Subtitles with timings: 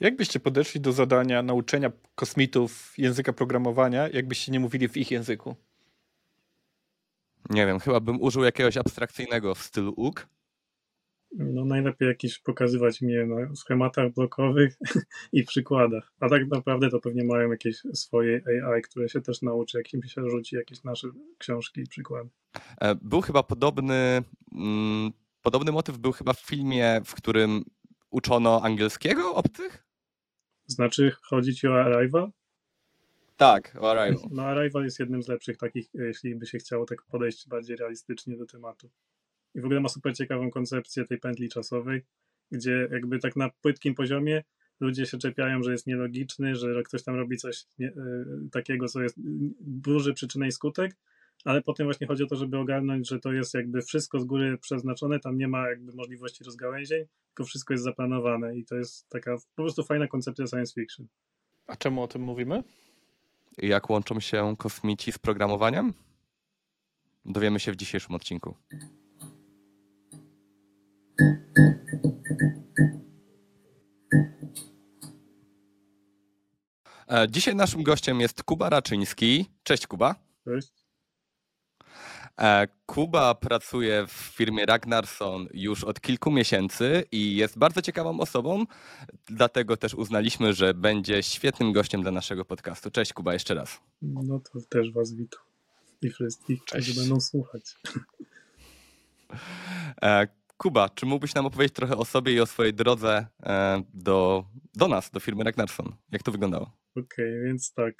[0.00, 5.56] Jak byście podeszli do zadania nauczenia kosmitów języka programowania, jakbyście nie mówili w ich języku?
[7.50, 10.26] Nie wiem, chyba bym użył jakiegoś abstrakcyjnego w stylu UG.
[11.32, 14.76] No najlepiej jakieś pokazywać mnie na schematach blokowych
[15.32, 16.12] i przykładach.
[16.20, 20.02] A tak naprawdę to pewnie mają jakieś swoje AI, które się też nauczy, jak im
[20.02, 21.08] się rzuci jakieś nasze
[21.38, 22.30] książki i przykłady.
[22.80, 24.22] E, był chyba podobny,
[24.52, 25.12] mm,
[25.42, 27.64] podobny motyw był chyba w filmie, w którym
[28.10, 29.87] uczono angielskiego obcych?
[30.68, 32.30] Znaczy, chodzi ci o Arrival?
[33.36, 34.28] Tak, o Arrival.
[34.30, 38.36] No Arrival jest jednym z lepszych takich, jeśli by się chciało tak podejść bardziej realistycznie
[38.36, 38.90] do tematu.
[39.54, 42.02] I w ogóle ma super ciekawą koncepcję tej pętli czasowej,
[42.50, 44.42] gdzie jakby tak na płytkim poziomie
[44.80, 47.94] ludzie się czepiają, że jest nielogiczny, że ktoś tam robi coś nie, y,
[48.52, 49.16] takiego, co jest
[49.60, 50.96] duży przyczyny i skutek,
[51.48, 54.58] ale potem właśnie chodzi o to, żeby ogarnąć, że to jest jakby wszystko z góry
[54.58, 59.36] przeznaczone, tam nie ma jakby możliwości rozgałęzień, tylko wszystko jest zaplanowane i to jest taka
[59.36, 61.06] po prostu fajna koncepcja science fiction.
[61.66, 62.62] A czemu o tym mówimy?
[63.58, 65.92] Jak łączą się kosmici z programowaniem?
[67.24, 68.54] Dowiemy się w dzisiejszym odcinku.
[77.08, 79.46] E, dzisiaj naszym gościem jest Kuba Raczyński.
[79.62, 80.14] Cześć Kuba.
[80.44, 80.77] Cześć.
[82.38, 88.64] E, Kuba pracuje w firmie Ragnarsson już od kilku miesięcy i jest bardzo ciekawą osobą,
[89.26, 92.90] dlatego też uznaliśmy, że będzie świetnym gościem dla naszego podcastu.
[92.90, 93.80] Cześć Kuba jeszcze raz.
[94.02, 95.40] No to też Was witam
[96.02, 97.62] i wszystkich, którzy będą słuchać.
[100.02, 104.44] E, Kuba, czy mógłbyś nam opowiedzieć trochę o sobie i o swojej drodze e, do,
[104.74, 105.96] do nas, do firmy Ragnarsson?
[106.12, 106.72] Jak to wyglądało?
[106.90, 107.94] Okej, okay, więc tak.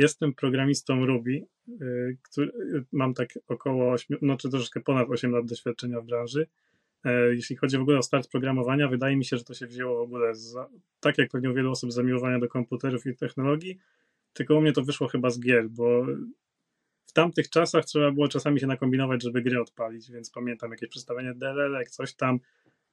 [0.00, 1.74] E, jestem programistą Ruby, e,
[2.22, 2.52] który,
[2.92, 6.46] mam tak około 8, no czy troszeczkę ponad 8 lat doświadczenia w branży.
[7.30, 10.00] Jeśli chodzi w ogóle o start programowania, wydaje mi się, że to się wzięło w
[10.00, 10.56] ogóle, z,
[11.00, 13.78] tak jak pewnie u wielu osób, zamiłowania do komputerów i technologii,
[14.32, 16.06] tylko u mnie to wyszło chyba z gier, bo
[17.06, 21.34] w tamtych czasach trzeba było czasami się nakombinować, żeby gry odpalić, więc pamiętam jakieś przedstawienie
[21.34, 22.40] DLL, coś tam,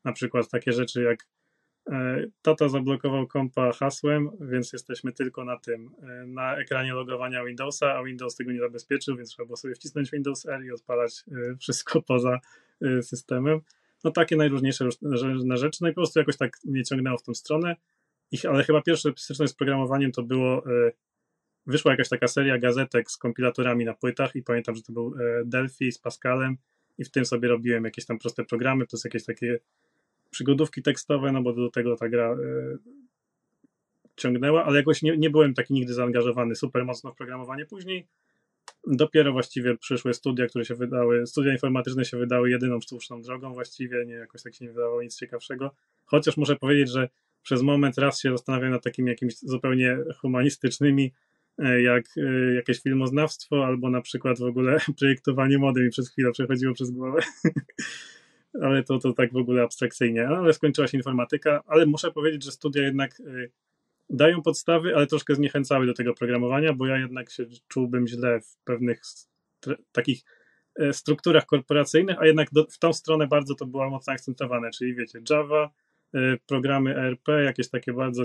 [0.03, 1.27] na przykład takie rzeczy jak e,
[2.41, 8.03] tata zablokował kompa hasłem, więc jesteśmy tylko na tym, e, na ekranie logowania Windowsa, a
[8.03, 12.01] Windows tego nie zabezpieczył, więc trzeba było sobie wcisnąć Windows R i odpalać e, wszystko
[12.07, 12.39] poza
[13.01, 13.59] systemem.
[14.03, 14.89] No takie najróżniejsze
[15.49, 17.75] rzeczy, no i po prostu jakoś tak mnie ciągnęło w tą stronę,
[18.49, 20.63] ale chyba pierwsze styczność z programowaniem to było
[21.67, 25.45] wyszła jakaś taka seria gazetek z kompilatorami na płytach i pamiętam, że to był e,
[25.45, 26.57] Delphi z Pascalem
[26.97, 29.59] i w tym sobie robiłem jakieś tam proste programy, to jest jakieś takie
[30.31, 32.37] przygodówki tekstowe, no bo do tego ta gra e,
[34.15, 37.65] ciągnęła, ale jakoś nie, nie byłem taki nigdy zaangażowany super mocno w programowanie.
[37.65, 38.07] Później
[38.87, 44.05] dopiero właściwie przyszły studia, które się wydały, studia informatyczne się wydały jedyną słuszną drogą właściwie,
[44.05, 45.71] nie jakoś tak się nie wydawało nic ciekawszego.
[46.05, 47.09] Chociaż muszę powiedzieć, że
[47.43, 51.11] przez moment raz się zastanawiam nad takimi jakimiś zupełnie humanistycznymi
[51.59, 56.31] E, jak e, jakieś filmoznawstwo, albo na przykład w ogóle projektowanie mody mi przez chwilę
[56.31, 57.21] przechodziło przez głowę.
[58.61, 60.27] ale to, to tak w ogóle abstrakcyjnie.
[60.27, 63.23] Ale skończyła się informatyka, ale muszę powiedzieć, że studia jednak e,
[64.09, 68.57] dają podstawy, ale troszkę zniechęcały do tego programowania, bo ja jednak się czułbym źle w
[68.63, 69.01] pewnych
[69.91, 70.21] takich
[70.91, 75.21] strukturach korporacyjnych, a jednak do, w tą stronę bardzo to było mocno akcentowane, czyli wiecie,
[75.29, 75.69] Java,
[76.45, 78.23] programy ERP, jakieś takie bardzo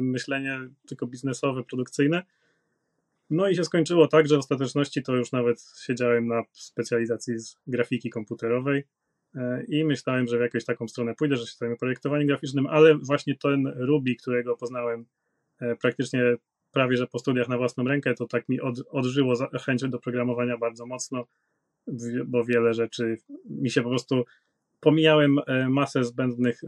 [0.00, 2.22] myślenie tylko biznesowe, produkcyjne,
[3.30, 7.56] no i się skończyło tak, że w ostateczności to już nawet siedziałem na specjalizacji z
[7.66, 8.84] grafiki komputerowej
[9.68, 13.36] i myślałem, że w jakąś taką stronę pójdę, że się zajmę projektowaniem graficznym, ale właśnie
[13.36, 15.06] ten Ruby, którego poznałem
[15.60, 16.36] e, praktycznie
[16.72, 19.34] prawie że po studiach na własną rękę, to tak mi od, odżyło
[19.64, 21.26] chęć do programowania bardzo mocno,
[22.26, 24.24] bo wiele rzeczy mi się po prostu
[24.80, 26.60] pomijałem e, masę zbędnych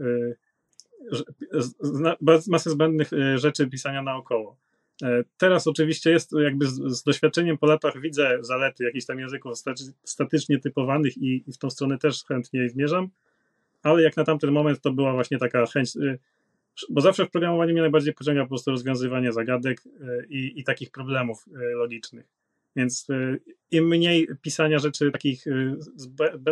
[2.47, 4.57] masę zbędnych rzeczy pisania naokoło.
[5.03, 9.53] E, teraz oczywiście jest jakby z, z, doświadczeniem po latach widzę zalety jakichś tam języków
[10.03, 13.09] statycznie typowanych i, i, w tą stronę też chętnie zmierzam,
[13.83, 16.19] ale jak na tamten moment to była właśnie taka chęć, y,
[16.89, 20.91] bo zawsze w programowaniu mnie najbardziej pociąga po prostu rozwiązywanie zagadek y, i, i takich
[20.91, 22.25] problemów y, logicznych.
[22.77, 23.07] Więc
[23.71, 25.45] im mniej pisania rzeczy takich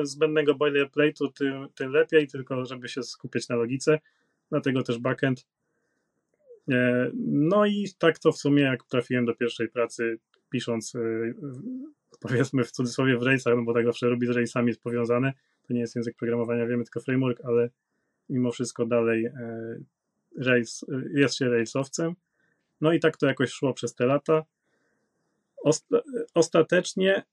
[0.04, 4.00] zbędnego boilerplate'u, tym, tym lepiej, tylko żeby się skupiać na logice.
[4.50, 5.46] Dlatego też backend
[7.16, 10.20] no i tak to w sumie, jak trafiłem do pierwszej pracy,
[10.50, 11.00] pisząc, e,
[12.20, 15.34] powiedzmy w cudzysłowie w rejsach, no bo tak zawsze robi z rejsami jest powiązane.
[15.68, 17.70] To nie jest język programowania, wiemy tylko framework, ale
[18.30, 19.78] mimo wszystko dalej e,
[20.38, 22.14] rejs, jest się rejsowcem.
[22.82, 24.44] No i tak to jakoś szło przez te lata.
[26.34, 27.24] Ostatecznie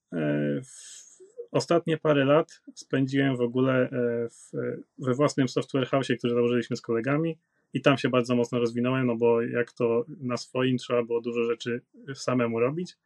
[1.51, 3.89] ostatnie parę lat spędziłem w ogóle
[4.31, 4.51] w,
[4.99, 7.39] we własnym software house, który założyliśmy z kolegami
[7.75, 11.45] i tam się bardzo mocno rozwinąłem, no bo jak to na swoim trzeba było dużo
[11.45, 11.81] rzeczy
[12.15, 12.97] samemu robić,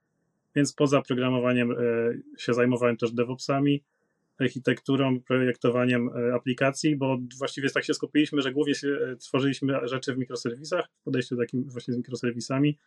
[0.54, 1.76] więc poza programowaniem e,
[2.38, 3.82] się zajmowałem też DevOpsami,
[4.38, 8.74] architekturą, projektowaniem e, aplikacji, bo właściwie tak się skupiliśmy, że głównie
[9.12, 12.78] e, tworzyliśmy rzeczy w mikroserwisach, w podejściu takim właśnie z mikroserwisami,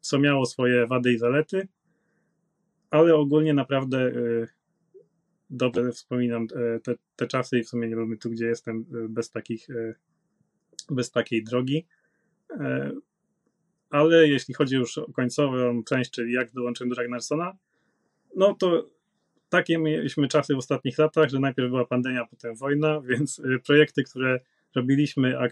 [0.00, 1.68] co miało swoje wady i zalety,
[2.90, 4.12] ale ogólnie naprawdę
[5.50, 6.46] dobrze wspominam
[6.82, 9.68] te, te czasy i w sumie nie byłbym tu, gdzie jestem bez takich
[10.90, 11.86] bez takiej drogi.
[12.50, 12.92] E,
[13.90, 17.56] ale jeśli chodzi już o końcową część, czyli jak dołączyłem do Ragnarsona,
[18.36, 18.90] no to
[19.48, 24.02] takie mieliśmy czasy w ostatnich latach, że najpierw była pandemia, potem wojna, więc e, projekty,
[24.02, 24.40] które
[24.74, 25.50] robiliśmy, a, e,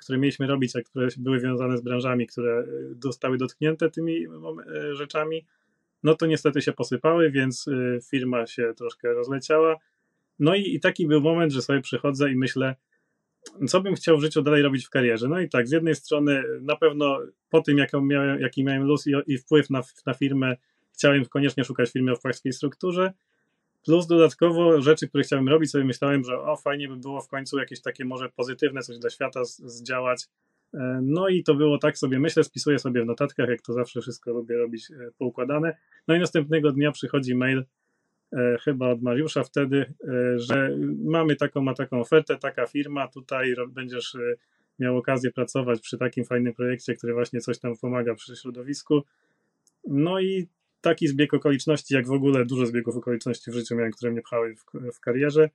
[0.00, 2.66] które mieliśmy robić, a które były związane z branżami, które
[3.02, 4.26] zostały dotknięte tymi
[4.92, 5.46] rzeczami,
[6.02, 7.66] no to niestety się posypały, więc
[8.10, 9.76] firma się troszkę rozleciała.
[10.38, 12.76] No i, i taki był moment, że sobie przychodzę i myślę,
[13.68, 15.28] co bym chciał w życiu dalej robić w karierze?
[15.28, 17.18] No i tak, z jednej strony na pewno
[17.50, 20.56] po tym, jaką miałem, jaki miałem luz i, i wpływ na, na firmę,
[20.92, 23.12] chciałem koniecznie szukać firmy o polskiej strukturze,
[23.84, 27.58] plus dodatkowo rzeczy, które chciałem robić, sobie myślałem, że o, fajnie by było w końcu
[27.58, 30.26] jakieś takie może pozytywne coś dla świata zdziałać.
[30.74, 34.00] E, no i to było tak sobie, myślę, spisuję sobie w notatkach, jak to zawsze
[34.00, 35.76] wszystko lubię robić e, poukładane.
[36.08, 37.64] No i następnego dnia przychodzi mail,
[38.64, 44.14] chyba od Mariusza wtedy, e, że mamy taką, ma taką ofertę, taka firma, tutaj będziesz
[44.14, 44.34] e,
[44.78, 49.02] miał okazję pracować przy takim fajnym projekcie, który właśnie coś tam pomaga przy środowisku.
[49.84, 50.48] No i
[50.80, 54.54] taki zbieg okoliczności, jak w ogóle dużo zbiegów okoliczności w życiu miałem, które mnie pchały
[54.56, 55.50] w, w karierze.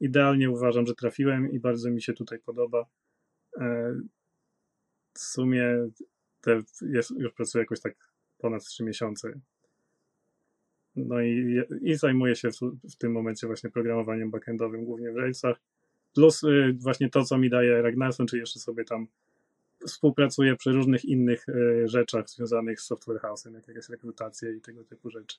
[0.00, 2.86] Idealnie uważam, że trafiłem i bardzo mi się tutaj podoba.
[5.14, 5.88] W sumie
[6.40, 7.94] te, jest, już pracuję jakoś tak
[8.38, 9.40] ponad 3 miesiące
[11.06, 12.60] no i, i zajmuję się w,
[12.90, 15.56] w, tym momencie właśnie programowaniem backendowym, głównie w Railsach.
[16.14, 19.06] Plus y, właśnie to, co mi daje Ragnarson, czy jeszcze sobie tam
[19.86, 24.84] współpracuję przy różnych innych y, rzeczach związanych z software house'em, jak jakaś rekrutacja i tego
[24.84, 25.38] typu rzeczy.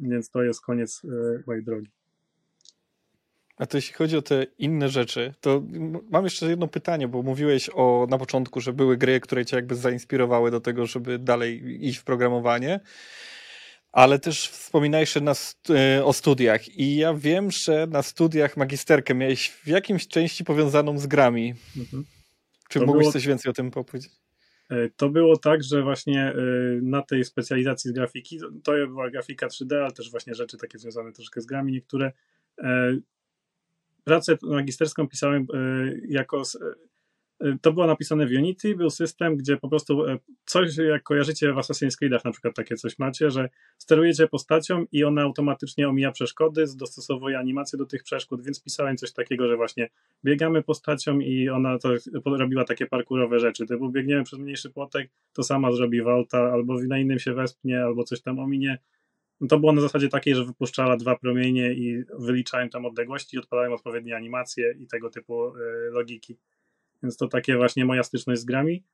[0.00, 1.88] Więc to jest koniec y, mojej drogi.
[3.56, 5.62] A to jeśli chodzi o te inne rzeczy, to
[6.10, 9.74] mam jeszcze jedno pytanie, bo mówiłeś o, na początku, że były gry, które cię jakby
[9.74, 12.80] zainspirowały do tego, żeby dalej iść w programowanie
[13.92, 15.34] ale też wspominałeś na
[15.70, 20.98] e, o studiach i ja wiem, że na studiach magisterkę miałeś w jakimś części powiązaną
[20.98, 21.54] z grami.
[21.76, 22.04] Mhm.
[22.68, 23.12] Czy to mógłbyś było...
[23.12, 24.12] coś więcej o tym powiedzieć?
[24.70, 26.34] E, to było tak, że właśnie e,
[26.82, 31.12] na tej specjalizacji z grafiki, to była grafika 3D, ale też właśnie rzeczy takie związane
[31.12, 32.12] troszkę z grami niektóre.
[34.04, 35.46] Pracę magisterską pisałem
[36.08, 36.42] jako
[37.62, 41.56] to było napisane w Unity, był system, gdzie po prostu e, coś, jak kojarzycie w
[41.56, 43.48] Assassin's Creedach na przykład takie coś macie, że
[43.78, 49.12] sterujecie postacią i ona automatycznie omija przeszkody, dostosowuje animację do tych przeszkód, więc pisałem coś
[49.12, 49.90] takiego, że właśnie
[50.24, 51.88] biegamy postacią i ona to
[52.24, 56.98] robiła takie parkurowe rzeczy, typu biegniemy przez mniejszy płotek, to sama zrobi Walta, albo na
[56.98, 58.78] innym się wespnie, albo coś tam ominie.
[59.48, 64.16] To było na zasadzie takiej, że wypuszczała dwa promienie i wyliczałem tam odległości, odpalałem odpowiednie
[64.16, 65.50] animacje i tego typu e,
[65.90, 66.36] logiki.
[67.02, 68.84] Więc to takie właśnie moja styczność z grami.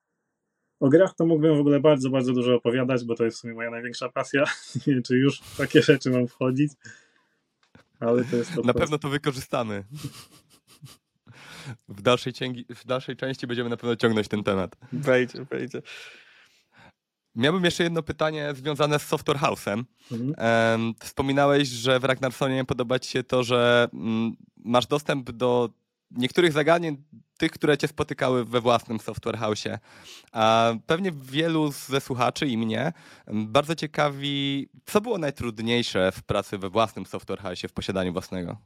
[0.81, 3.55] O grach to mógłbym w ogóle bardzo, bardzo dużo opowiadać, bo to jest w sumie
[3.55, 4.45] moja największa pasja.
[4.87, 6.73] Nie wiem, czy już w takie rzeczy mam wchodzić.
[8.01, 9.85] Ale to jest to Na pewno to wykorzystamy.
[11.89, 14.77] W dalszej, cięgi, w dalszej części będziemy na pewno ciągnąć ten temat.
[14.93, 15.83] Wejdzie, wejdzie.
[17.35, 19.85] Miałbym jeszcze jedno pytanie związane z Software House'em.
[20.13, 20.95] Mhm.
[21.01, 25.71] Wspominałeś, że w Ragnarsonie podoba ci się to, że mm, masz dostęp do
[26.11, 27.05] niektórych zagadnień,
[27.39, 29.79] tych, które cię spotykały we własnym software house'ie.
[30.33, 32.93] A pewnie wielu ze słuchaczy i mnie
[33.33, 38.59] bardzo ciekawi, co było najtrudniejsze w pracy we własnym software house'ie, w posiadaniu własnego?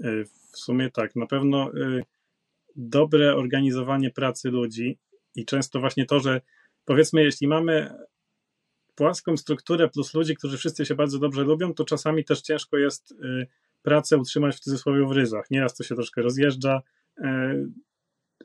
[0.00, 2.02] E, w sumie tak, na pewno e,
[2.76, 4.98] dobre organizowanie pracy ludzi
[5.34, 6.40] i często właśnie to, że
[6.84, 7.94] powiedzmy, jeśli mamy
[8.94, 13.12] płaską strukturę plus ludzi, którzy wszyscy się bardzo dobrze lubią, to czasami też ciężko jest
[13.12, 13.46] e,
[13.84, 15.50] pracę utrzymać w cudzysłowie w ryzach.
[15.50, 16.82] Nieraz to się troszkę rozjeżdża,
[17.18, 17.54] e,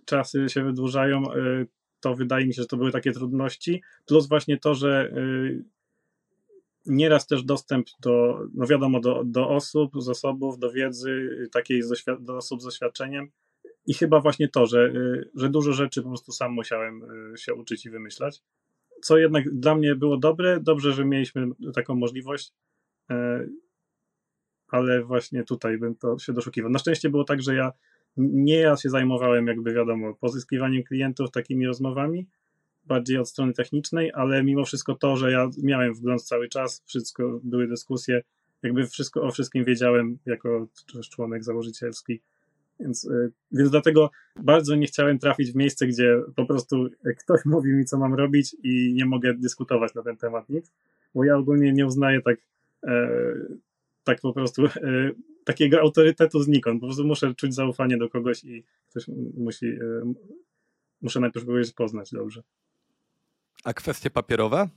[0.05, 1.65] czasy się wydłużają, e,
[1.99, 5.21] to wydaje mi się, że to były takie trudności, plus właśnie to, że e,
[6.85, 11.81] nieraz też dostęp do, no wiadomo, do, do osób, zasobów, do wiedzy, takiej
[12.19, 13.31] do osób z doświadczeniem
[13.85, 14.93] i chyba właśnie to, że,
[15.35, 17.01] że dużo rzeczy po prostu sam musiałem
[17.37, 18.41] się uczyć i wymyślać,
[19.01, 22.53] co jednak dla mnie było dobre, dobrze, że mieliśmy taką możliwość,
[24.69, 26.71] ale właśnie tutaj bym to się doszukiwał.
[26.71, 27.71] Na szczęście było tak, że ja
[28.17, 32.27] nie ja się zajmowałem, jakby wiadomo, pozyskiwaniem klientów takimi rozmowami,
[32.85, 37.39] bardziej od strony technicznej, ale mimo wszystko to, że ja miałem wgląd cały czas, wszystko
[37.43, 38.21] były dyskusje,
[38.63, 40.67] jakby wszystko o wszystkim wiedziałem jako
[41.11, 42.21] członek założycielski,
[42.79, 47.73] Więc, y, więc dlatego bardzo nie chciałem trafić w miejsce, gdzie po prostu ktoś mówi
[47.73, 50.71] mi, co mam robić i nie mogę dyskutować na ten temat nic,
[51.15, 52.37] bo ja ogólnie nie uznaję tak,
[52.87, 53.09] e,
[54.09, 54.71] tak po prostu e,
[55.43, 56.81] takiego autorytetu znikąd.
[56.81, 60.13] Po prostu muszę czuć zaufanie do kogoś i ktoś musi, e,
[61.01, 62.43] muszę najpierw kogoś poznać dobrze.
[63.63, 64.69] A kwestie papierowe?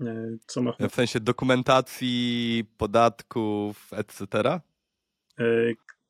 [0.00, 0.72] E, co ma...
[0.90, 4.26] W sensie dokumentacji, podatków, etc.?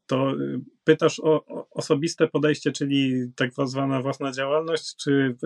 [0.07, 0.33] To
[0.85, 5.37] pytasz o osobiste podejście, czyli tak zwana własna działalność, czy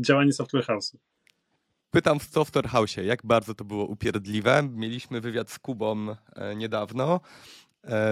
[0.00, 0.96] działanie Software House'u?
[1.92, 4.68] Pytam w Software House, jak bardzo to było upierdliwe.
[4.72, 6.06] Mieliśmy wywiad z Kubą
[6.36, 7.20] e, niedawno,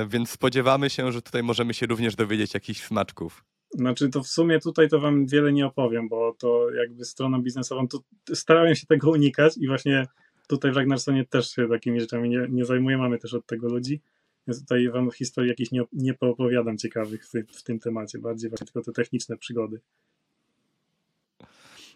[0.09, 3.45] więc spodziewamy się, że tutaj możemy się również dowiedzieć jakichś smaczków.
[3.71, 7.89] Znaczy to w sumie tutaj to wam wiele nie opowiem, bo to jakby stroną biznesową,
[7.89, 7.99] to
[8.35, 10.07] starałem się tego unikać i właśnie
[10.49, 14.01] tutaj w Ragnarsonie też się takimi rzeczami nie, nie zajmuję, mamy też od tego ludzi,
[14.47, 18.67] więc tutaj wam historii jakichś nie, nie poopowiadam ciekawych w, w tym temacie, bardziej właśnie
[18.67, 19.81] tylko te techniczne przygody.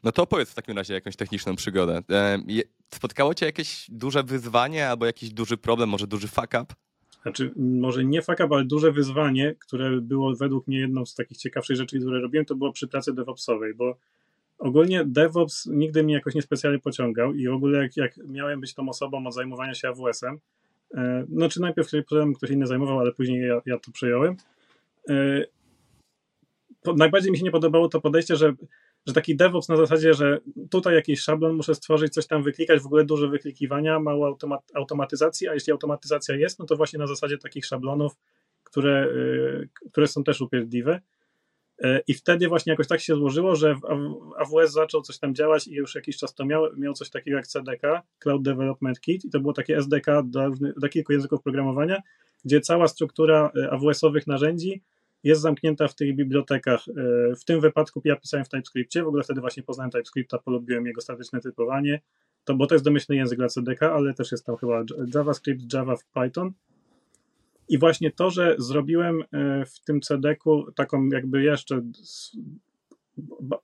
[0.05, 2.03] No to opowiedz w takim razie jakąś techniczną przygodę.
[2.95, 6.67] Spotkało cię jakieś duże wyzwanie albo jakiś duży problem, może duży fuck up?
[7.25, 11.39] znaczy może nie fuck up, ale duże wyzwanie, które było według mnie jedną z takich
[11.39, 13.97] ciekawszych rzeczy, które robiłem, to było przy pracy DevOpsowej, bo
[14.59, 18.89] ogólnie DevOps nigdy mnie jakoś niespecjalnie pociągał i w ogóle jak, jak miałem być tą
[18.89, 20.39] osobą od zajmowania się AWS-em,
[20.95, 21.89] e, no czy najpierw
[22.37, 24.37] ktoś inny zajmował, ale później ja, ja to przejąłem,
[25.09, 25.45] e,
[26.97, 28.55] najbardziej mi się nie podobało to podejście, że
[29.07, 32.87] że taki DevOps na zasadzie, że tutaj jakiś szablon muszę stworzyć, coś tam wyklikać, w
[32.87, 37.39] ogóle duże wyklikiwania, mało automat automatyzacji, a jeśli automatyzacja jest, no to właśnie na zasadzie
[37.39, 38.13] takich szablonów,
[38.65, 41.01] które, y, które są też upierdliwe.
[41.85, 43.77] Y, I wtedy właśnie jakoś tak się złożyło, że
[44.39, 47.47] AWS zaczął coś tam działać i już jakiś czas to miał, miał coś takiego jak
[47.47, 52.03] CDK, Cloud Development Kit i to było takie SDK dla, dla kilku języków programowania,
[52.45, 54.83] gdzie cała struktura y, AWS-owych narzędzi
[55.25, 56.85] jest zamknięta w tych bibliotekach.
[56.89, 56.93] E,
[57.37, 61.01] w tym wypadku ja pisałem w TypeScriptie, w ogóle wtedy właśnie poznałem TypeScripta, polubiłem jego
[61.01, 62.01] statyczne typowanie,
[62.45, 65.97] to, bo to jest domyślny język dla CDK, ale też jest tam chyba JavaScript, Java
[65.97, 66.53] w Python.
[67.69, 70.45] I właśnie to, że zrobiłem e, w tym CDK
[70.77, 71.83] taką jakby jeszcze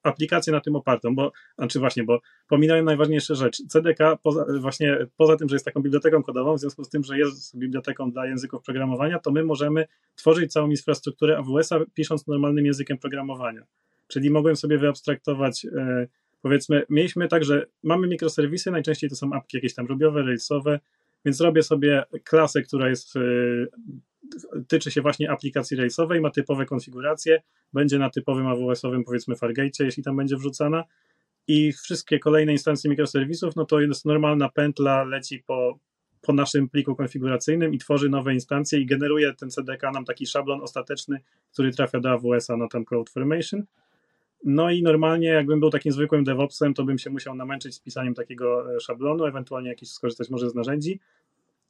[0.02, 3.62] aplikację na tym opartą, bo, znaczy właśnie, bo pominąłem najważniejsze rzecz.
[3.68, 7.18] CDK, poza, właśnie poza tym, że jest taką biblioteką kodową, w związku z tym, że
[7.18, 12.98] jest biblioteką dla języków programowania, to my możemy tworzyć całą infrastrukturę AWS-a pisząc normalnym językiem
[12.98, 13.66] programowania.
[14.08, 16.06] Czyli mogłem sobie wyabstraktować, e,
[16.42, 20.80] powiedzmy, mieliśmy tak, że mamy mikroserwisy, najczęściej to są apki jakieś tam rubiowe, railsowe,
[21.24, 23.20] więc robię sobie klasę, która jest e,
[24.68, 30.02] tyczy się właśnie aplikacji rejsowej, ma typowe konfiguracje, będzie na typowym AWS-owym powiedzmy Fargate, jeśli
[30.02, 30.84] tam będzie wrzucana
[31.48, 35.78] i wszystkie kolejne instancje mikroserwisów, no to jest normalna pętla, leci po,
[36.22, 40.60] po naszym pliku konfiguracyjnym i tworzy nowe instancje i generuje ten CDK nam taki szablon
[40.60, 41.20] ostateczny,
[41.52, 43.64] który trafia do AWS-a na tam CloudFormation.
[44.44, 48.14] No i normalnie, jakbym był takim zwykłym DevOpsem, to bym się musiał namęczyć z pisaniem
[48.14, 51.00] takiego e, szablonu, ewentualnie jakiś skorzystać może z narzędzi,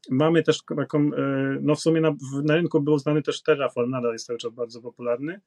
[0.09, 2.15] Mamy też taką, e, no w sumie na,
[2.45, 5.41] na rynku był znany też Terraform, nadal jest cały czas bardzo popularny.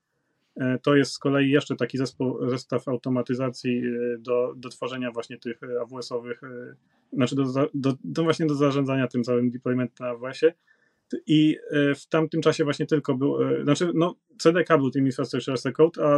[0.56, 5.38] E, to jest z kolei jeszcze taki zespół, zestaw automatyzacji e, do, do tworzenia właśnie
[5.38, 6.42] tych AWS-owych,
[7.14, 7.44] znaczy do,
[7.74, 10.54] do, do właśnie do zarządzania tym całym deploymentem na AWS-ie.
[11.28, 11.58] I
[11.96, 16.06] w tamtym czasie właśnie tylko był, znaczy no CDK był tym Infrastructure as a Code,
[16.06, 16.18] a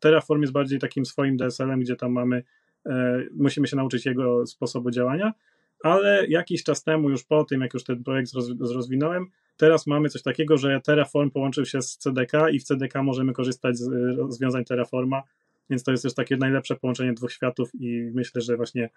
[0.00, 2.42] Terraform jest bardziej takim swoim DSL-em, gdzie tam mamy,
[3.32, 5.32] musimy się nauczyć jego sposobu działania
[5.82, 8.32] ale jakiś czas temu, już po tym, jak już ten projekt
[8.74, 13.32] rozwinąłem, teraz mamy coś takiego, że Terraform połączył się z CDK i w CDK możemy
[13.32, 15.22] korzystać z rozwiązań Terraforma,
[15.70, 18.90] więc to jest też takie najlepsze połączenie dwóch światów i myślę, że właśnie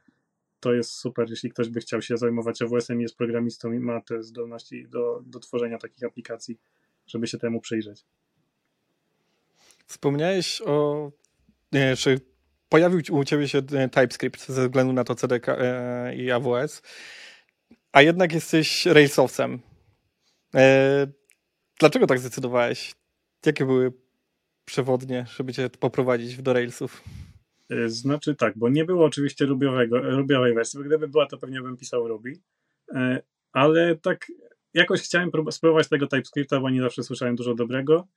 [0.59, 4.23] to jest super, jeśli ktoś by chciał się zajmować AWS-em, jest programistą i ma te
[4.23, 6.59] zdolności do, do tworzenia takich aplikacji,
[7.07, 8.05] żeby się temu przyjrzeć.
[9.85, 11.11] Wspomniałeś o,
[11.71, 12.19] nie, czy
[12.73, 16.81] pojawił u ciebie się e, TypeScript ze względu na to CDK e, i AWS,
[17.91, 19.59] a jednak jesteś Railsowcem.
[20.55, 21.07] E,
[21.79, 22.95] dlaczego tak zdecydowałeś?
[23.45, 23.93] Jakie były
[24.65, 27.03] przewodnie, żeby cię poprowadzić do Railsów?
[27.87, 31.77] Znaczy tak, bo nie było oczywiście rubiowego, rubiowej wersji, bo gdyby była, to pewnie bym
[31.77, 32.33] pisał Ruby,
[33.51, 34.31] ale tak
[34.73, 38.07] jakoś chciałem spróbować tego TypeScripta, bo nie zawsze słyszałem dużo dobrego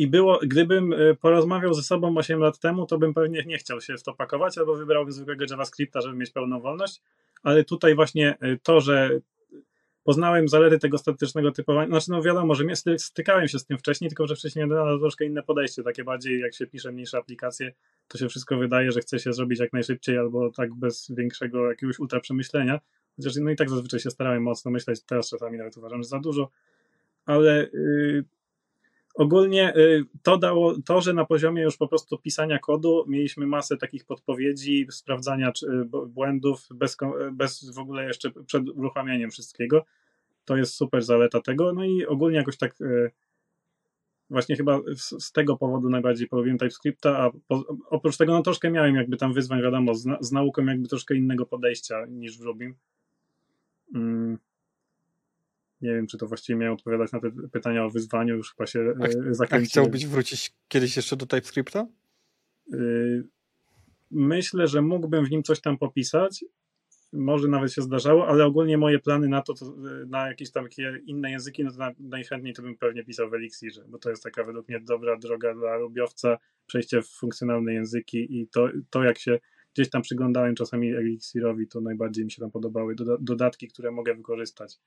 [0.00, 3.80] i było, gdybym e, porozmawiał ze sobą 8 lat temu, to bym pewnie nie chciał
[3.80, 7.02] się w to pakować, albo wybrałbym zwykłego JavaScripta, żeby mieć pełną wolność,
[7.42, 9.10] ale tutaj właśnie e, to, że
[10.04, 12.64] poznałem zalety tego statycznego typowania, znaczy no wiadomo, że
[12.98, 16.54] stykałem się z tym wcześniej, tylko że wcześniej miałem troszkę inne podejście, takie bardziej jak
[16.54, 17.72] się pisze mniejsze aplikacje,
[18.08, 21.98] to się wszystko wydaje, że chce się zrobić jak najszybciej albo tak bez większego jakiegoś
[21.98, 22.80] ultra przemyślenia,
[23.16, 26.18] chociaż no i tak zazwyczaj się starałem mocno myśleć, teraz czasami nawet uważam, że za
[26.18, 26.50] dużo,
[27.26, 28.24] ale y,
[29.14, 33.76] ogólnie y, to dało, to, że na poziomie już po prostu pisania kodu mieliśmy masę
[33.76, 35.66] takich podpowiedzi, sprawdzania czy,
[36.06, 36.96] błędów bez,
[37.32, 39.84] bez w ogóle jeszcze przed uruchamianiem wszystkiego.
[40.44, 41.72] To jest super zaleta tego.
[41.72, 43.10] No i ogólnie jakoś tak y,
[44.30, 48.94] właśnie chyba z, tego powodu najbardziej polubiłem TypeScripta, a po, oprócz tego no troszkę miałem
[48.94, 52.74] jakby tam wyzwań, wiadomo, z, z nauką jakby troszkę innego podejścia niż w Rubim.
[53.94, 54.38] Mm.
[55.82, 58.80] Nie wiem, czy to właściwie miałem odpowiadać na te pytania o wyzwaniu, już chyba się
[59.00, 59.62] a, e, zakręciłem.
[59.62, 61.86] A chciałbyś wrócić kiedyś jeszcze do TypeScripta?
[62.74, 63.24] Y,
[64.10, 66.44] myślę, że mógłbym w nim coś tam popisać,
[67.12, 69.74] może nawet się zdarzało, ale ogólnie moje plany na to, to
[70.06, 70.68] na jakieś tam
[71.06, 74.22] inne języki, no to na, najchętniej to bym pewnie pisał w Elixirze, bo to jest
[74.22, 79.18] taka według mnie dobra droga dla lubiowca, przejście w funkcjonalne języki i to, to jak
[79.18, 79.38] się
[79.74, 84.78] gdzieś tam przyglądałem czasami Elixirowi, to najbardziej mi się tam podobały dodatki, które mogę wykorzystać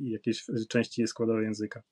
[0.00, 1.82] i jakieś części składowe języka.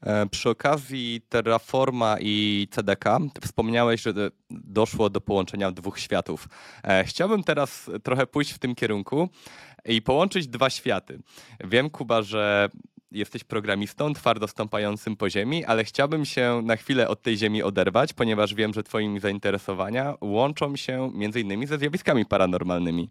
[0.00, 4.12] E, przy okazji Terraforma i CDK wspomniałeś, że
[4.50, 6.48] doszło do połączenia dwóch światów.
[6.84, 9.28] E, chciałbym teraz trochę pójść w tym kierunku
[9.84, 11.18] i połączyć dwa światy.
[11.64, 12.68] Wiem, Kuba, że
[13.16, 18.12] jesteś programistą twardo stąpającym po ziemi, ale chciałbym się na chwilę od tej ziemi oderwać,
[18.12, 23.10] ponieważ wiem, że twoimi zainteresowania łączą się między innymi ze zjawiskami paranormalnymi.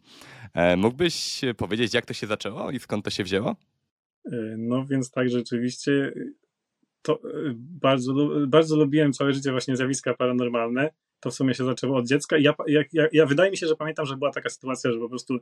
[0.54, 3.56] E, mógłbyś powiedzieć, jak to się zaczęło i skąd to się wzięło?
[4.58, 6.14] No więc tak, rzeczywiście
[7.02, 8.14] to e, bardzo,
[8.48, 10.90] bardzo lubiłem całe życie właśnie zjawiska paranormalne.
[11.20, 12.38] To w sumie się zaczęło od dziecka.
[12.38, 15.40] Ja, ja, ja, wydaje mi się, że pamiętam, że była taka sytuacja, że po prostu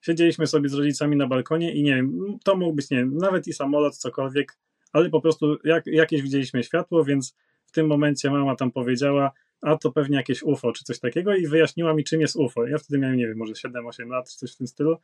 [0.00, 3.48] siedzieliśmy sobie z rodzicami na balkonie i nie wiem, to mógł być, nie wiem, nawet
[3.48, 4.58] i samolot, cokolwiek,
[4.92, 9.76] ale po prostu jak, jakieś widzieliśmy światło, więc w tym momencie mama tam powiedziała, a
[9.76, 12.66] to pewnie jakieś UFO czy coś takiego i wyjaśniła mi, czym jest UFO.
[12.66, 14.96] Ja wtedy miałem, nie wiem, może 7-8 lat czy coś w tym stylu.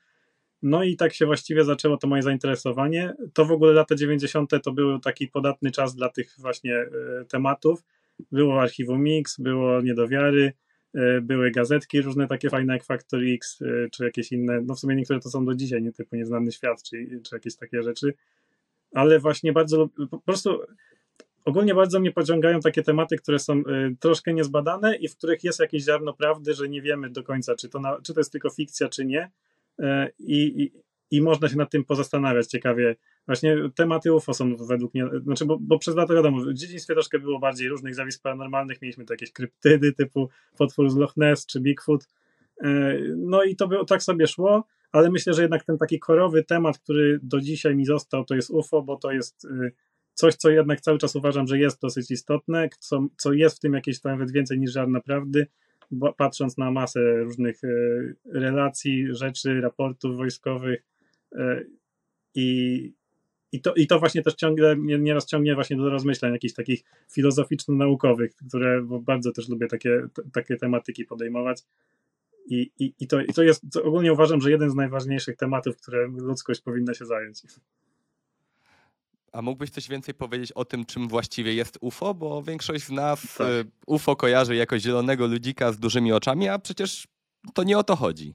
[0.62, 3.14] No i tak się właściwie zaczęło to moje zainteresowanie.
[3.32, 4.50] To w ogóle lata 90.
[4.62, 6.88] to był taki podatny czas dla tych właśnie e,
[7.24, 7.84] tematów.
[8.32, 10.52] Było archiwum Mix, było Niedowiary,
[11.22, 14.97] były gazetki różne takie fajne jak Factor X, e, czy jakieś inne, no w sumie
[14.97, 18.14] niektóre to są do dzisiaj, nie typu Nieznany Świat, czy, czy jakieś takie rzeczy.
[18.92, 20.60] Ale właśnie bardzo, po prostu
[21.44, 23.62] ogólnie bardzo mnie pociągają takie tematy, które są
[24.00, 27.68] troszkę niezbadane i w których jest jakieś ziarno prawdy, że nie wiemy do końca, czy
[27.68, 29.30] to, na, czy to jest tylko fikcja, czy nie
[29.78, 30.73] E, i, i,
[31.16, 32.97] i można się nad tym pozastanawiać ciekawie.
[33.26, 37.19] Właśnie tematy UFO są według mnie, znaczy, bo, bo przez lata wiadomo, w dzieciństwie troszkę
[37.19, 41.60] było bardziej różnych zjawisk paranormalnych, mieliśmy to jakieś kryptydy typu potwór z Loch Ness czy
[41.60, 42.08] Bigfoot,
[42.65, 46.45] e, no i to było, tak sobie szło, ale myślę, że jednak ten taki korowy
[46.45, 49.73] temat, który do dzisiaj mi został, to jest UFO, bo to jest y,
[50.15, 53.73] coś, co jednak cały czas uważam, że jest dosyć istotne, co, co jest w tym
[53.73, 55.47] jakieś nawet więcej niż żadna prawdy,
[56.17, 57.69] patrząc na masę różnych e,
[58.25, 60.82] relacji, rzeczy, raportów wojskowych
[61.34, 61.65] e,
[62.34, 62.93] i,
[63.52, 68.30] i, to, i to właśnie też ciągle nieraz ciągnie właśnie do rozmyślań jakichś takich filozoficzno-naukowych,
[68.49, 71.63] które bardzo też lubię takie, takie tematyki podejmować.
[72.49, 75.76] I, i, i, to, i to jest, to ogólnie uważam, że jeden z najważniejszych tematów,
[75.76, 77.43] które ludzkość powinna się zająć.
[79.32, 82.15] A mógłbyś coś więcej powiedzieć o tym, czym właściwie jest UFO?
[82.15, 83.49] Bo większość z nas tak.
[83.49, 87.09] Y, UFO kojarzy jako zielonego ludzika z dużymi oczami, a przecież
[87.54, 88.35] to nie o to chodzi.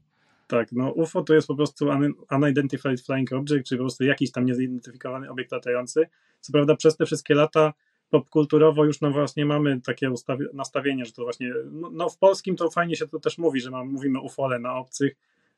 [0.51, 1.89] Tak, no UFO to jest po prostu
[2.31, 6.07] Unidentified Flying Object, czyli po prostu jakiś tam niezidentyfikowany obiekt latający.
[6.39, 7.73] Co prawda przez te wszystkie lata
[8.09, 10.11] popkulturowo już no właśnie mamy takie
[10.53, 13.71] nastawienie, że to właśnie, no, no, w polskim to fajnie się to też mówi, że
[13.71, 15.15] mam, mówimy ufole na obcych,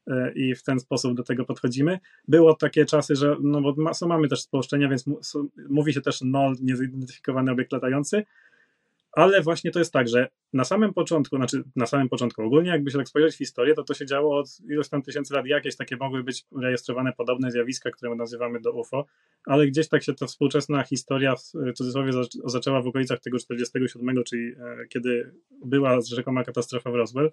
[0.08, 2.00] E, i w ten sposób do tego podchodzimy.
[2.28, 3.76] Było takie czasy, że no bo
[4.08, 5.06] mamy też spolszczenia, więc
[5.70, 8.24] mówi się też null, niezidentyfikowany obiekt latający,
[9.14, 12.92] ale właśnie to jest tak, że na samym początku, znaczy na samym początku ogólnie, jakby
[12.92, 15.76] się tak spojrzeć w historię, to to się działo od ilość tam tysięcy lat, jakieś
[15.76, 19.06] takie mogły być rejestrowane podobne zjawiska, które nazywamy do UFO,
[19.46, 22.12] ale gdzieś tak się ta współczesna historia w cudzysłowie
[22.46, 25.32] zaczęła w okolicach tego 47, czyli e, kiedy
[25.66, 27.32] była rzekoma katastrofa w Roswell,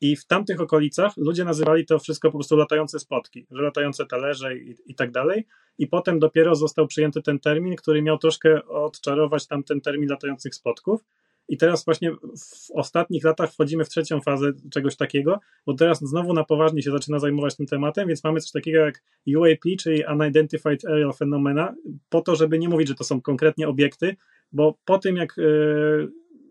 [0.00, 4.56] i w tamtych okolicach ludzie nazywali to wszystko po prostu latające spotki, że latające talerze
[4.56, 5.46] i, i tak dalej.
[5.78, 10.54] I potem dopiero został przyjęty ten termin, który miał troszkę odczarować tam ten termin latających
[10.54, 11.04] spotków.
[11.48, 16.32] I teraz właśnie w ostatnich latach wchodzimy w trzecią fazę czegoś takiego, bo teraz znowu
[16.32, 19.02] na poważnie się zaczyna zajmować tym tematem, więc mamy coś takiego jak
[19.36, 21.74] UAP, czyli Unidentified Aerial Phenomena,
[22.08, 24.16] po to, żeby nie mówić, że to są konkretnie obiekty,
[24.52, 25.42] bo po tym jak, e,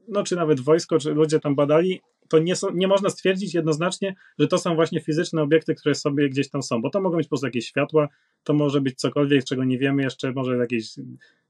[0.07, 4.15] no czy nawet wojsko, czy ludzie tam badali, to nie, są, nie można stwierdzić jednoznacznie,
[4.39, 7.27] że to są właśnie fizyczne obiekty, które sobie gdzieś tam są, bo to mogą być
[7.27, 8.07] po prostu jakieś światła,
[8.43, 10.95] to może być cokolwiek, czego nie wiemy jeszcze, może jakieś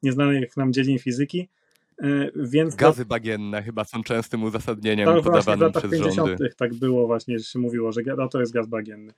[0.04, 1.48] nieznanych nam dziedzin fizyki.
[2.04, 6.15] E, więc Gazy to, bagienne chyba są częstym uzasadnieniem to podawanym przez 50.
[6.15, 6.50] rządy.
[6.58, 9.13] Tak było właśnie, że się mówiło, że no, to jest gaz bagienny.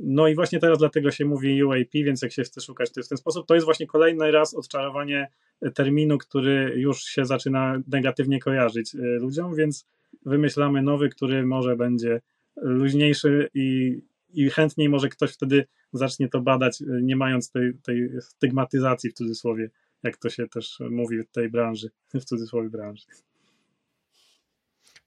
[0.00, 3.08] No i właśnie teraz dlatego się mówi UAP, więc jak się chce szukać to w
[3.08, 5.28] ten sposób, to jest właśnie kolejny raz odczarowanie
[5.74, 9.86] terminu, który już się zaczyna negatywnie kojarzyć ludziom, więc
[10.26, 12.20] wymyślamy nowy, który może będzie
[12.56, 13.98] luźniejszy i,
[14.32, 19.70] i chętniej może ktoś wtedy zacznie to badać, nie mając tej, tej stygmatyzacji w cudzysłowie,
[20.02, 23.04] jak to się też mówi w tej branży, w cudzysłowie branży.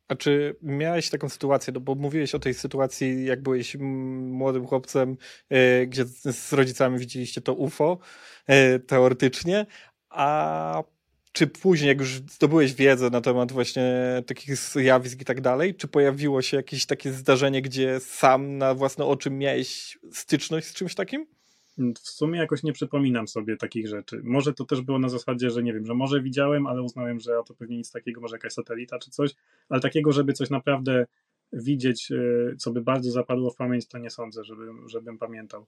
[0.07, 5.17] A czy miałeś taką sytuację, no bo mówiłeś o tej sytuacji, jak byłeś młodym chłopcem,
[5.49, 7.97] e, gdzie z rodzicami widzieliście to UFO
[8.47, 9.65] e, teoretycznie,
[10.09, 10.83] a
[11.35, 13.83] czy później, jak już zdobyłeś wiedzę na temat właśnie
[14.27, 19.05] takich zjawisk i tak dalej, czy pojawiło się jakieś takie zdarzenie, gdzie sam na własne
[19.05, 21.25] oczy miałeś styczność z czymś takim?
[21.77, 24.21] W sumie jakoś nie przypominam sobie takich rzeczy.
[24.23, 27.31] Może to też było na zasadzie, że nie wiem, że może widziałem, ale uznałem, że
[27.45, 29.31] to pewnie nic takiego, może jakaś satelita czy coś,
[29.69, 31.05] ale takiego, żeby coś naprawdę
[31.53, 35.65] widzieć, e, co by bardzo zapadło w pamięć, to nie sądzę, żebym, żebym pamiętał.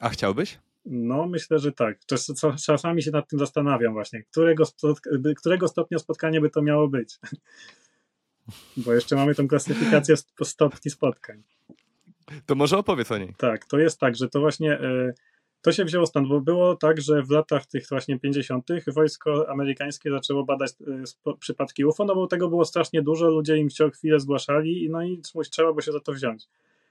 [0.00, 0.58] A chciałbyś?
[0.90, 1.98] No, myślę, że tak.
[2.06, 2.32] Czas,
[2.66, 4.64] czasami się nad tym zastanawiam właśnie, którego,
[5.36, 7.18] którego stopnia spotkania by to miało być.
[8.76, 11.42] Bo jeszcze mamy tą klasyfikację stopni spotkań.
[12.46, 13.34] To może opowiedz o niej.
[13.38, 15.12] Tak, to jest tak, że to właśnie e,
[15.62, 18.68] to się wzięło stąd, bo było tak, że w latach tych właśnie 50.
[18.86, 20.72] wojsko amerykańskie zaczęło badać
[21.26, 25.02] e, przypadki UFO, no bo tego było strasznie dużo, ludzie im co chwilę zgłaszali, no
[25.02, 26.44] i trzeba było się za to wziąć.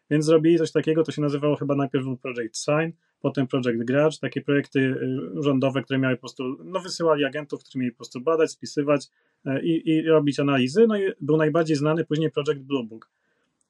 [0.09, 4.41] Więc zrobili coś takiego, to się nazywało chyba najpierw Project Sign, potem Project Grudge, takie
[4.41, 8.51] projekty y, rządowe, które miały po prostu, no wysyłali agentów, którzy mieli po prostu badać,
[8.51, 9.07] spisywać
[9.45, 13.09] e, i, i robić analizy, no i był najbardziej znany później Project Blue Book.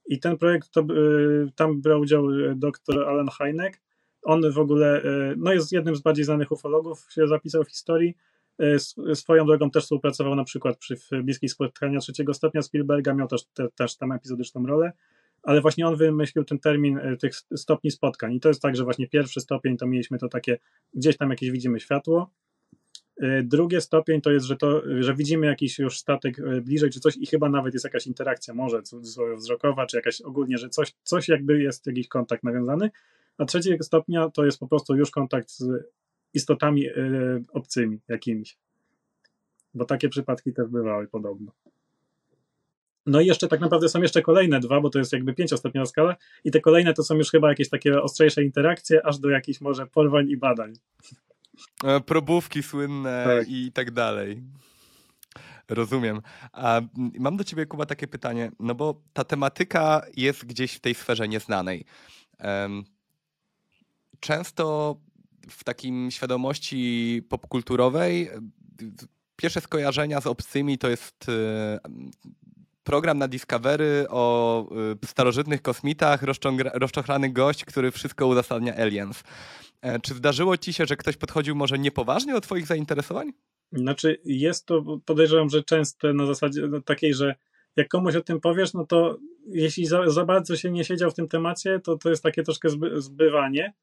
[0.05, 3.81] I ten projekt, to, y, tam brał udział y, dr Alan Hynek,
[4.23, 5.03] on w ogóle,
[5.37, 8.15] no jest jednym z bardziej znanych ufologów, się zapisał w historii,
[9.13, 13.67] Swoją drogą też współpracował na przykład przy bliskich spotkaniach trzeciego stopnia Spielberga, miał też, te,
[13.75, 14.91] też tam epizodyczną rolę
[15.47, 18.33] ale właśnie on wymyślił ten termin e, tych stopni spotkań.
[18.33, 20.57] I to jest tak, że właśnie pierwszy stopień to mieliśmy to takie,
[20.93, 22.31] gdzieś tam jakieś widzimy światło.
[23.21, 26.99] E, drugie stopień to jest, że, to, że widzimy jakiś już statek e, bliżej, czy
[26.99, 28.81] coś, i chyba nawet jest jakaś interakcja, może
[29.37, 32.91] wzrokowa, czy jakaś ogólnie, że coś, coś jakby jest jakiś kontakt nawiązany.
[33.37, 35.65] A trzeciego stopnia to jest po prostu już kontakt z
[36.33, 36.85] istotami
[37.53, 38.57] obcymi jakimiś.
[39.73, 41.51] Bo takie przypadki też bywały podobno.
[43.07, 46.15] No i jeszcze tak naprawdę są jeszcze kolejne dwa, bo to jest jakby pięciostopniowa skala
[46.43, 49.87] i te kolejne to są już chyba jakieś takie ostrzejsze interakcje, aż do jakichś może
[49.87, 50.73] porwań i badań.
[51.83, 53.49] E, probówki słynne tak.
[53.49, 54.43] i tak dalej.
[55.69, 56.21] Rozumiem.
[56.53, 56.81] A
[57.19, 61.27] mam do ciebie, Kuba, takie pytanie, no bo ta tematyka jest gdzieś w tej sferze
[61.27, 61.85] nieznanej.
[64.19, 64.95] Często
[65.49, 68.29] w takim świadomości popkulturowej
[69.35, 71.79] pierwsze skojarzenia z obcymi to jest e,
[72.87, 74.65] program na Discovery o
[75.03, 76.23] y, starożytnych kosmitach,
[76.73, 79.23] rozczochrany gość, który wszystko uzasadnia aliens.
[79.81, 83.33] E, czy zdarzyło ci się, że ktoś podchodził może niepoważnie do twoich zainteresowań?
[83.71, 87.35] Znaczy jest to, podejrzewam, że częste na zasadzie no, takiej, że
[87.75, 91.13] jak komuś o tym powiesz, no to jeśli za, za bardzo się nie siedział w
[91.13, 93.73] tym temacie, to to jest takie troszkę zby, zbywanie.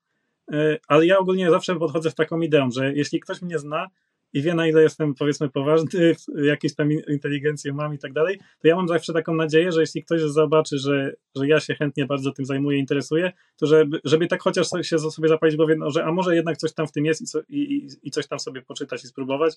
[0.52, 3.86] E, ale ja ogólnie zawsze podchodzę w taką ideą, że jeśli ktoś mnie zna,
[4.35, 6.14] i wie, na ile jestem, powiedzmy, poważny,
[6.53, 10.03] jakieś tam inteligencję mam i tak dalej, to ja mam zawsze taką nadzieję, że jeśli
[10.03, 14.42] ktoś zobaczy, że, że ja się chętnie bardzo tym zajmuję, interesuję, to żeby, żeby tak
[14.42, 17.23] chociaż się sobie zapalić głowie, no, że a może jednak coś tam w tym jest
[17.23, 19.55] i, co, i, i coś tam sobie poczytać i spróbować,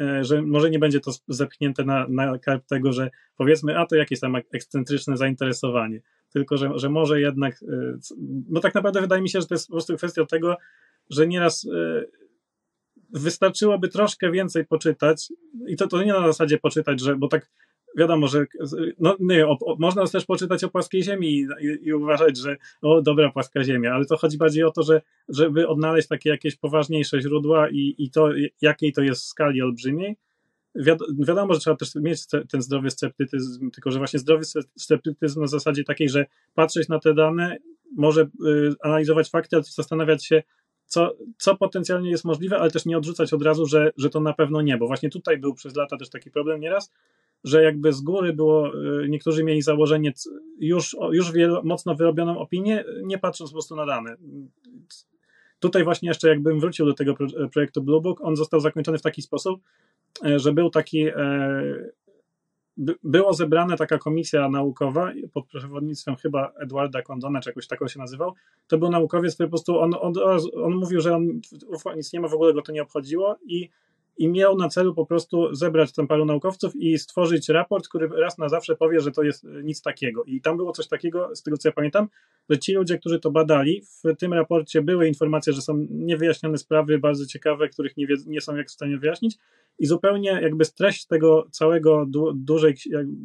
[0.00, 3.96] e, że może nie będzie to zepchnięte na, na karp tego, że powiedzmy, a to
[3.96, 6.00] jakieś tam ekscentryczne zainteresowanie,
[6.32, 7.98] tylko że, że może jednak, e,
[8.48, 10.56] no tak naprawdę wydaje mi się, że to jest po prostu kwestia tego,
[11.10, 12.21] że nieraz e,
[13.12, 15.32] wystarczyłoby troszkę więcej poczytać
[15.68, 17.50] i to, to nie na zasadzie poczytać, że, bo tak
[17.98, 18.46] wiadomo, że
[18.98, 22.56] no, nie, o, o, można też poczytać o płaskiej ziemi i, i, i, uważać, że
[22.82, 26.56] o dobra płaska ziemia, ale to chodzi bardziej o to, że żeby odnaleźć takie jakieś
[26.56, 28.28] poważniejsze źródła i, i to
[28.60, 30.16] jakiej to jest w skali olbrzymiej.
[31.18, 34.44] wiadomo, że trzeba też mieć ten zdrowy sceptycyzm, tylko że właśnie zdrowy
[34.76, 37.56] sceptycyzm na zasadzie takiej, że patrzeć na te dane,
[37.96, 40.42] może y, analizować fakty, ale zastanawiać się,
[40.92, 44.32] co, co potencjalnie jest możliwe, ale też nie odrzucać od razu, że, że to na
[44.32, 46.92] pewno nie, bo właśnie tutaj był przez lata też taki problem nieraz,
[47.44, 50.12] że jakby z góry było, y, niektórzy mieli założenie
[50.58, 54.16] już, już wielo, mocno wyrobioną opinię, nie patrząc po prostu na dane.
[55.60, 57.14] Tutaj właśnie jeszcze jakbym wrócił do tego
[57.52, 59.60] projektu Blue Book, on został zakończony w taki sposób,
[60.24, 61.06] e, że był taki
[63.02, 68.34] było zebrana taka komisja naukowa pod przewodnictwem chyba Edwarda Condona, czy jakoś takiego się nazywał.
[68.66, 70.12] To był naukowiec, który po prostu on, on,
[70.54, 71.40] on mówił, że on
[71.96, 73.70] nic nie ma, w ogóle go to nie obchodziło i
[74.16, 78.38] i miał na celu po prostu zebrać tam paru naukowców i stworzyć raport, który raz
[78.38, 80.24] na zawsze powie, że to jest nic takiego.
[80.24, 82.08] I tam było coś takiego, z tego co ja pamiętam,
[82.50, 86.98] że ci ludzie, którzy to badali, w tym raporcie były informacje, że są niewyjaśnione sprawy
[86.98, 89.38] bardzo ciekawe, których nie, nie są jak w stanie wyjaśnić
[89.78, 92.74] i zupełnie jakby treść tego całego du, dużej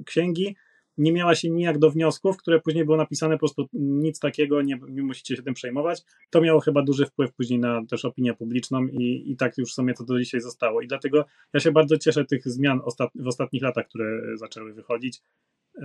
[0.05, 0.55] księgi
[0.97, 4.79] nie miała się nijak do wniosków, które później było napisane po prostu nic takiego, nie,
[4.89, 6.03] nie musicie się tym przejmować.
[6.29, 9.73] To miało chyba duży wpływ później na też opinię publiczną i, i tak już w
[9.73, 10.81] sumie to do dzisiaj zostało.
[10.81, 15.21] I dlatego ja się bardzo cieszę tych zmian ostat, w ostatnich latach, które zaczęły wychodzić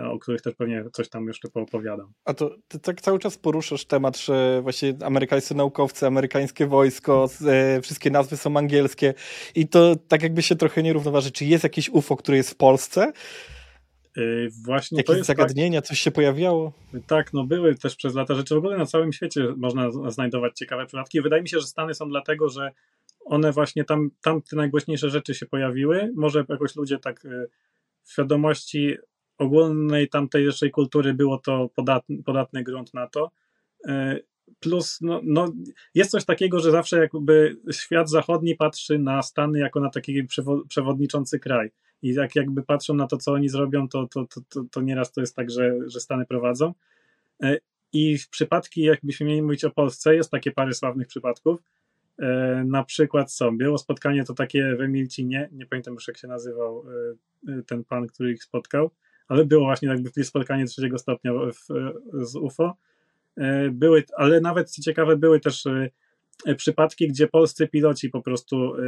[0.01, 2.13] o których też pewnie coś tam jeszcze poopowiadam.
[2.25, 7.81] A to ty tak cały czas poruszasz temat, że właśnie amerykańscy naukowcy, amerykańskie wojsko, e,
[7.81, 9.15] wszystkie nazwy są angielskie
[9.55, 11.31] i to tak jakby się trochę nie równoważy.
[11.31, 13.13] Czy jest jakieś UFO, które jest w Polsce?
[14.17, 16.73] Yy, właśnie Jakieś tak- zagadnienia, tak, coś się pojawiało?
[17.07, 18.55] Tak, no były też przez lata rzeczy.
[18.55, 21.23] W ogóle na całym świecie można znajdować ciekawe przypadki.
[21.23, 22.71] Wydaje mi się, że Stany są dlatego, że
[23.25, 26.13] one właśnie tam, tam te najgłośniejsze rzeczy się pojawiły.
[26.15, 27.49] Może jakoś ludzie tak yy,
[28.03, 28.97] w świadomości
[29.39, 33.31] ogólnej tamtejszej kultury było to podatny, podatny grunt na to.
[33.87, 34.25] Yy,
[34.61, 35.53] plus, no, no,
[35.95, 40.27] jest coś takiego, że zawsze jakby świat zachodni patrzy na Stany jako na taki
[40.69, 41.71] przewodniczący kraj
[42.03, 45.13] i jak jakby patrzą na to, co oni zrobią, to, to, to, to, to nieraz
[45.13, 46.75] to jest tak, że, że Stany prowadzą.
[47.43, 47.59] E,
[47.93, 51.63] I w przypadki, jakbyśmy mieli mówić o Polsce, jest takie parę sławnych przypadków.
[52.19, 56.29] E, na przykład są, było spotkanie to takie w Emilcinie, nie pamiętam już jak się
[56.29, 56.85] nazywał
[57.49, 58.91] e, ten pan, który ich spotkał,
[59.29, 61.67] ale było właśnie jakby spotkanie trzeciego stopnia w,
[62.27, 62.77] z UFO.
[63.71, 65.67] Były, ale nawet co ciekawe, były też
[66.57, 68.81] przypadki, gdzie polscy piloci po prostu e,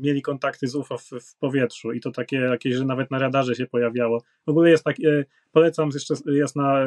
[0.00, 3.54] mieli kontakty z UFO w, w, powietrzu i to takie jakieś, że nawet na radarze
[3.54, 4.22] się pojawiało.
[4.46, 6.86] W ogóle jest tak, e, polecam, jeszcze jest na,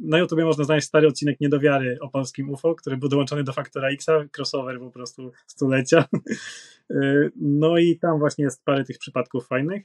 [0.00, 3.88] na YouTubie można znaleźć stary odcinek Niedowiary o polskim UFO, który był dołączony do Faktora
[3.88, 6.04] X, crossover po prostu stulecia.
[7.36, 9.82] No i tam właśnie jest parę tych przypadków fajnych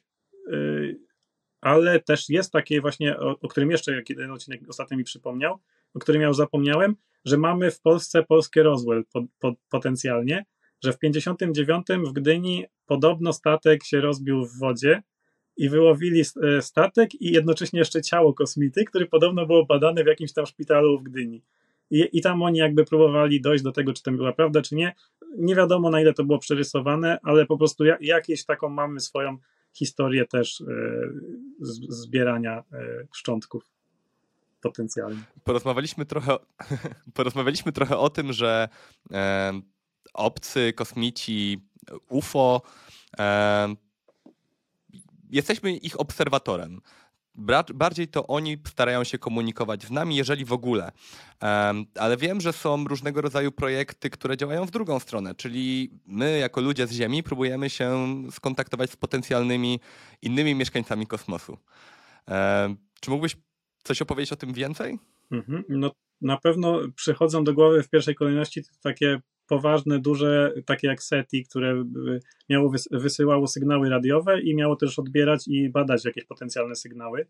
[1.65, 5.59] ale też jest takie właśnie, o, o którym jeszcze jeden odcinek ostatnio mi przypomniał,
[5.95, 10.45] o którym ja już zapomniałem, że mamy w Polsce polskie Roswell po, po, potencjalnie,
[10.83, 15.03] że w 59 w Gdyni podobno statek się rozbił w wodzie
[15.57, 20.33] i wyłowili e, statek i jednocześnie jeszcze ciało kosmity, który podobno było badane w jakimś
[20.33, 21.41] tam szpitalu w Gdyni.
[21.91, 24.95] I, I tam oni jakby próbowali dojść do tego, czy to była prawda, czy nie.
[25.37, 29.37] Nie wiadomo na ile to było przerysowane, ale po prostu jakieś taką mamy swoją
[29.73, 30.65] historię też e,
[31.89, 33.74] zbierania e, szczątków
[34.69, 35.21] potencjalnie.
[35.43, 36.37] Porozmawialiśmy trochę,
[37.13, 38.69] porozmawialiśmy trochę o tym, że
[39.11, 39.53] e,
[40.13, 41.67] obcy, kosmici,
[42.09, 42.61] UFO,
[43.19, 43.75] e,
[45.29, 46.81] jesteśmy ich obserwatorem.
[47.73, 50.91] Bardziej to oni starają się komunikować z nami, jeżeli w ogóle.
[51.99, 56.61] Ale wiem, że są różnego rodzaju projekty, które działają w drugą stronę, czyli my, jako
[56.61, 59.79] ludzie z Ziemi, próbujemy się skontaktować z potencjalnymi
[60.21, 61.57] innymi mieszkańcami kosmosu.
[62.99, 63.37] Czy mógłbyś
[63.85, 64.99] coś opowiedzieć o tym więcej?
[65.31, 65.63] Mhm.
[65.69, 71.43] No, na pewno przychodzą do głowy w pierwszej kolejności takie poważne, duże, takie jak SETI,
[71.43, 71.83] które
[72.49, 77.27] miało, wysyłało sygnały radiowe i miało też odbierać i badać jakieś potencjalne sygnały.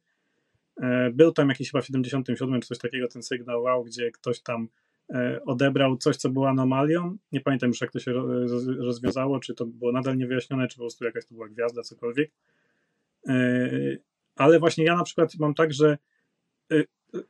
[0.82, 4.40] E, był tam jakiś chyba w 77 czy coś takiego ten sygnał wow, gdzie ktoś
[4.40, 4.68] tam
[5.10, 7.18] e, odebrał coś, co było anomalią.
[7.32, 8.14] Nie pamiętam już, jak to się
[8.80, 12.32] rozwiązało, czy to było nadal niewyjaśnione, czy po prostu jakaś to była gwiazda, cokolwiek.
[13.28, 13.70] E,
[14.36, 15.98] ale właśnie ja na przykład mam tak, że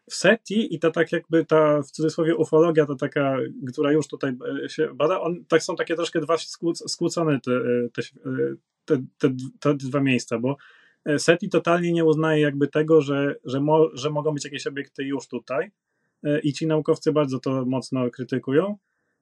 [0.10, 3.38] w SETI i ta tak jakby ta w cudzysłowie ufologia, to taka,
[3.71, 6.36] która już tutaj e, się bada, on, tak są takie troszkę dwa
[6.88, 8.02] skłócone te, e, te,
[8.86, 10.58] te, te, te dwa miejsca, bo
[11.17, 15.28] SETI totalnie nie uznaje jakby tego, że, że, mo, że mogą być jakieś obiekty już
[15.28, 15.71] tutaj
[16.43, 18.78] i ci naukowcy bardzo to mocno krytykują.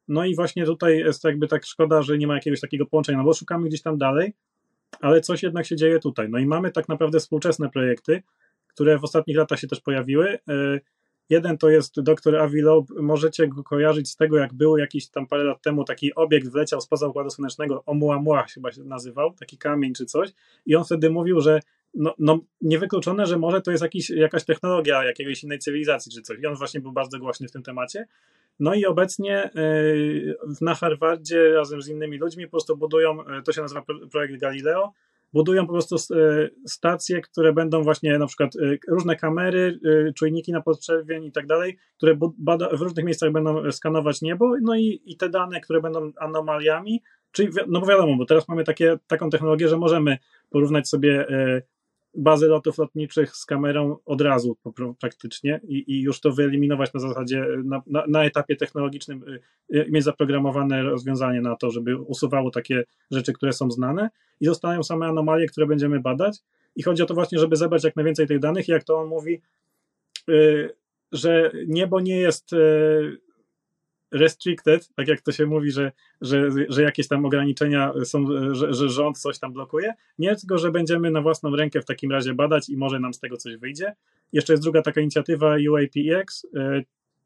[0.08, 3.24] No i właśnie tutaj jest jakby tak szkoda, że nie ma jakiegoś takiego połączenia, no
[3.24, 4.34] bo szukamy gdzieś tam dalej,
[5.02, 6.30] ale coś jednak się dzieje tutaj.
[6.30, 8.24] No i mamy tak naprawdę współczesne projekty,
[8.74, 10.40] które w ostatnich latach się też pojawiły.
[10.50, 10.80] E,
[11.30, 15.44] jeden to jest dr Avilo, możecie go kojarzyć z tego, jak był jakiś tam parę
[15.44, 20.06] lat temu taki obiekt wleciał spoza Układu Słonecznego, Oumuamua chyba się nazywał, taki kamień czy
[20.06, 20.30] coś
[20.66, 21.60] i on wtedy mówił, że
[21.94, 26.40] no, no niewykluczone, że może to jest jakiś, jakaś technologia jakiegoś innej cywilizacji czy coś
[26.40, 28.06] i on właśnie był bardzo głośny w tym temacie.
[28.60, 33.52] No i obecnie yy, na Harvardzie razem z innymi ludźmi po prostu budują, e, to
[33.52, 34.94] się nazywa projekt Galileo,
[35.34, 40.52] budują po prostu e, stacje, które będą właśnie na przykład e, różne kamery, e, czujniki
[40.52, 42.16] na podczerwień i tak dalej, które
[42.74, 47.50] w różnych miejscach będą skanować niebo, no i, i te dane, które będą anomaliami, czyli
[47.68, 50.18] no bo wiadomo, bo teraz mamy takie, taką technologię, że możemy
[50.50, 51.28] porównać sobie
[52.16, 54.58] bazy lotów lotniczych z kamerą od razu
[55.00, 59.24] praktycznie i, i już to wyeliminować na zasadzie, na, na, na, etapie technologicznym,
[59.74, 64.84] y, mieć zaprogramowane rozwiązanie na to, żeby usuwało takie rzeczy, które są znane i zostają
[64.84, 66.38] same anomalie, które będziemy badać.
[66.76, 69.08] I chodzi o to właśnie, żeby zebrać jak najwięcej tych danych, i jak to on
[69.08, 69.42] mówi,
[71.12, 72.56] że niebo nie jest
[74.14, 78.90] restricted, tak jak to się mówi, że, że, że jakieś tam ograniczenia są, że, że
[78.90, 79.94] rząd coś tam blokuje.
[80.20, 83.20] Nie tylko, że będziemy na własną rękę w takim razie badać i może nam z
[83.20, 83.96] tego coś wyjdzie.
[84.34, 86.82] Jeszcze jest druga taka inicjatywa UAPX, e,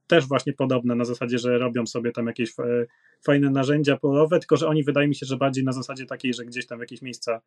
[0.07, 2.85] też właśnie podobna na zasadzie, że robią sobie tam jakieś e,
[3.25, 6.45] fajne narzędzia polowe, tylko że oni wydaje mi się, że bardziej na zasadzie takiej, że
[6.45, 7.41] gdzieś tam w jakieś miejsca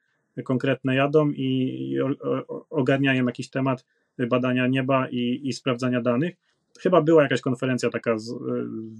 [0.44, 1.96] konkretne jadą i
[2.70, 3.84] ogarniają jakiś temat
[4.18, 6.36] badania nieba i, i sprawdzania danych
[6.78, 8.36] Chyba była jakaś konferencja taka, z, e,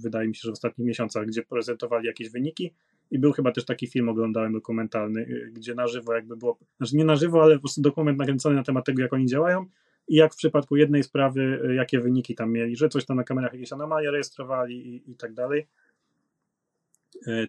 [0.03, 2.73] wydaje mi się, że w ostatnich miesiącach, gdzie prezentowali jakieś wyniki
[3.11, 6.95] i był chyba też taki film, oglądałem dokumentalny, e, gdzie na żywo jakby było, znaczy
[6.97, 9.65] nie na żywo, ale po prostu dokument nakręcony na temat tego, jak oni działają
[10.07, 13.23] i jak w przypadku jednej sprawy, e, jakie wyniki tam mieli, że coś tam na
[13.23, 15.67] kamerach jakieś anomalie rejestrowali i, i tak dalej.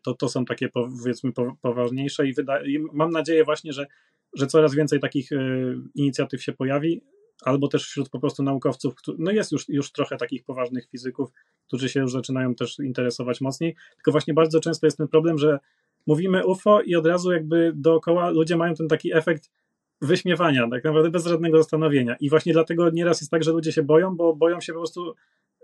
[0.03, 1.33] To, to są takie powiedzmy
[1.63, 3.87] poważniejsze i, wyda- i mam nadzieję właśnie, że,
[4.35, 5.31] że coraz więcej takich
[5.95, 7.03] inicjatyw się pojawi
[7.45, 11.31] albo też wśród po prostu naukowców, no jest już, już trochę takich poważnych fizyków,
[11.67, 15.59] którzy się już zaczynają też interesować mocniej, tylko właśnie bardzo często jest ten problem, że
[16.07, 19.51] mówimy UFO i od razu jakby dookoła ludzie mają ten taki efekt
[20.01, 22.17] wyśmiewania, tak naprawdę bez żadnego zastanowienia.
[22.21, 25.15] I właśnie dlatego nieraz jest tak, że ludzie się boją, bo boją się po prostu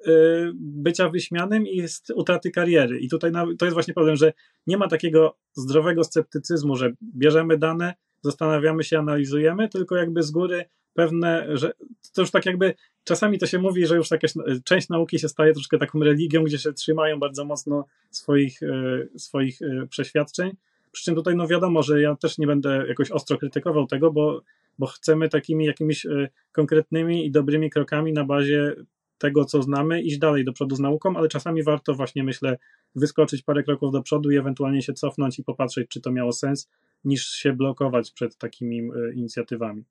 [0.06, 0.10] y,
[0.54, 2.98] bycia wyśmianym i utraty kariery.
[2.98, 4.32] I tutaj to jest właśnie problem, że
[4.66, 10.64] nie ma takiego zdrowego sceptycyzmu, że bierzemy dane, zastanawiamy się, analizujemy, tylko jakby z góry
[10.94, 11.72] pewne, że
[12.14, 14.33] to już tak jakby czasami to się mówi, że już jakaś
[14.64, 19.62] część nauki się staje troszkę taką religią, gdzie się trzymają bardzo mocno swoich, e, swoich
[19.62, 20.50] e, przeświadczeń.
[20.92, 24.42] Przy czym tutaj no wiadomo, że ja też nie będę jakoś ostro krytykował tego, bo,
[24.78, 28.74] bo chcemy takimi jakimiś e, konkretnymi i dobrymi krokami na bazie
[29.18, 32.59] tego, co znamy, iść dalej do przodu z nauką, ale czasami warto właśnie, myślę,
[32.94, 36.68] wyskoczyć parę kroków do przodu i ewentualnie się cofnąć i popatrzeć, czy to miało sens,
[37.04, 39.84] niż się blokować przed takimi inicjatywami.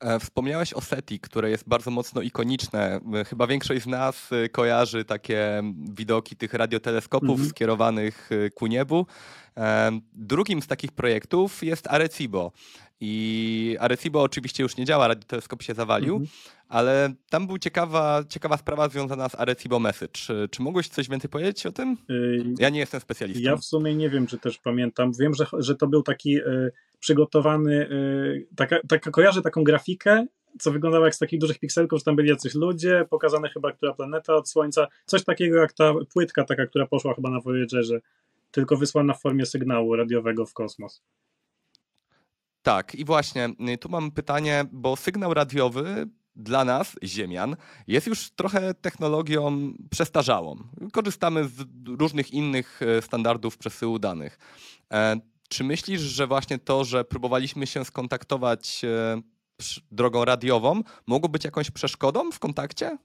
[0.00, 3.00] E, wspomniałeś o SETI, które jest bardzo mocno ikoniczne.
[3.14, 7.48] E, chyba większość z nas e, kojarzy takie widoki tych radioteleskopów mhm.
[7.48, 9.06] skierowanych ku niebu.
[10.12, 12.52] Drugim z takich projektów jest Arecibo.
[13.00, 16.30] I Arecibo oczywiście już nie działa, radioteleskop się zawalił, mhm.
[16.68, 20.12] ale tam była ciekawa, ciekawa sprawa związana z Arecibo Message.
[20.12, 21.96] Czy, czy mogłeś coś więcej powiedzieć o tym?
[22.58, 23.42] Ja nie jestem specjalistą.
[23.42, 25.12] Ja w sumie nie wiem, czy też pamiętam.
[25.20, 26.38] Wiem, że, że to był taki
[27.00, 30.26] przygotowany, y, taka, taka, kojarzę taką grafikę,
[30.58, 33.94] co wyglądało jak z takich dużych pikselków, że tam byli jacyś ludzie, pokazane chyba, która
[33.94, 38.00] planeta od Słońca, coś takiego jak ta płytka taka, która poszła chyba na Voyagerze,
[38.50, 41.02] tylko wysłana w formie sygnału radiowego w kosmos.
[42.62, 48.30] Tak, i właśnie y, tu mam pytanie, bo sygnał radiowy dla nas, Ziemian, jest już
[48.30, 50.56] trochę technologią przestarzałą.
[50.92, 51.64] Korzystamy z
[52.00, 54.38] różnych innych y, standardów przesyłu danych.
[54.92, 59.22] E, czy myślisz, że właśnie to, że próbowaliśmy się skontaktować e,
[59.90, 62.98] drogą radiową, mogło być jakąś przeszkodą w kontakcie?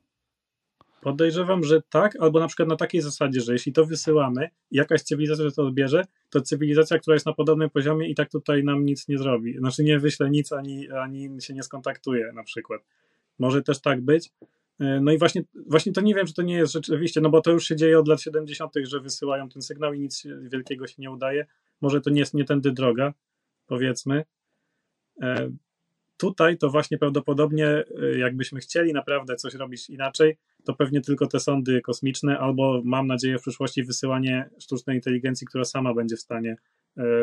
[1.06, 5.52] Podejrzewam, że tak, albo na przykład na takiej zasadzie, że jeśli to wysyłamy, jakaś cywilizacja
[5.52, 9.18] to odbierze, to cywilizacja, która jest na podobnym poziomie i tak tutaj nam nic nie
[9.18, 9.58] zrobi.
[9.58, 12.82] Znaczy nie wyśle nic, ani, ani się nie skontaktuje na przykład.
[13.40, 14.32] Może też tak być,
[14.80, 17.42] E, no i właśnie, właśnie to nie wiem, czy to nie jest rzeczywiście, no bo
[17.42, 20.96] to już się dzieje od lat 70., że wysyłają ten sygnał i nic wielkiego się
[20.98, 21.46] nie udaje.
[21.82, 23.14] Może to nie jest nie tędy droga,
[23.68, 24.24] powiedzmy.
[25.22, 25.52] E,
[26.18, 27.84] tutaj to właśnie prawdopodobnie, e,
[28.18, 33.38] jakbyśmy chcieli naprawdę coś robić inaczej, to pewnie tylko te sondy kosmiczne, albo mam nadzieję
[33.40, 36.56] w przyszłości wysyłanie sztucznej inteligencji, która sama będzie w stanie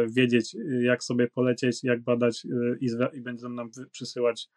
[0.08, 2.46] wiedzieć, jak sobie polecieć, jak badać
[2.80, 4.48] i, i będą nam przysyłać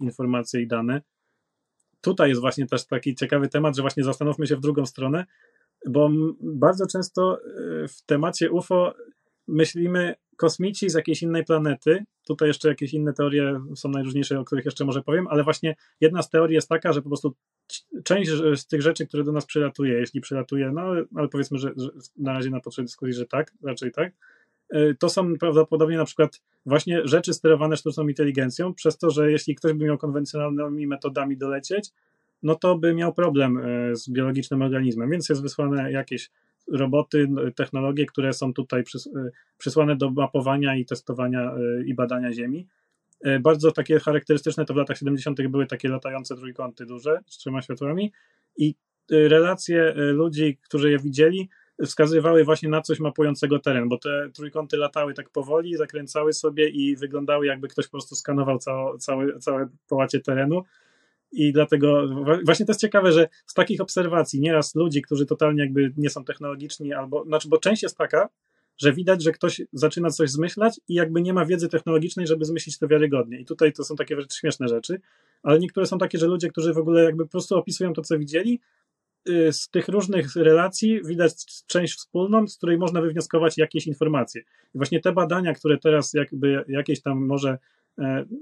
[0.00, 1.00] informacje i dane
[2.06, 5.26] tutaj jest właśnie też taki ciekawy temat, że właśnie zastanówmy się w drugą stronę,
[5.88, 8.94] bo bardzo często e, w temacie UFO
[9.48, 12.04] myślimy kosmici z jakiejś innej planety.
[12.26, 16.22] Tutaj jeszcze jakieś inne teorie są najróżniejsze, o których jeszcze może powiem, ale właśnie jedna
[16.22, 17.34] z teorii jest taka, że po prostu
[18.04, 20.82] część z tych rzeczy, które do nas przylatuje, jeśli przylatuje, no
[21.16, 24.12] ale powiedzmy, że, że na razie na potrzeby dyskusji, że tak, raczej tak,
[24.70, 29.54] E, to są prawdopodobnie na przykład właśnie rzeczy sterowane sztuczną inteligencją, przez to, że jeśli
[29.54, 31.90] ktoś by miał konwencjonalnymi metodami dolecieć,
[32.42, 36.30] no to by miał problem e, z biologicznym organizmem, więc jest wysłane jakieś
[36.72, 41.54] roboty, technologie, które są tutaj e, przysłane do mapowania i testowania
[41.86, 42.66] i badania Ziemi.
[43.40, 45.48] Bardzo takie charakterystyczne to w latach 70.
[45.48, 48.12] były takie latające trójkąty duże z trzema światłami
[48.56, 48.74] i
[49.10, 51.48] relacje ludzi, którzy je widzieli,
[51.84, 56.96] wskazywały właśnie na coś mapującego teren, bo te trójkąty latały tak powoli, zakręcały sobie i
[56.96, 60.62] wyglądały jakby ktoś po prostu skanował całe, całe, całe połacie terenu.
[61.36, 62.08] I dlatego
[62.44, 66.24] właśnie to jest ciekawe, że z takich obserwacji nieraz ludzi, którzy totalnie jakby nie są
[66.24, 68.28] technologiczni, albo, znaczy, bo część jest taka,
[68.78, 72.78] że widać, że ktoś zaczyna coś zmyślać i jakby nie ma wiedzy technologicznej, żeby zmyślić
[72.78, 73.40] to wiarygodnie.
[73.40, 75.00] I tutaj to są takie śmieszne rzeczy,
[75.42, 78.18] ale niektóre są takie, że ludzie, którzy w ogóle jakby po prostu opisują to, co
[78.18, 78.60] widzieli,
[79.28, 81.32] y, z tych różnych relacji widać
[81.66, 84.42] część wspólną, z której można wywnioskować jakieś informacje.
[84.74, 87.58] I właśnie te badania, które teraz jakby jakieś tam może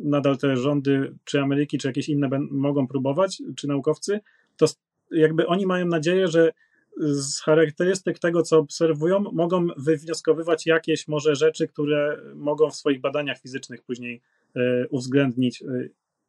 [0.01, 4.21] nadal te rządy, czy Ameryki, czy jakieś inne mogą próbować, czy naukowcy,
[4.57, 4.67] to
[5.11, 6.53] jakby oni mają nadzieję, że
[7.01, 13.39] z charakterystyk tego, co obserwują, mogą wywnioskowywać jakieś może rzeczy, które mogą w swoich badaniach
[13.39, 14.23] fizycznych później
[14.57, 15.67] e, uwzględnić, e,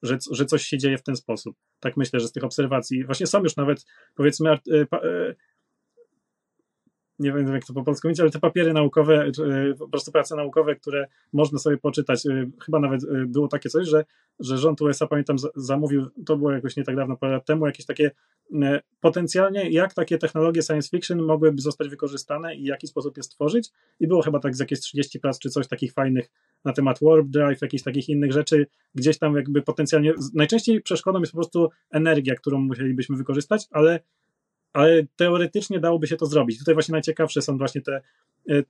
[0.03, 1.55] że, że coś się dzieje w ten sposób.
[1.79, 3.05] Tak myślę, że z tych obserwacji.
[3.05, 4.59] Właśnie są już nawet, powiedzmy, e,
[7.19, 9.31] nie wiem jak to po polsku mówić, ale te papiery naukowe,
[9.79, 13.87] po prostu prace naukowe, które można sobie poczytać, y, chyba nawet y, było takie coś,
[13.87, 14.05] że,
[14.39, 17.85] że rząd USA, pamiętam, zamówił, to było jakoś nie tak dawno, parę lat temu, jakieś
[17.85, 18.11] takie
[19.01, 23.69] potencjalnie, jak takie technologie science fiction mogłyby zostać wykorzystane i w jaki sposób je stworzyć.
[23.99, 26.29] I było chyba tak z jakieś 30 prac czy coś takich fajnych
[26.65, 31.31] na temat warp drive, jakichś takich innych rzeczy, gdzieś tam jakby potencjalnie, najczęściej przeszkodą jest
[31.31, 33.99] po prostu energia, którą musielibyśmy wykorzystać, ale
[34.75, 36.59] ale teoretycznie dałoby się to zrobić.
[36.59, 38.01] Tutaj właśnie najciekawsze są właśnie te
[38.49, 38.63] e,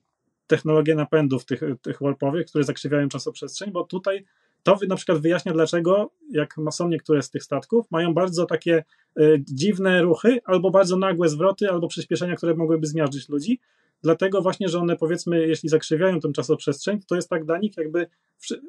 [0.48, 4.26] technologie napędów tych, tych warpowych, które zakrzywiają czasoprzestrzeń, bo tutaj
[4.64, 8.84] to na przykład wyjaśnia, dlaczego, jak są niektóre z tych statków, mają bardzo takie
[9.20, 13.60] y, dziwne ruchy, albo bardzo nagłe zwroty, albo przyspieszenia, które mogłyby zmiażdżyć ludzi.
[14.04, 18.08] Dlatego właśnie, że one powiedzmy, jeśli zakrzywiają tą czasoprzestrzeń, to jest tak dla nich, jakby,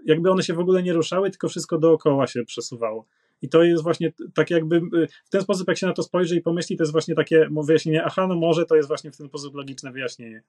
[0.04, 3.06] jakby one się w ogóle nie ruszały, tylko wszystko dookoła się przesuwało.
[3.42, 6.36] I to jest właśnie tak jakby y, w ten sposób, jak się na to spojrzy
[6.36, 9.28] i pomyśli, to jest właśnie takie wyjaśnienie, aha, no może to jest właśnie w ten
[9.28, 10.42] sposób logiczne wyjaśnienie.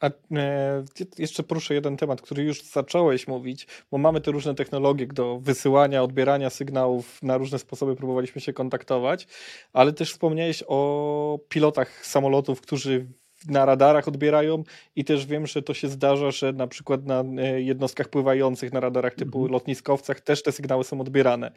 [0.00, 0.84] A e,
[1.18, 6.02] jeszcze poruszę jeden temat, który już zacząłeś mówić, bo mamy te różne technologie do wysyłania,
[6.02, 9.26] odbierania sygnałów, na różne sposoby próbowaliśmy się kontaktować,
[9.72, 13.06] ale też wspomniałeś o pilotach samolotów, którzy
[13.48, 14.64] na radarach odbierają
[14.96, 18.80] i też wiem, że to się zdarza, że na przykład na e, jednostkach pływających na
[18.80, 19.52] radarach typu mhm.
[19.52, 21.52] lotniskowcach też te sygnały są odbierane,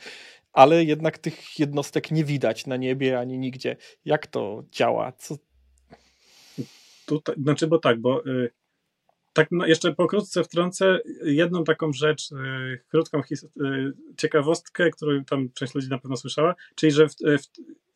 [0.53, 3.75] ale jednak tych jednostek nie widać na niebie ani nigdzie.
[4.05, 5.11] Jak to działa?
[5.11, 5.35] Co...
[7.05, 8.49] Tutaj, znaczy, bo tak, bo y,
[9.38, 12.35] tak no, jeszcze pokrótce wtrącę jedną taką rzecz, y,
[12.88, 17.43] krótką y, ciekawostkę, którą tam część ludzi na pewno słyszała, czyli że w, w,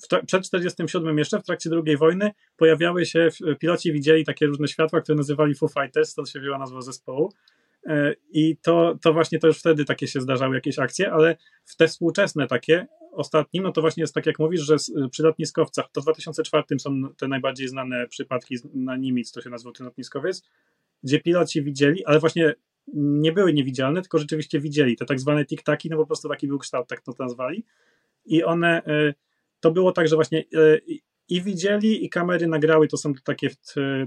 [0.04, 3.30] w, przed 47 jeszcze, w trakcie II wojny, pojawiały się,
[3.60, 7.34] piloci widzieli takie różne światła, które nazywali Foo Fighters, stąd się wzięła nazwa zespołu.
[7.86, 11.76] E, I to, to właśnie to już wtedy takie się zdarzały jakieś akcje, ale w
[11.76, 14.76] te współczesne takie, ostatnim, no to właśnie jest tak jak mówisz, że
[15.12, 19.74] przy lotniskowcach, to w 2004 są te najbardziej znane przypadki na Nimitz, to się nazywał
[19.74, 20.44] ten lotniskowiec,
[21.04, 22.54] gdzie piloci widzieli, ale właśnie
[22.94, 26.60] nie były niewidzialne, tylko rzeczywiście widzieli te tak zwane tiktaki, no po prostu taki był
[26.60, 27.66] kształt, tak to nazwali.
[28.26, 29.14] I one, e,
[29.60, 30.80] to było tak, że właśnie e,
[31.32, 32.88] i widzieli, i kamery nagrały.
[32.88, 33.50] To są takie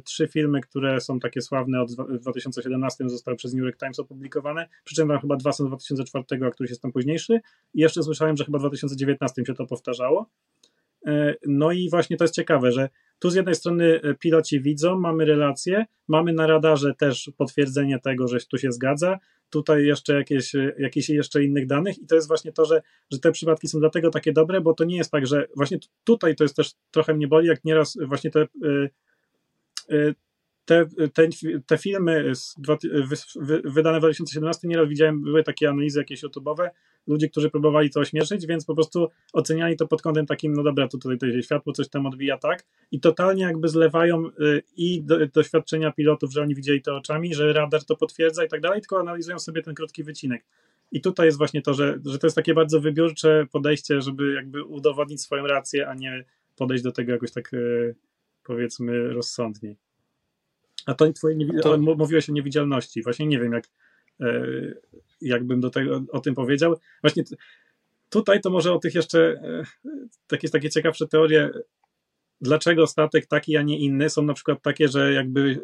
[0.04, 1.90] trzy filmy, które są takie sławne od
[2.20, 4.68] 2017, zostały przez New York Times opublikowane.
[4.84, 7.40] Przy czym tam chyba dwa są z 2004, a któryś jest tam późniejszy.
[7.74, 10.30] I jeszcze słyszałem, że chyba w 2019 się to powtarzało.
[11.06, 12.88] E, no i właśnie to jest ciekawe, że
[13.18, 18.28] tu z jednej strony e, piloci widzą, mamy relacje, mamy na radarze też potwierdzenie tego,
[18.28, 19.18] że tu się zgadza,
[19.50, 23.18] tutaj jeszcze jakieś, e, jakieś jeszcze innych danych i to jest właśnie to, że, że
[23.18, 26.44] te przypadki są dlatego takie dobre, bo to nie jest tak, że właśnie tutaj to
[26.44, 28.46] jest też trochę mnie boli, jak nieraz właśnie te
[30.64, 31.28] te, te,
[31.66, 32.54] te filmy z,
[33.36, 36.68] wy, wydane w 2017 nieraz widziałem, były takie analizy jakieś YouTube'owe,
[37.06, 40.88] ludzi, którzy próbowali to ośmieszyć, więc po prostu oceniali to pod kątem takim, no dobra,
[40.88, 45.92] to tutaj światło coś tam odbija tak i totalnie jakby zlewają y, i do, doświadczenia
[45.92, 49.38] pilotów, że oni widzieli to oczami, że radar to potwierdza i tak dalej, tylko analizują
[49.38, 50.44] sobie ten krótki wycinek.
[50.92, 54.64] I tutaj jest właśnie to, że, że to jest takie bardzo wybiórcze podejście, żeby jakby
[54.64, 56.24] udowodnić swoją rację, a nie
[56.56, 57.94] podejść do tego jakoś tak y,
[58.44, 59.83] powiedzmy rozsądniej.
[60.86, 61.78] A to twoje niewi- to...
[61.78, 63.02] mówiłeś o niewidzialności.
[63.02, 63.64] Właśnie nie wiem, jak,
[64.20, 64.46] e,
[65.20, 66.76] jakbym do tego o tym powiedział.
[67.02, 67.24] Właśnie
[68.10, 69.64] tutaj to może o tych jeszcze e,
[70.26, 71.50] takie, takie ciekawsze teorie,
[72.40, 75.60] dlaczego statek taki, a nie inny, są na przykład takie, że jakby,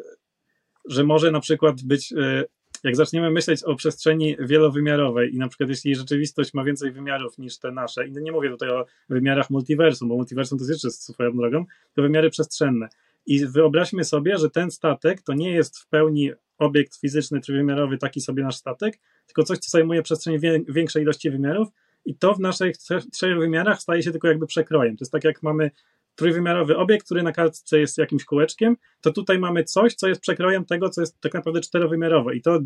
[0.85, 2.43] że może na przykład być, e,
[2.83, 7.59] jak zaczniemy myśleć o przestrzeni wielowymiarowej i na przykład jeśli rzeczywistość ma więcej wymiarów niż
[7.59, 11.37] te nasze, i nie mówię tutaj o wymiarach multiversum, bo multiversum to jest jeszcze swoją
[11.37, 12.89] drogą, to wymiary przestrzenne
[13.25, 18.21] i wyobraźmy sobie, że ten statek to nie jest w pełni obiekt fizyczny, trójwymiarowy, taki
[18.21, 21.67] sobie nasz statek, tylko coś, co zajmuje przestrzeń większej ilości wymiarów
[22.05, 22.77] i to w naszych
[23.13, 24.97] trzech wymiarach staje się tylko jakby przekrojem.
[24.97, 25.71] To jest tak, jak mamy
[26.15, 30.65] trójwymiarowy obiekt, który na kartce jest jakimś kółeczkiem, to tutaj mamy coś, co jest przekrojem
[30.65, 32.59] tego, co jest tak naprawdę czterowymiarowe i to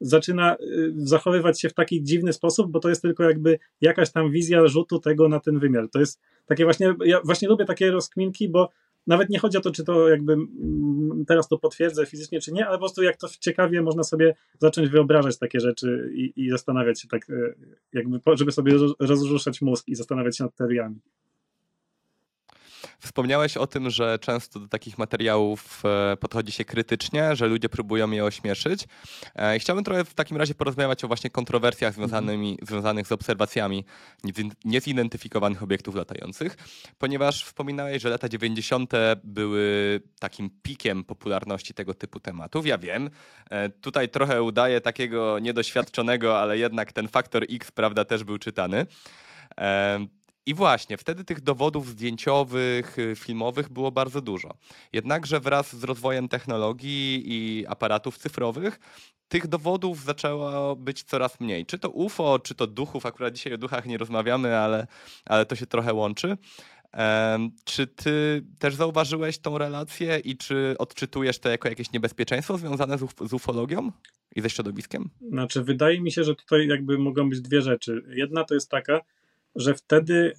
[0.00, 4.30] zaczyna y, zachowywać się w taki dziwny sposób, bo to jest tylko jakby jakaś tam
[4.30, 5.88] wizja rzutu tego na ten wymiar.
[5.90, 8.70] To jest takie właśnie, ja właśnie lubię takie rozkminki, bo
[9.08, 12.66] nawet nie chodzi o to, czy to jakby mm, teraz to potwierdzę fizycznie, czy nie,
[12.66, 17.00] ale po prostu jak to ciekawie można sobie zacząć wyobrażać takie rzeczy i, i zastanawiać
[17.00, 17.54] się tak, e,
[17.92, 21.00] jakby, żeby sobie rozruszać mózg i zastanawiać się nad teoriami.
[23.00, 28.10] Wspomniałeś o tym, że często do takich materiałów e, podchodzi się krytycznie, że ludzie próbują
[28.10, 28.84] je ośmieszyć.
[29.34, 33.84] E, chciałbym trochę w takim razie porozmawiać o właśnie kontrowersjach związanymi, związanych z obserwacjami
[34.64, 36.56] niezidentyfikowanych obiektów latających,
[36.98, 38.92] ponieważ wspominałeś, że lata 90.
[39.24, 42.66] były takim pikiem popularności tego typu tematów.
[42.66, 43.10] Ja wiem,
[43.50, 48.86] e, tutaj trochę udaję takiego niedoświadczonego, ale jednak ten faktor X, prawda, też był czytany.
[50.48, 54.54] I właśnie, wtedy tych dowodów zdjęciowych, y, filmowych było bardzo dużo.
[54.92, 58.80] Jednakże wraz z rozwojem technologii i aparatów cyfrowych,
[59.28, 61.66] tych dowodów zaczęło być coraz mniej.
[61.66, 64.86] Czy to UFO, czy to duchów, akurat dzisiaj o duchach nie rozmawiamy, ale,
[65.24, 66.36] ale to się trochę łączy.
[67.64, 73.02] Czy ty też zauważyłeś tą relację i czy odczytujesz to jako jakieś niebezpieczeństwo związane z,
[73.02, 73.92] uf z ufologią
[74.36, 75.10] i ze środowiskiem?
[75.20, 78.02] Znaczy, wydaje mi się, że tutaj jakby mogą być dwie rzeczy.
[78.08, 79.00] Jedna to jest taka,
[79.58, 80.32] że wtedy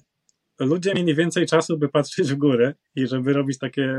[0.60, 3.94] ludzie mieli więcej czasu, by patrzeć w górę i żeby robić takie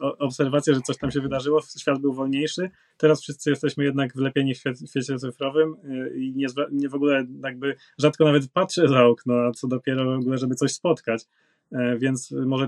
[0.00, 2.70] obserwacje, że coś tam się wydarzyło, świat był wolniejszy.
[2.96, 7.76] Teraz wszyscy jesteśmy jednak wlepieni w świecie cyfrowym y, i nie, nie w ogóle jakby
[7.98, 11.24] rzadko nawet patrzę za okno, a co dopiero w ogóle, żeby coś spotkać.
[11.72, 12.66] E, więc może,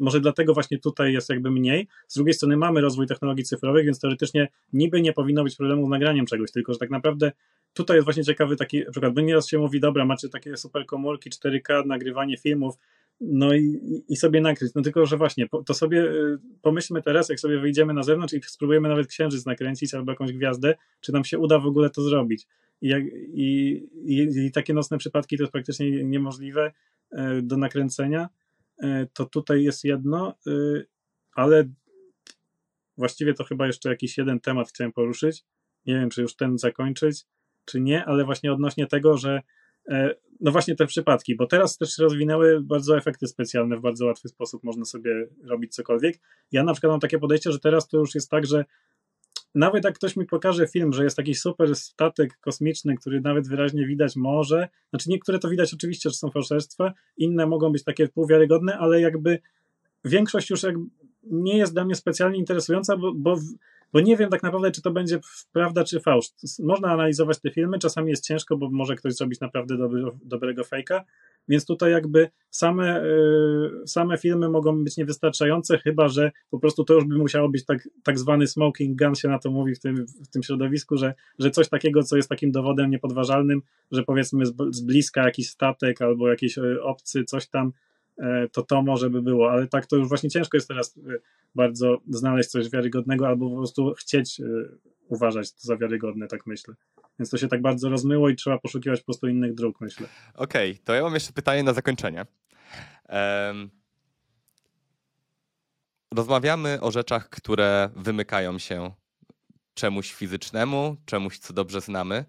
[0.00, 1.88] może dlatego właśnie tutaj jest jakby mniej.
[2.08, 5.90] Z drugiej strony mamy rozwój technologii cyfrowych, więc teoretycznie niby nie powinno być problemu z
[5.90, 7.32] nagraniem czegoś, tylko że tak naprawdę
[7.74, 11.30] tutaj jest właśnie ciekawy taki przykład, bo nieraz się mówi, dobra, macie takie super komórki,
[11.30, 12.74] 4K, nagrywanie filmów,
[13.20, 14.74] no i, i sobie nakryć.
[14.74, 18.40] No tylko, że właśnie, to sobie y, pomyślmy teraz, jak sobie wyjdziemy na zewnątrz i
[18.42, 22.46] spróbujemy nawet księżyc nakręcić albo jakąś gwiazdę, czy nam się uda w ogóle to zrobić.
[22.80, 22.90] I,
[23.34, 26.72] i, i, takie nocne przypadki to jest praktycznie niemożliwe
[27.12, 28.28] e, do nakręcenia.
[28.82, 30.86] E, to tutaj jest jedno, y,
[31.32, 31.68] ale
[32.96, 35.44] właściwie to chyba jeszcze jakiś jeden temat chciałem poruszyć.
[35.86, 37.26] Nie wiem, czy już ten zakończyć
[37.66, 39.42] czy nie, ale właśnie odnośnie tego, że
[39.88, 44.06] e, no właśnie te przypadki, bo teraz też się rozwinęły bardzo efekty specjalne, w bardzo
[44.06, 46.18] łatwy sposób można sobie robić cokolwiek.
[46.52, 48.64] Ja na przykład mam takie podejście, że teraz to już jest tak, że
[49.56, 53.86] nawet jak ktoś mi pokaże film, że jest jakiś super statek kosmiczny, który nawet wyraźnie
[53.86, 58.78] widać może, znaczy niektóre to widać oczywiście, że są fałszerstwa, inne mogą być takie półwiarygodne,
[58.78, 59.38] ale jakby
[60.04, 60.84] większość już jakby
[61.22, 63.36] nie jest dla mnie specjalnie interesująca, bo, bo
[63.92, 65.18] bo nie wiem tak naprawdę, czy to będzie
[65.52, 66.26] prawda, czy fałsz.
[66.58, 71.04] Można analizować te filmy, czasami jest ciężko, bo może ktoś zrobić naprawdę dobry, dobrego fejka,
[71.48, 76.94] więc tutaj jakby same, yy, same filmy mogą być niewystarczające, chyba że po prostu to
[76.94, 80.06] już by musiało być tak, tak zwany smoking gun, się na to mówi w tym,
[80.06, 83.62] w tym środowisku, że, że coś takiego, co jest takim dowodem niepodważalnym,
[83.92, 87.72] że powiedzmy z, bliska jakiś statek albo jakiś yy, obcy, coś tam,
[88.52, 91.00] to to może by było, ale tak to już właśnie ciężko jest teraz e,
[91.54, 94.44] bardzo znaleźć coś wiarygodnego albo po prostu chcieć e,
[95.08, 96.74] uważać to za wiarygodne, tak myślę.
[97.18, 100.06] Więc to się tak bardzo rozmyło i trzeba poszukiwać po prostu innych dróg, myślę.
[100.34, 102.26] Okej, okay, to ja mam jeszcze pytanie na zakończenie.
[103.08, 103.70] Um,
[106.14, 108.90] rozmawiamy o rzeczach, które wymykają się
[109.74, 112.24] czemuś fizycznemu, czemuś, co dobrze znamy.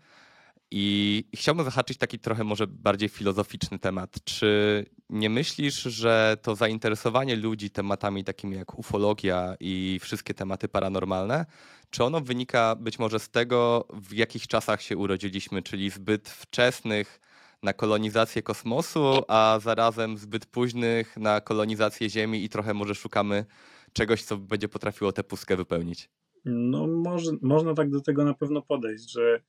[0.72, 4.24] I chciałbym zahaczyć taki trochę może bardziej filozoficzny temat.
[4.24, 11.46] Czy nie myślisz, że to zainteresowanie ludzi tematami takimi jak ufologia i wszystkie tematy paranormalne,
[11.90, 17.20] czy ono wynika być może z tego, w jakich czasach się urodziliśmy, czyli zbyt wczesnych
[17.64, 23.46] na kolonizację kosmosu, a zarazem zbyt późnych na kolonizację Ziemi i trochę może szukamy
[23.94, 26.10] czegoś, co będzie potrafiło tę pustkę wypełnić?
[26.46, 29.42] No, może, można tak do tego na pewno podejść, że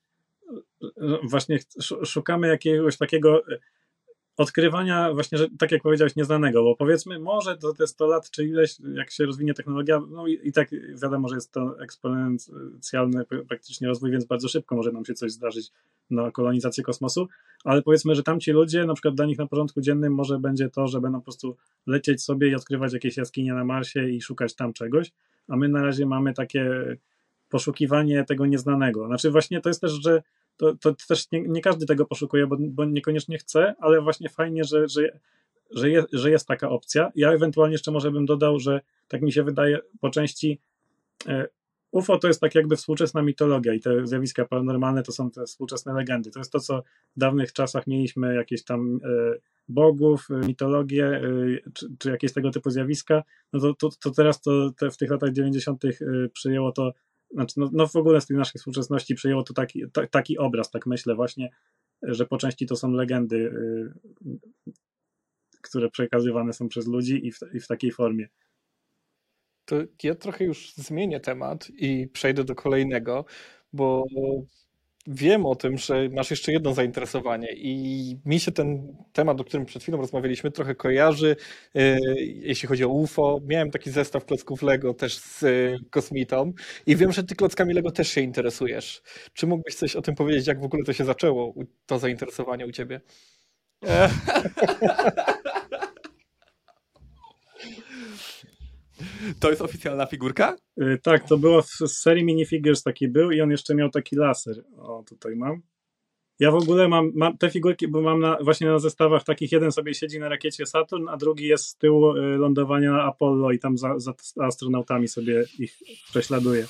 [1.31, 1.59] właśnie
[2.05, 3.43] szukamy jakiegoś takiego
[4.39, 8.45] odkrywania właśnie, że tak jak powiedziałeś, nieznanego, bo powiedzmy może to te 100 lat, czy
[8.45, 10.69] ileś, jak się rozwinie technologia, no i, i tak
[11.03, 15.73] wiadomo, że jest to eksponencjalny praktycznie rozwój, więc bardzo szybko może nam się coś zdarzyć
[16.11, 17.29] na kolonizację kosmosu,
[17.65, 20.87] ale powiedzmy, że tamci ludzie, na przykład dla nich na porządku dziennym może będzie to,
[20.87, 24.73] że będą po prostu lecieć sobie i odkrywać jakieś jaskinie na Marsie i szukać tam
[24.73, 25.13] czegoś,
[25.49, 26.97] a my na razie mamy takie
[27.49, 29.07] poszukiwanie tego nieznanego.
[29.07, 30.23] Znaczy właśnie to jest też, że
[30.59, 34.65] to, to też nie, nie każdy tego poszukuje, bo, bo niekoniecznie chce, ale właśnie fajnie,
[34.65, 35.19] że, że,
[35.71, 37.13] że, je, że jest taka opcja.
[37.15, 40.61] Ja ewentualnie jeszcze może bym dodał, że tak mi się wydaje po części
[41.27, 41.49] e,
[41.91, 45.93] UFO to jest tak jakby współczesna mitologia i te zjawiska paranormalne to są te współczesne
[45.93, 46.31] legendy.
[46.31, 46.83] To jest to, co
[47.17, 49.09] w dawnych czasach mieliśmy jakieś tam e,
[49.69, 51.21] bogów, e, mitologię,
[51.75, 55.11] czy, czy, jakieś tego typu zjawiska, no to, to, to teraz to te, w tych
[55.11, 55.83] latach 90.
[56.33, 56.93] przyjęło to,
[57.31, 60.71] znaczy no, no, w ogóle z tej naszej współczesności przyjęło to taki, ta, taki obraz,
[60.71, 61.51] tak myślę właśnie,
[62.03, 63.53] że po części to są legendy,
[65.63, 68.29] które przekazywane są przez ludzi i w, i w takiej formie.
[69.65, 73.25] To ja trochę już zmienię temat i przejdę do kolejnego,
[73.73, 74.05] bo
[75.09, 79.67] wiem o tym, że masz jeszcze jedno zainteresowanie i mi się ten temat, o którym
[79.67, 81.37] przed chwilą rozmawialiśmy, trochę kojarzy,
[81.75, 83.41] e, jeśli chodzi o UFO.
[83.47, 85.49] Miałem taki zestaw klocków Lego też z e,
[85.91, 86.53] kosmitą
[86.87, 89.03] i wiem, że ty klockami Lego też się interesujesz.
[89.33, 91.55] Czy mógłbyś coś o tym powiedzieć, jak w ogóle to się zaczęło,
[91.87, 93.01] to zainteresowanie u ciebie?
[99.41, 100.57] To jest oficjalna figurka?
[100.77, 104.65] Yy, tak, to było w serii minifigures taki był i on jeszcze miał taki laser.
[104.77, 105.63] O, tutaj mam.
[106.41, 109.73] Ja w ogóle mam, mam te figurki, bo mam na, właśnie na zestawach takich, jeden
[109.73, 113.59] sobie siedzi na rakiecie Saturn, a drugi jest z tyłu y, lądowania na Apollo i
[113.59, 115.77] tam za, za astronautami sobie ich
[116.11, 116.67] prześladuje.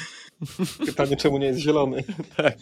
[0.86, 2.04] Pytanie, czemu nie jest zielony?
[2.36, 2.56] tak.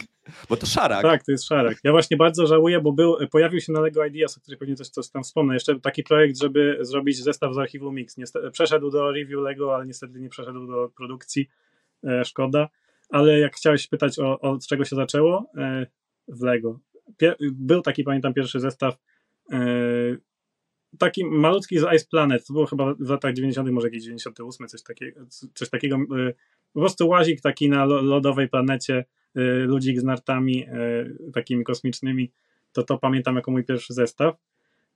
[0.48, 1.02] Bo to szarak.
[1.02, 1.78] Tak, to jest szarak.
[1.84, 4.88] Ja właśnie bardzo żałuję, bo był, pojawił się na LEGO Ideas, o którym pewnie coś,
[4.88, 5.54] coś tam wspomnę.
[5.54, 8.16] Jeszcze taki projekt, żeby zrobić zestaw z archiwum Mix.
[8.16, 11.48] Niestety, przeszedł do review LEGO, ale niestety nie przeszedł do produkcji.
[12.04, 12.68] E, szkoda.
[13.10, 15.50] Ale jak chciałeś pytać o, o czego się zaczęło
[16.28, 16.78] w LEGO.
[17.16, 18.98] Pier był taki, pamiętam, pierwszy zestaw
[19.52, 19.58] e,
[20.98, 24.82] taki malutki z Ice Planet, to było chyba w latach 90., może jakieś 98, coś
[24.82, 25.20] takiego,
[25.54, 25.96] coś takiego.
[25.96, 26.32] E,
[26.72, 29.04] po prostu łazik taki na lodowej planecie,
[29.34, 30.66] e, ludzik z nartami
[31.34, 32.32] takimi kosmicznymi.
[32.72, 34.36] To to pamiętam jako mój pierwszy zestaw.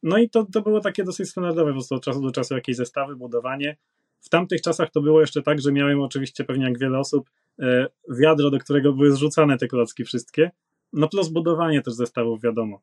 [0.02, 2.76] No i to, to było takie dosyć standardowe, po prostu od czasu do czasu jakieś
[2.76, 3.76] zestawy, budowanie.
[4.20, 7.30] W tamtych czasach to było jeszcze tak, że miałem oczywiście pewnie jak wiele osób
[8.08, 10.50] wiadro, do którego były zrzucane te klocki wszystkie.
[10.92, 12.80] No plus budowanie też zestawów, wiadomo.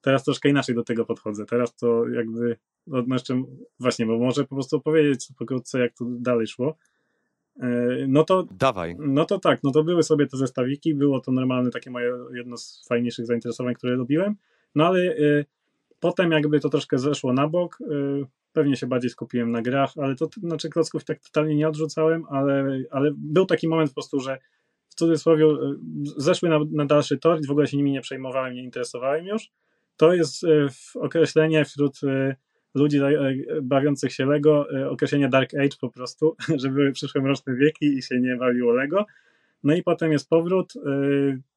[0.00, 1.46] Teraz troszkę inaczej do tego podchodzę.
[1.46, 2.56] Teraz to jakby,
[2.86, 3.42] no jeszcze
[3.80, 6.76] właśnie, bo może po prostu opowiedzieć pokrótce, jak to dalej szło.
[7.60, 7.68] E,
[8.08, 8.46] no to.
[8.50, 8.96] Dawaj.
[8.98, 12.56] No to tak, no to były sobie te zestawiki, było to normalne takie moje jedno
[12.56, 14.36] z fajniejszych zainteresowań, które lubiłem.
[14.74, 15.44] No ale y,
[16.00, 17.78] potem jakby to troszkę zeszło na bok.
[17.80, 22.24] Y, pewnie się bardziej skupiłem na grach, ale to znaczy klocków tak totalnie nie odrzucałem,
[22.28, 24.38] ale, ale był taki moment po prostu, że
[25.00, 25.46] cudzysłowie
[26.16, 29.50] zeszły na, na dalszy tor i w ogóle się nimi nie przejmowałem, nie interesowałem już
[30.00, 32.36] to jest e, określenie wśród e,
[32.74, 33.10] ludzi e,
[33.62, 38.36] bawiących się Lego, określenie Dark Age po prostu, żeby przyszły mroczne wieki i się nie
[38.36, 39.06] bawiło Lego.
[39.64, 40.72] No i potem jest powrót,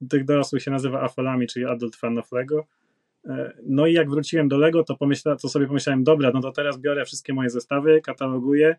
[0.10, 2.66] tych dorosłych się nazywa afalami, czyli Adult Fan of Lego.
[3.66, 6.80] No i jak wróciłem do Lego, to, pomyśla, to sobie pomyślałem, dobra, no to teraz
[6.80, 8.76] biorę wszystkie moje zestawy, kataloguję,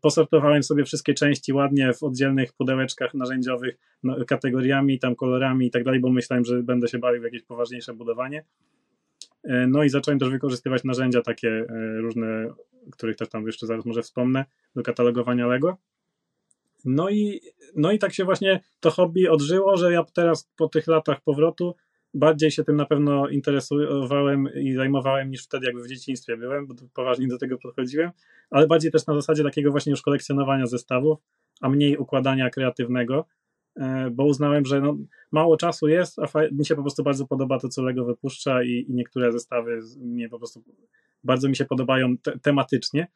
[0.00, 5.84] posortowałem sobie wszystkie części ładnie w oddzielnych pudełeczkach narzędziowych, no, kategoriami, tam kolorami i tak
[5.84, 8.44] dalej, bo myślałem, że będę się bawił w jakieś poważniejsze budowanie.
[9.44, 12.54] E, no i zacząłem też wykorzystywać narzędzia takie e, różne,
[12.92, 14.44] których też tam jeszcze zaraz może wspomnę,
[14.76, 15.76] do katalogowania Lego.
[16.84, 17.40] No i,
[17.76, 21.74] no i tak się właśnie to hobby odżyło, że ja teraz po tych latach powrotu
[22.14, 26.74] bardziej się tym na pewno interesowałem i zajmowałem niż wtedy, jakby w dzieciństwie byłem, bo
[26.94, 28.10] poważnie do tego podchodziłem,
[28.50, 31.18] ale bardziej też na zasadzie takiego właśnie już kolekcjonowania zestawów,
[31.60, 33.26] a mniej układania kreatywnego.
[33.76, 34.96] E, bo uznałem, że no,
[35.32, 38.70] mało czasu jest, a mi się po prostu bardzo podoba to, co Lego wypuszcza i,
[38.88, 40.62] i niektóre zestawy mnie po prostu
[41.24, 43.06] bardzo mi się podobają te, tematycznie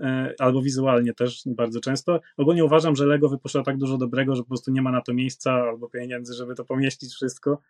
[0.00, 2.20] e, albo wizualnie też bardzo często.
[2.36, 5.14] Ogólnie uważam, że Lego wypuszcza tak dużo dobrego, że po prostu nie ma na to
[5.14, 7.62] miejsca albo pieniędzy, żeby to pomieścić wszystko,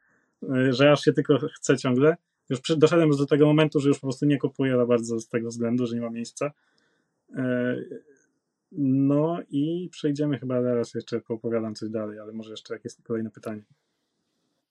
[0.70, 2.16] że aż się tylko chce ciągle.
[2.51, 5.49] Już doszedłem do tego momentu, że już po prostu nie kupuję za bardzo z tego
[5.49, 6.53] względu, że nie ma miejsca.
[8.72, 13.62] No i przejdziemy chyba teraz jeszcze, poopowiadam coś dalej, ale może jeszcze jakieś kolejne pytanie.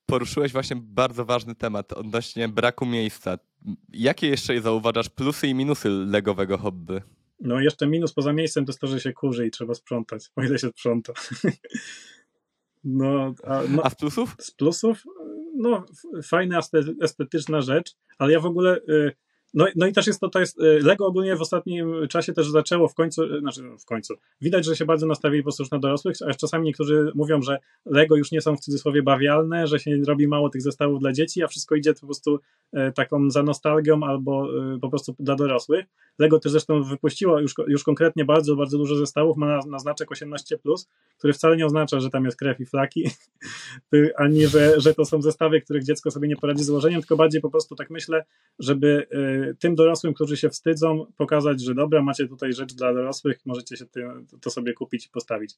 [0.05, 3.39] Poruszyłeś właśnie bardzo ważny temat odnośnie braku miejsca.
[3.93, 7.01] Jakie jeszcze zauważasz plusy i minusy legowego hobby?
[7.39, 10.43] No jeszcze minus poza miejscem to jest to, że się kurzy i trzeba sprzątać, o
[10.43, 11.13] ile się sprząta.
[12.83, 14.35] No, a, no, a z plusów?
[14.39, 15.03] Z plusów?
[15.57, 15.85] No,
[16.23, 16.59] fajna,
[17.01, 19.11] estetyczna rzecz, ale ja w ogóle y,
[19.53, 22.49] no, no i też jest to, to jest, y, Lego ogólnie w ostatnim czasie też
[22.49, 25.71] zaczęło w końcu, y, znaczy w końcu, widać, że się bardzo nastawili po prostu już
[25.71, 29.79] na dorosłych, a czasami niektórzy mówią, że Lego już nie są w cudzysłowie bawialne, że
[29.79, 32.39] się robi mało tych zestawów dla dzieci, a wszystko idzie po prostu
[32.73, 34.47] e, taką za nostalgią albo
[34.81, 35.85] po prostu dla dorosłych.
[36.19, 40.09] Lego też zresztą wypuściło już, już konkretnie bardzo, bardzo dużo zestawów, ma na, na znaczek
[40.09, 40.57] 18+,
[41.17, 43.09] który wcale nie oznacza, że tam jest krew i flaki,
[44.17, 47.41] ani że, że to są zestawy, których dziecko sobie nie poradzi z złożeniem, tylko bardziej
[47.41, 48.25] po prostu tak myślę,
[48.59, 49.07] żeby
[49.59, 53.85] tym dorosłym, którzy się wstydzą, pokazać, że dobra, macie tutaj rzecz dla dorosłych, możecie się
[54.41, 55.55] to sobie kupić i postawić.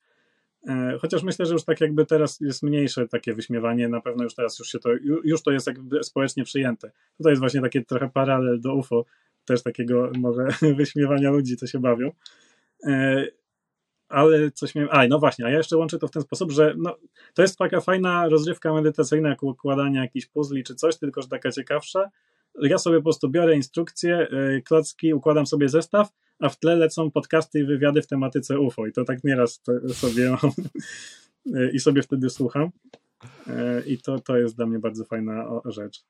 [0.67, 4.35] E, chociaż myślę, że już tak jakby teraz jest mniejsze takie wyśmiewanie, na pewno już
[4.35, 4.89] teraz już się to,
[5.23, 6.91] już to jest jakby społecznie przyjęte.
[7.17, 9.05] Tutaj jest właśnie taki trochę paralel do UFO,
[9.45, 12.11] też takiego może wyśmiewania ludzi, co się bawią.
[12.83, 13.25] E,
[14.09, 14.89] ale coś miałem.
[14.91, 16.97] A, no właśnie, a ja jeszcze łączę to w ten sposób, że no,
[17.33, 21.51] to jest taka fajna rozrywka medytacyjna, jak układanie jakichś puzli czy coś, tylko że taka
[21.51, 22.09] ciekawsza.
[22.61, 27.11] Ja sobie po prostu biorę instrukcje, e, klocki, układam sobie zestaw, a w tle lecą
[27.11, 28.87] podcasty i wywiady w tematyce UFO.
[28.87, 29.61] I to tak nieraz
[29.93, 30.51] sobie mam
[31.55, 32.69] e, i sobie wtedy słucham.
[33.85, 36.03] I to, to jest dla mnie bardzo fajna rzecz.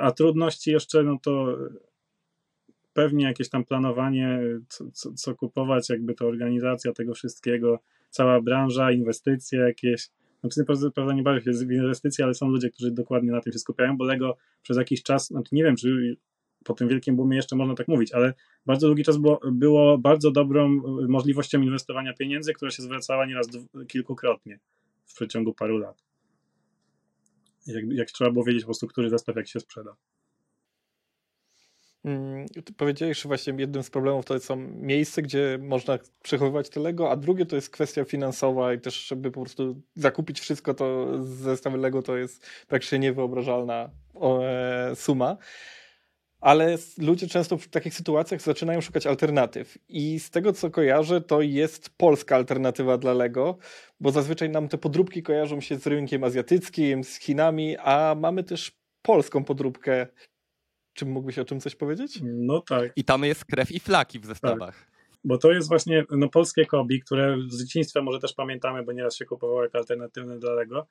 [0.00, 1.58] A trudności jeszcze, no to
[2.96, 7.78] pewnie jakieś tam planowanie, co, co, co, kupować, jakby to organizacja tego wszystkiego,
[8.10, 10.08] cała branża, inwestycje jakieś.
[10.40, 10.64] Znaczy,
[10.94, 13.96] prawda, nie bawię się w inwestycje, ale są ludzie, którzy dokładnie na tym się skupiają,
[13.96, 16.16] bo Lego przez jakiś czas, znaczy nie wiem, czy
[16.64, 18.34] po tym wielkim boomie jeszcze można tak mówić, ale
[18.66, 20.68] bardzo długi czas było, było bardzo dobrą
[21.08, 23.48] możliwością inwestowania pieniędzy, która się zwracała nieraz
[23.88, 24.58] kilkukrotnie
[25.06, 26.04] w przeciągu paru lat.
[27.66, 29.96] Jak, jak trzeba było wiedzieć po prostu, który zestaw jak się sprzeda.
[32.06, 32.46] Mm,
[32.76, 37.16] powiedziałeś, że właśnie jednym z problemów to są miejsce, gdzie można przechowywać te Lego, a
[37.16, 41.78] drugie to jest kwestia finansowa i też, żeby po prostu zakupić wszystko to z zestawy
[41.78, 43.90] Lego, to jest praktycznie niewyobrażalna
[44.22, 45.36] e, suma.
[46.40, 49.78] Ale ludzie często w takich sytuacjach zaczynają szukać alternatyw.
[49.88, 53.58] I z tego co kojarzę, to jest polska alternatywa dla Lego,
[54.00, 58.72] bo zazwyczaj nam te podróbki kojarzą się z rynkiem azjatyckim, z Chinami, a mamy też
[59.02, 60.06] polską podróbkę
[60.96, 62.20] czy mógłbyś o tym coś powiedzieć?
[62.22, 62.92] No tak.
[62.96, 64.78] I tam jest krew i flaki w zestawach.
[64.78, 64.96] Tak.
[65.24, 69.16] Bo to jest właśnie no, polskie Kobi, które z dzieciństwa może też pamiętamy, bo nieraz
[69.16, 70.86] się kupowało jako alternatywne dla Lego.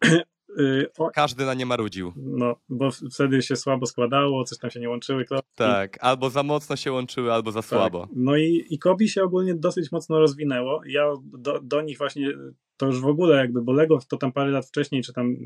[0.58, 2.12] Y, Każdy na nie marudził.
[2.16, 5.24] No, bo wtedy się słabo składało, coś tam się nie łączyły.
[5.24, 5.50] Klocki.
[5.54, 7.68] Tak, albo za mocno się łączyły, albo za tak.
[7.68, 8.08] słabo.
[8.16, 10.80] No i, i Kobi się ogólnie dosyć mocno rozwinęło.
[10.86, 12.32] Ja do, do nich właśnie,
[12.76, 15.36] to już w ogóle jakby, bo Lego to tam parę lat wcześniej, czy tam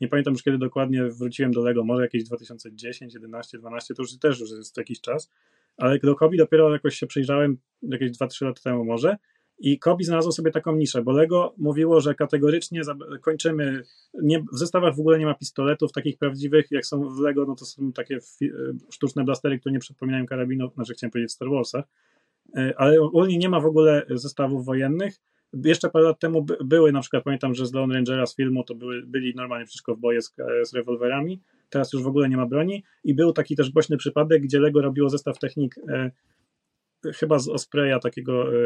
[0.00, 4.18] nie pamiętam już kiedy dokładnie wróciłem do Lego, może jakieś 2010, 11, 12, to już
[4.18, 5.30] też już jest jakiś czas,
[5.76, 9.16] ale do Kobi dopiero jakoś się przyjrzałem jakieś 2-3 lata temu może.
[9.60, 12.82] I Kobi znalazło sobie taką niszę, bo Lego mówiło, że kategorycznie
[13.20, 13.82] kończymy,
[14.22, 17.54] nie, w zestawach w ogóle nie ma pistoletów takich prawdziwych, jak są w Lego, no
[17.54, 18.18] to są takie
[18.90, 21.84] sztuczne blastery, które nie przypominają karabinów, znaczy chciałem powiedzieć w Star Warsach,
[22.56, 25.14] e, ale ogólnie nie ma w ogóle zestawów wojennych,
[25.52, 28.64] jeszcze parę lat temu by, były, na przykład pamiętam, że z Lone Rangera z filmu
[28.64, 31.40] to były, byli normalnie wszystko w boje z, z rewolwerami,
[31.70, 34.82] teraz już w ogóle nie ma broni i był taki też głośny przypadek, gdzie Lego
[34.82, 36.10] robiło zestaw technik e,
[37.12, 38.58] chyba z Ospreya takiego e,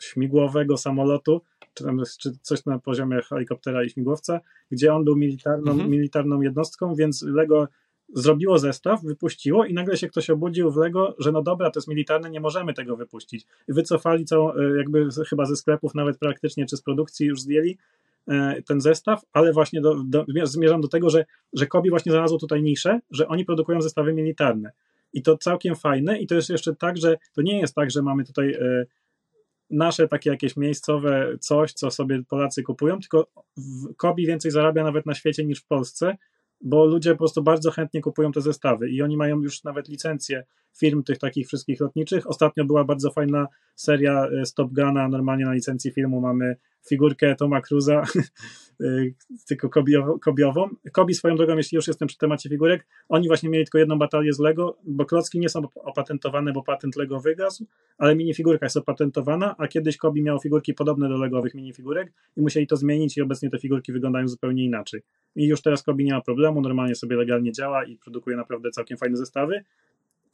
[0.00, 1.42] śmigłowego samolotu,
[1.74, 4.40] czy, tam, czy coś na poziomie helikoptera i śmigłowca,
[4.70, 5.90] gdzie on był militarną, mhm.
[5.90, 7.68] militarną jednostką, więc Lego
[8.14, 11.88] zrobiło zestaw, wypuściło i nagle się ktoś obudził w Lego, że no dobra, to jest
[11.88, 13.46] militarne, nie możemy tego wypuścić.
[13.68, 17.78] Wycofali całą, e, jakby chyba ze sklepów nawet praktycznie, czy z produkcji już zdjęli
[18.28, 22.38] e, ten zestaw, ale właśnie do, do, zmierzam do tego, że, że Kobi właśnie znalazło
[22.38, 24.70] tutaj niszę, że oni produkują zestawy militarne.
[25.12, 28.02] I to całkiem fajne i to jest jeszcze tak, że to nie jest tak, że
[28.02, 28.86] mamy tutaj e,
[29.70, 33.26] nasze takie jakieś miejscowe coś, co sobie Polacy kupują, tylko
[33.96, 36.16] Kobi więcej zarabia nawet na świecie niż w Polsce,
[36.60, 40.44] bo ludzie po prostu bardzo chętnie kupują te zestawy i oni mają już nawet licencje
[40.78, 42.26] firm tych takich wszystkich lotniczych.
[42.26, 46.56] Ostatnio była bardzo fajna seria e, Stop Guna, normalnie na licencji filmu mamy
[46.88, 48.02] figurkę Toma Cruza,
[48.80, 48.84] e,
[49.48, 49.70] tylko
[50.20, 50.68] kobiową.
[50.92, 54.32] Kobi swoją drogą, jeśli już jestem przy temacie figurek, oni właśnie mieli tylko jedną batalię
[54.32, 57.66] z Lego, bo klocki nie są opatentowane, bo patent Lego wygasł,
[57.98, 62.66] ale minifigurka jest opatentowana, a kiedyś Kobi miało figurki podobne do Legowych minifigurek i musieli
[62.66, 65.02] to zmienić i obecnie te figurki wyglądają zupełnie inaczej.
[65.36, 68.98] I już teraz Kobi nie ma problemu, normalnie sobie legalnie działa i produkuje naprawdę całkiem
[68.98, 69.64] fajne zestawy.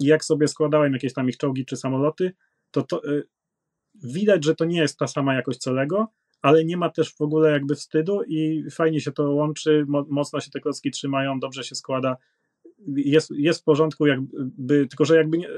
[0.01, 2.32] I jak sobie składałem jakieś tam ich czołgi czy samoloty,
[2.70, 3.28] to, to yy,
[3.94, 6.09] widać, że to nie jest ta sama jakość co Lego,
[6.42, 10.40] ale nie ma też w ogóle jakby wstydu i fajnie się to łączy, mo mocno
[10.40, 12.16] się te klocki trzymają, dobrze się składa,
[12.97, 15.49] jest, jest w porządku, jakby, tylko że jakby nie,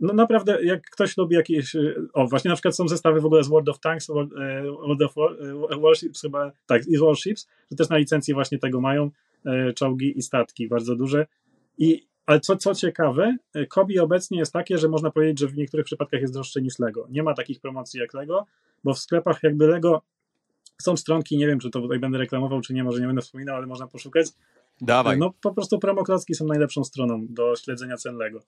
[0.00, 1.76] no naprawdę, jak ktoś lubi jakieś,
[2.12, 5.02] o właśnie na przykład są zestawy w ogóle z World of Tanks, World, e, World
[5.02, 5.14] of
[5.70, 9.10] e, Warships chyba, tak, i Warships, że też na licencji właśnie tego mają,
[9.74, 11.26] czołgi i statki bardzo duże.
[11.78, 13.36] I ale co, co ciekawe,
[13.68, 17.06] Kobi obecnie jest takie, że można powiedzieć, że w niektórych przypadkach jest droższe niż Lego.
[17.10, 18.46] Nie ma takich promocji jak Lego,
[18.84, 20.02] bo w sklepach jakby Lego
[20.82, 23.56] są stronki, nie wiem, czy to tutaj będę reklamował, czy nie, może nie będę wspominał,
[23.56, 24.26] ale można poszukać.
[24.80, 25.18] Dawaj.
[25.18, 28.40] No po prostu promoklocki są najlepszą stroną do śledzenia cen Lego.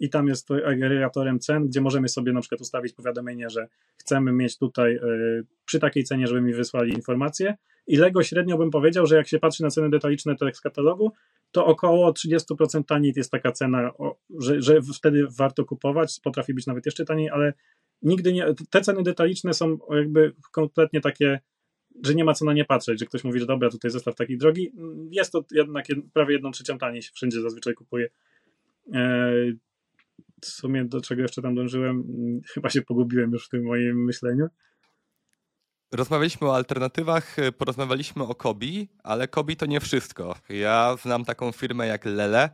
[0.00, 4.32] I tam jest to agregatorem cen, gdzie możemy sobie na przykład ustawić powiadomienie, że chcemy
[4.32, 7.56] mieć tutaj y, przy takiej cenie, żeby mi wysłali informacje.
[7.90, 11.12] I Lego średnio bym powiedział, że jak się patrzy na ceny detaliczne tak z katalogu,
[11.52, 13.90] to około 30% taniej jest taka cena,
[14.38, 17.52] że, że wtedy warto kupować, potrafi być nawet jeszcze taniej, ale
[18.02, 21.40] nigdy nie, te ceny detaliczne są jakby kompletnie takie
[22.04, 24.38] że nie ma co na nie patrzeć, że ktoś mówi, że dobra, tutaj zestaw taki
[24.38, 24.72] drogi.
[25.10, 28.08] Jest to jednak prawie jedną trzecią taniej się wszędzie zazwyczaj kupuje.
[28.94, 29.32] E,
[30.40, 32.04] w sumie do czego jeszcze tam dążyłem?
[32.46, 34.46] Chyba się pogubiłem już w tym moim myśleniu.
[35.92, 40.34] Rozmawialiśmy o alternatywach, porozmawialiśmy o Kobi, ale Kobi to nie wszystko.
[40.48, 42.50] Ja znam taką firmę jak Lele.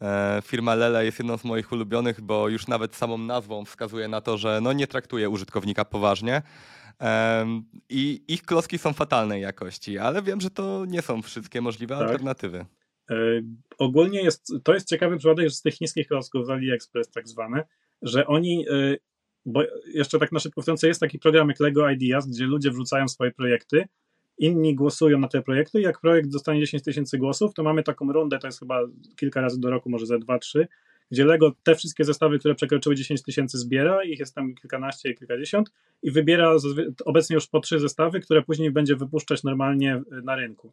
[0.00, 4.20] E, firma Lele jest jedną z moich ulubionych, bo już nawet samą nazwą wskazuje na
[4.20, 6.42] to, że no nie traktuje użytkownika poważnie.
[7.88, 12.08] I ich klocki są fatalnej jakości, ale wiem, że to nie są wszystkie możliwe tak.
[12.08, 12.66] alternatywy.
[13.10, 13.14] E,
[13.78, 17.64] ogólnie jest, to jest ciekawy przypadek, że z tych chińskich klocków z AliExpress tak zwane,
[18.02, 18.96] że oni, e,
[19.46, 19.62] bo
[19.94, 23.30] jeszcze tak na szybko wtrącę, jest taki program jak Lego Ideas, gdzie ludzie wrzucają swoje
[23.30, 23.84] projekty,
[24.38, 28.12] inni głosują na te projekty i jak projekt dostanie 10 tysięcy głosów, to mamy taką
[28.12, 28.80] rundę, to jest chyba
[29.16, 30.66] kilka razy do roku, może ze 2-3,
[31.10, 35.72] gdzie Lego te wszystkie zestawy, które przekroczyły 10 tysięcy zbiera, ich jest tam kilkanaście, kilkadziesiąt
[36.02, 36.56] i wybiera
[37.04, 40.72] obecnie już po trzy zestawy, które później będzie wypuszczać normalnie na rynku.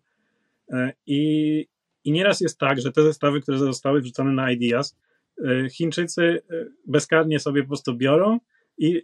[0.72, 1.68] E, I,
[2.04, 4.98] i nieraz jest tak, że te zestawy, które zostały wrzucone na Ideas,
[5.46, 8.40] e, Chińczycy e, bezkarnie sobie po prostu biorą
[8.80, 9.02] i,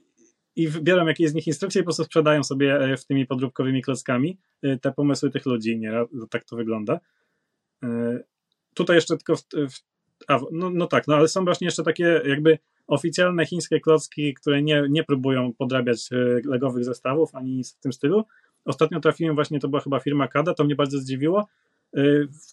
[0.55, 4.37] i wybiorą jakieś z nich instrukcje i po prostu sprzedają sobie w tymi podróbkowymi klockami
[4.81, 5.79] te pomysły tych ludzi.
[5.79, 5.91] Nie,
[6.29, 6.99] tak to wygląda.
[8.73, 9.79] Tutaj jeszcze tylko w, w
[10.27, 12.57] a, no, no tak, no ale są właśnie jeszcze takie jakby
[12.87, 16.15] oficjalne chińskie klocki, które nie, nie próbują podrabiać e,
[16.49, 18.23] legowych zestawów ani nic w tym stylu.
[18.65, 21.47] Ostatnio trafiłem właśnie, to była chyba firma Kada, to mnie bardzo zdziwiło.
[21.95, 22.01] E,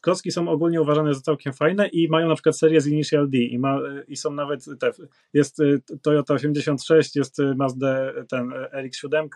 [0.01, 3.39] klocki są ogólnie uważane za całkiem fajne i mają na przykład serię z Initial D
[3.39, 4.91] i, ma, e, i są nawet te,
[5.33, 5.59] jest
[6.03, 9.29] Toyota 86, jest Mazda ten RX-7,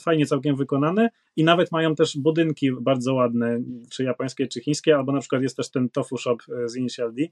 [0.00, 3.60] fajnie całkiem wykonane i nawet mają też budynki bardzo ładne,
[3.90, 7.22] czy japońskie, czy chińskie, albo na przykład jest też ten Tofu Shop z Initial D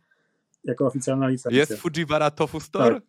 [0.65, 1.59] jako oficjalna licencja.
[1.59, 2.95] Jest Fujiwara Tofu Store?
[2.95, 3.03] Tak.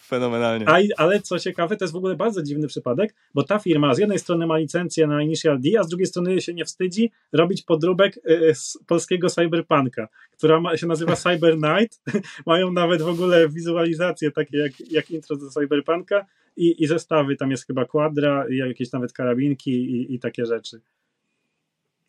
[0.00, 0.68] Fenomenalnie.
[0.68, 3.98] A, ale co ciekawe, to jest w ogóle bardzo dziwny przypadek, bo ta firma z
[3.98, 7.62] jednej strony ma licencję na Initial D, a z drugiej strony się nie wstydzi robić
[7.62, 12.00] podróbek y, z polskiego cyberpunka, która ma, się nazywa Cyber Night.
[12.46, 17.50] Mają nawet w ogóle wizualizacje takie jak, jak intro do cyberpunka i, i zestawy, tam
[17.50, 20.80] jest chyba kwadra, jakieś nawet karabinki i, i takie rzeczy.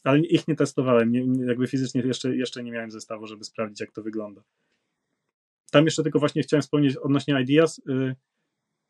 [0.03, 3.91] Ale ich nie testowałem, nie, jakby fizycznie jeszcze, jeszcze nie miałem zestawu, żeby sprawdzić, jak
[3.91, 4.41] to wygląda.
[5.71, 8.15] Tam jeszcze tylko właśnie chciałem wspomnieć odnośnie Ideas, yy,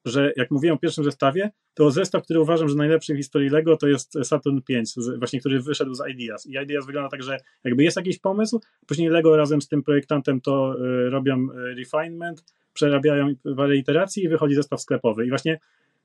[0.05, 3.77] że jak mówiłem o pierwszym zestawie, to zestaw, który uważam, że najlepszy w historii LEGO,
[3.77, 6.45] to jest Saturn 5, właśnie który wyszedł z Ideas.
[6.45, 10.41] I Ideas wygląda tak, że jakby jest jakiś pomysł, później LEGO razem z tym projektantem
[10.41, 15.25] to y, robią y, refinement, przerabiają parę iteracji i wychodzi zestaw sklepowy.
[15.25, 15.59] I właśnie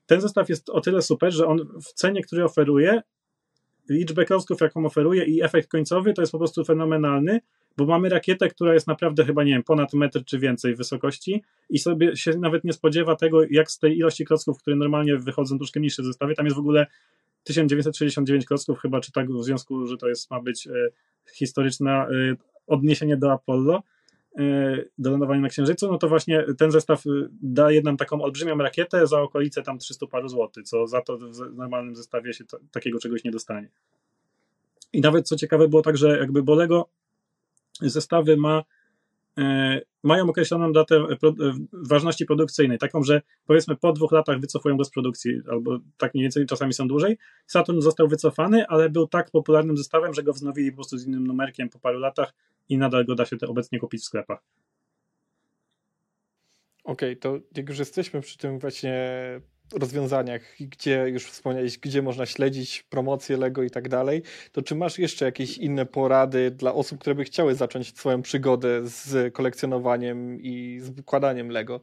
[0.05, 3.01] ten zestaw jest o tyle super, że on w cenie, który oferuje,
[3.89, 7.39] liczbę klocków, jaką oferuje i efekt końcowy to jest po prostu fenomenalny,
[7.77, 11.79] bo mamy rakietę, która jest naprawdę chyba, nie wiem, ponad metr czy więcej wysokości i
[11.79, 15.79] sobie się nawet nie spodziewa tego, jak z tej ilości klocków, które normalnie wychodzą troszkę
[15.79, 16.87] niższe zestawie, tam jest w ogóle
[17.43, 20.71] 1969 klocków chyba, czy tak w związku, że to jest, ma być e,
[21.33, 22.07] historyczne e,
[22.67, 23.83] odniesienie do Apollo,
[24.37, 24.41] e,
[24.97, 27.03] do lądowania na Księżycu, no to właśnie ten zestaw
[27.41, 31.55] daje nam taką olbrzymią rakietę za okolice tam 300 paru złotych, co za to w
[31.55, 33.69] normalnym zestawie się to, takiego czegoś nie dostanie.
[34.93, 36.89] I nawet co ciekawe było tak, że jakby Bolego
[37.81, 38.63] zestawy ma,
[39.37, 44.77] e, mają określoną datę e, e, ważności produkcyjnej, taką, że powiedzmy po dwóch latach wycofują
[44.77, 47.17] go z produkcji, albo tak mniej więcej czasami są dłużej.
[47.47, 51.27] Saturn został wycofany, ale był tak popularnym zestawem, że go wznowili po prostu z innym
[51.27, 52.33] numerkiem po paru latach
[52.69, 54.39] i nadal go da się obecnie kupić w sklepach.
[56.83, 58.95] Okej, okay, to jak już jesteśmy przy tym właśnie
[59.73, 64.99] rozwiązaniach, gdzie już wspomniałeś, gdzie można śledzić promocję Lego i tak dalej, to czy masz
[64.99, 70.79] jeszcze jakieś inne porady dla osób, które by chciały zacząć swoją przygodę z kolekcjonowaniem i
[70.79, 71.81] z wykładaniem Lego?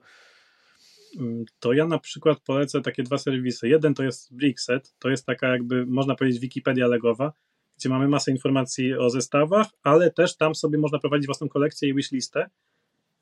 [1.20, 3.68] Mm, to ja na przykład polecę takie dwa serwisy.
[3.68, 7.32] Jeden to jest Brickset, to jest taka jakby, można powiedzieć, Wikipedia Legowa,
[7.78, 11.95] gdzie mamy masę informacji o zestawach, ale też tam sobie można prowadzić własną kolekcję i
[11.95, 12.51] wishlistę,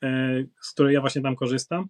[0.03, 1.89] e, z której ja właśnie tam korzystam.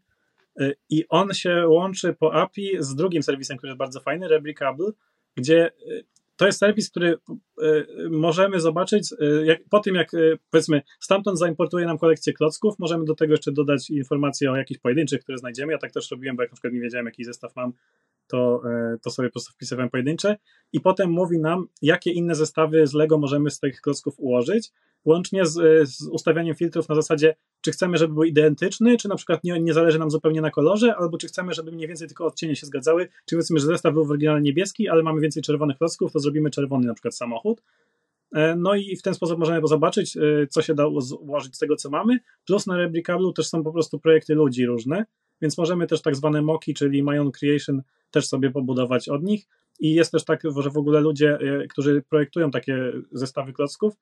[0.62, 4.92] Y, i on się łączy po API z drugim serwisem, który jest bardzo fajny, Rebricable,
[5.36, 7.18] gdzie y, to jest serwis, który
[7.62, 10.12] y, możemy zobaczyć jak, po tym, jak
[10.50, 15.22] powiedzmy stamtąd zaimportuje nam kolekcję klocków, możemy do tego jeszcze dodać informacje o jakichś pojedynczych,
[15.22, 15.72] które znajdziemy.
[15.72, 17.74] Ja tak też robiłem, bo jak na przykład nie wiedziałem, jaki zestaw mam,
[18.28, 18.62] to,
[19.02, 20.38] to sobie po prostu wpisywałem pojedyncze
[20.74, 24.72] i potem mówi nam, jakie inne zestawy z Lego możemy z tych klocków ułożyć
[25.06, 29.44] łącznie z, z, ustawianiem filtrów na zasadzie, czy chcemy, żeby był identyczny, czy na przykład
[29.44, 32.56] nie, nie zależy nam zupełnie na kolorze, albo czy chcemy, żeby mniej więcej tylko odcienie
[32.56, 36.12] się zgadzały, czy powiedzmy, że zestaw był w oryginale niebieski, ale mamy więcej czerwonych klocków,
[36.12, 37.62] to zrobimy czerwony na przykład samochód.
[38.34, 40.88] E, no i w ten sposób możemy zobaczyć, e, co się da
[41.20, 42.20] ułożyć z tego, co mamy.
[42.46, 45.06] Plus na Rebricablu też są po prostu projekty ludzi różne,
[45.42, 47.82] więc możemy też tak zwane moki, czyli my own creation
[48.12, 49.48] też sobie pobudować od nich
[49.80, 53.94] i jest też tak, że w ogóle ludzie, e, którzy projektują takie zestawy klocków,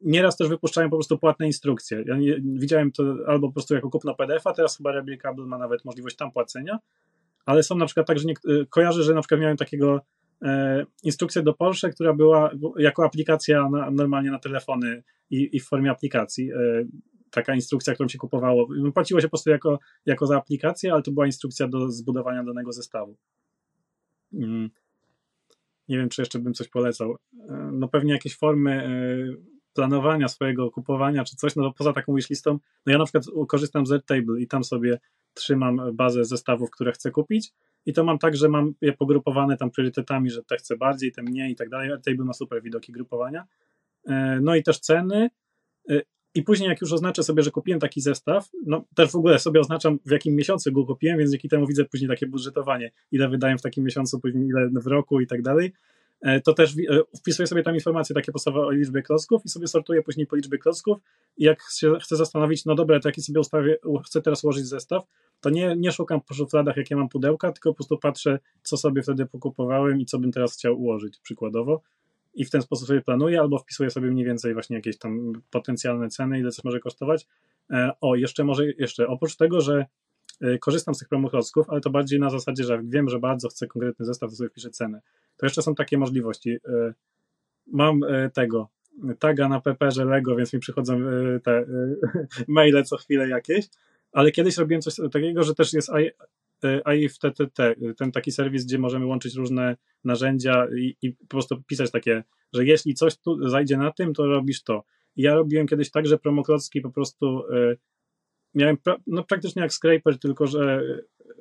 [0.00, 2.04] nieraz też wypuszczają po prostu płatne instrukcje.
[2.06, 5.84] Ja nie, widziałem to albo po prostu jako kupno PDF-a, teraz chyba Replicable ma nawet
[5.84, 6.78] możliwość tam płacenia,
[7.46, 8.34] ale są na przykład tak, że nie,
[8.70, 10.00] kojarzę, że na przykład miałem takiego
[11.02, 15.90] instrukcję do Porsche, która była jako aplikacja na, normalnie na telefony i, i, w formie
[15.90, 16.52] aplikacji.
[16.52, 16.56] E,
[17.30, 18.68] taka instrukcja, którą się kupowało.
[18.94, 22.72] Płaciło się po prostu jako, jako za aplikację, ale to była instrukcja do zbudowania danego
[22.72, 23.16] zestawu.
[24.34, 24.70] Mm.
[25.88, 27.16] Nie wiem, czy jeszcze bym coś polecał.
[27.48, 32.58] E, no pewnie jakieś formy e, planowania swojego kupowania czy coś, no poza taką wishlistą,
[32.86, 34.98] no ja na przykład korzystam z Airtable i tam sobie
[35.34, 37.52] trzymam bazę zestawów, które chcę kupić
[37.86, 41.22] i to mam tak, że mam je pogrupowane tam priorytetami, że te chcę bardziej, te
[41.22, 41.90] mniej i tak dalej.
[41.90, 43.46] Airtable ma super widoki grupowania.
[44.06, 45.30] E, no i też ceny
[46.34, 49.60] i później jak już oznaczę sobie, że kupiłem taki zestaw, no też w ogóle sobie
[49.60, 53.58] oznaczam w jakim miesiącu go kupiłem, więc dzięki temu widzę później takie budżetowanie, ile wydaję
[53.58, 55.72] w takim miesiącu, później ile w roku i tak dalej.
[56.20, 59.66] E, to też e, wpisuję sobie tam informacje takie podstawowe o liczbie klocków i sobie
[59.66, 60.98] sortuję później po liczbie klocków
[61.36, 65.04] i jak się chcę zastanowić, no dobra, to jaki sobie ustawię, chcę teraz ułożyć zestaw,
[65.40, 69.02] to nie, nie szukam po szufladach, jakie mam pudełka, tylko po prostu patrzę, co sobie
[69.02, 71.82] wtedy pokupowałem i co bym teraz chciał ułożyć przykładowo
[72.34, 76.08] i w ten sposób sobie planuję, albo wpisuję sobie mniej więcej właśnie jakieś tam potencjalne
[76.08, 77.26] ceny, ile coś może kosztować.
[77.70, 79.86] E, o, jeszcze może, jeszcze oprócz tego, że
[80.60, 83.66] korzystam z tych promoklocków, ale to bardziej na zasadzie, że jak wiem, że bardzo chcę
[83.66, 85.00] konkretny zestaw, to sobie wpiszę cenę.
[85.44, 86.50] Jeszcze są takie możliwości.
[86.50, 86.94] E,
[87.66, 88.00] mam
[88.32, 88.68] tego
[89.18, 91.00] taga na że Lego, więc mi przychodzą
[91.42, 91.66] te
[92.48, 93.66] maile co chwilę jakieś,
[94.12, 95.90] ale kiedyś robiłem coś takiego, że też jest
[96.84, 97.58] AIFTTT,
[97.96, 102.64] ten taki serwis, gdzie możemy łączyć różne narzędzia i, i, po prostu pisać takie, że
[102.64, 104.84] jeśli coś tu zajdzie na tym, to robisz to.
[105.16, 107.42] ja robiłem kiedyś tak, że promoklocki po prostu
[108.54, 110.82] miałem pra, no, praktycznie jak scraper, tylko że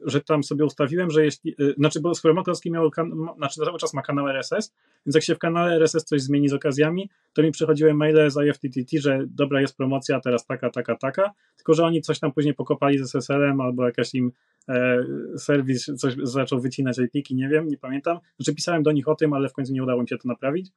[0.05, 2.91] że tam sobie ustawiłem, że jeśli, y, znaczy, bo skoro Klocki miał,
[3.37, 4.73] znaczy cały czas ma kanał RSS,
[5.05, 8.37] więc jak się w kanale RSS coś zmieni z okazjami, to mi przychodziły maile z
[8.47, 12.53] IFTTT, że dobra, jest promocja, teraz taka, taka, taka, tylko że oni coś tam później
[12.53, 14.31] pokopali z SSL-em albo jakaś im
[14.69, 15.03] e,
[15.37, 18.19] serwis coś zaczął wycinać IP-ki, nie wiem, nie pamiętam.
[18.39, 20.71] Znaczy pisałem do nich o tym, ale w końcu nie udało mi się to naprawić,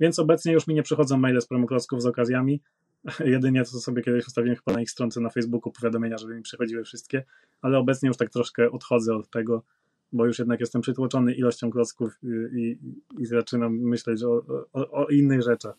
[0.00, 2.60] więc obecnie już mi nie przychodzą maile z promoklocków z okazjami,
[3.34, 6.84] Jedynie to sobie kiedyś ustawiłem chyba na ich stronce na Facebooku powiadomienia, żeby mi przychodziły
[6.84, 7.24] wszystkie,
[7.62, 9.62] ale obecnie już tak troszkę odchodzę od tego,
[10.12, 12.26] bo już jednak jestem przytłoczony ilością klocków i,
[12.60, 12.78] i,
[13.22, 14.42] i zaczynam myśleć o,
[14.72, 15.74] o, o innych rzeczach.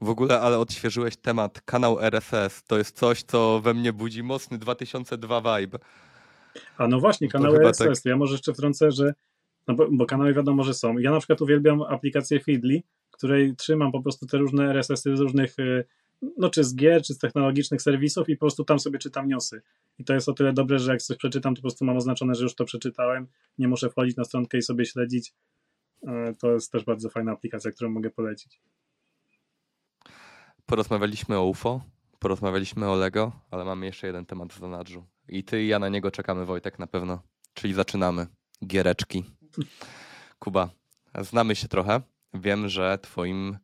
[0.00, 2.62] W ogóle, ale odświeżyłeś temat kanał RSS.
[2.66, 5.78] To jest coś, co we mnie budzi mocny 2002 vibe.
[6.78, 8.02] A no właśnie, kanał RSS.
[8.02, 8.04] Tak...
[8.04, 9.14] Ja może jeszcze wtrącę, że
[9.68, 10.98] no bo, bo kanały wiadomo, że są.
[10.98, 12.82] Ja na przykład uwielbiam aplikację Feedly,
[13.16, 15.84] której trzymam po prostu te różne RSS-y z różnych, y,
[16.38, 19.62] no czy z gier, czy z technologicznych serwisów i po prostu tam sobie czytam newsy.
[19.98, 22.34] I to jest o tyle dobre, że jak coś przeczytam, to po prostu mam oznaczone,
[22.34, 23.26] że już to przeczytałem,
[23.58, 25.34] nie muszę wchodzić na stronkę i sobie śledzić.
[26.06, 28.60] E, to jest też bardzo fajna aplikacja, którą mogę polecić.
[30.66, 31.80] Porozmawialiśmy o UFO,
[32.18, 35.04] porozmawialiśmy o Lego, ale mamy jeszcze jeden temat w zanadrzu.
[35.28, 37.22] I ty i ja na niego czekamy, Wojtek, na pewno.
[37.54, 38.26] Czyli zaczynamy.
[38.66, 39.24] Giereczki.
[40.38, 40.70] Kuba,
[41.20, 42.00] znamy się trochę.
[42.40, 43.58] Wiem, że twoim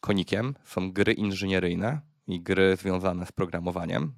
[0.00, 4.12] konikiem są gry inżynieryjne i gry związane z programowaniem.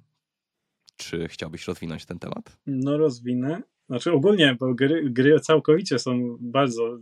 [0.97, 2.57] Czy chciałbyś rozwinąć ten temat?
[2.67, 3.61] No rozwinę.
[3.89, 6.97] Znaczy ogólnie, bo gry, gry całkowicie są bardzo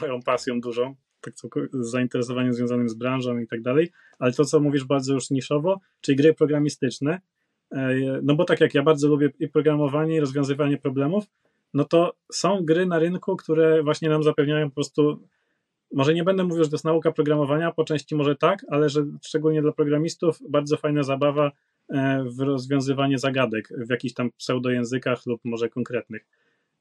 [0.00, 1.34] moją pasją dużą, tak
[1.72, 5.80] z zainteresowaniem związanym z branżą i tak dalej, ale to, co mówisz bardzo już niszowo,
[6.00, 7.20] czyli gry programistyczne,
[7.72, 11.24] e, no bo tak jak ja bardzo lubię i programowanie, i rozwiązywanie problemów,
[11.74, 15.28] no to są gry na rynku, które właśnie nam zapewniają po prostu
[15.92, 19.06] może nie będę mówił, że to jest nauka programowania, po części może tak, ale że
[19.22, 21.52] szczególnie dla programistów bardzo fajna zabawa
[21.88, 26.26] e, w rozwiązywanie zagadek w jakichś tam pseudojęzykach lub może konkretnych.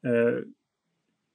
[0.03, 0.41] E,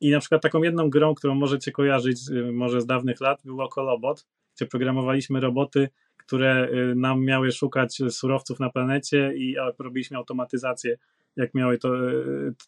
[0.01, 2.21] I na przykład taką jedną grą, którą możecie kojarzyć
[2.53, 8.71] może z dawnych lat, było Kolobot, gdzie programowaliśmy roboty, które nam miały szukać surowców na
[8.71, 10.97] planecie i robiliśmy automatyzację,
[11.37, 11.93] jak miały to,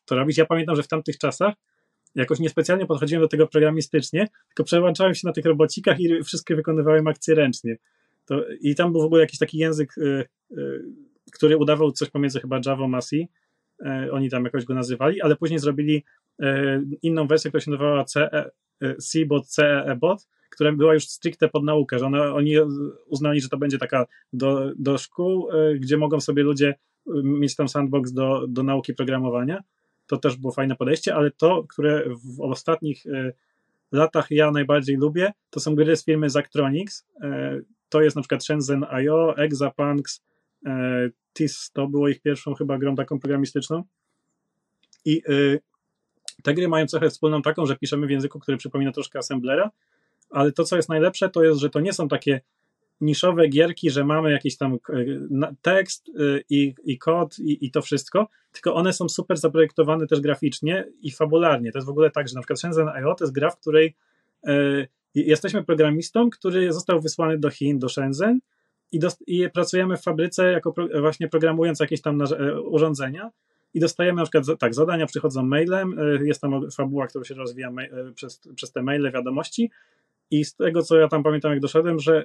[0.04, 0.38] to robić.
[0.38, 1.54] Ja pamiętam, że w tamtych czasach
[2.16, 7.06] jakoś niespecjalnie podchodziłem do tego programistycznie, tylko przełączałem się na tych robocikach i wszystkie wykonywałem
[7.06, 7.76] akcje ręcznie.
[8.26, 10.84] To, I tam był w ogóle jakiś taki język, y, y,
[11.32, 13.16] który udawał coś pomiędzy chyba Java a C.
[13.16, 13.26] Y,
[14.12, 16.04] oni tam jakoś go nazywali, ale później zrobili
[16.42, 16.46] y,
[17.02, 18.50] inną wersję, która się nazywała CE,
[18.82, 22.54] y, C-bot, CEE-bot, która była już stricte pod naukę, że one, oni
[23.06, 26.74] uznali, że to będzie taka do, do szkół, y, gdzie mogą sobie ludzie
[27.24, 29.62] mieć tam sandbox do, do nauki programowania
[30.06, 32.04] to też było fajne podejście, ale to, które
[32.36, 33.32] w ostatnich e,
[33.92, 37.06] latach ja najbardziej lubię, to są gry z firmy Zachtronics.
[37.22, 40.22] E, to jest na przykład Shenzhen IO, Exapunks,
[40.66, 43.82] e, TIS to było ich pierwszą chyba grą taką programistyczną.
[45.04, 45.22] I
[46.42, 49.70] te gry mają cechę wspólną taką, że piszemy w języku, który przypomina troszkę assemblera,
[50.30, 52.40] ale to, co jest najlepsze, to jest, że to nie są takie
[53.00, 54.78] niszowe gierki, że mamy jakiś tam
[55.62, 56.10] tekst
[56.50, 61.10] i, i kod i, i to wszystko, tylko one są super zaprojektowane też graficznie i
[61.10, 61.72] fabularnie.
[61.72, 63.94] To jest w ogóle tak, że na przykład Shenzhen.io to jest gra, w której
[65.14, 68.40] jesteśmy programistą, który został wysłany do Chin, do Shenzhen
[68.92, 73.30] i, do, i pracujemy w fabryce jako pro, właśnie programując jakieś tam e, urządzenia
[73.74, 77.68] i dostajemy na przykład, tak, zadania przychodzą mailem, e, jest tam fabuła, która się rozwija
[77.70, 79.70] e, przez, przez te maile, wiadomości
[80.30, 82.24] i z tego, co ja tam pamiętam, jak doszedłem, że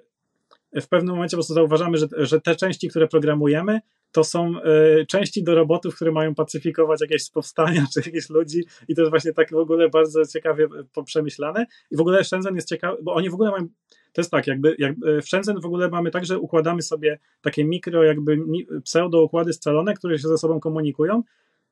[0.81, 3.79] w pewnym momencie po prostu zauważamy, że, że te części, które programujemy,
[4.11, 4.53] to są
[5.01, 9.09] y, części do robotów, które mają pacyfikować jakieś powstania czy jakieś ludzi i to jest
[9.09, 10.67] właśnie tak w ogóle bardzo ciekawie
[11.05, 13.67] przemyślane i w ogóle Shenzhen jest ciekawy, bo oni w ogóle mają
[14.13, 17.65] to jest tak, jakby, jakby w Shenzhen w ogóle mamy tak, że układamy sobie takie
[17.65, 18.37] mikro, jakby
[18.83, 21.23] pseudo układy scalone, które się ze sobą komunikują.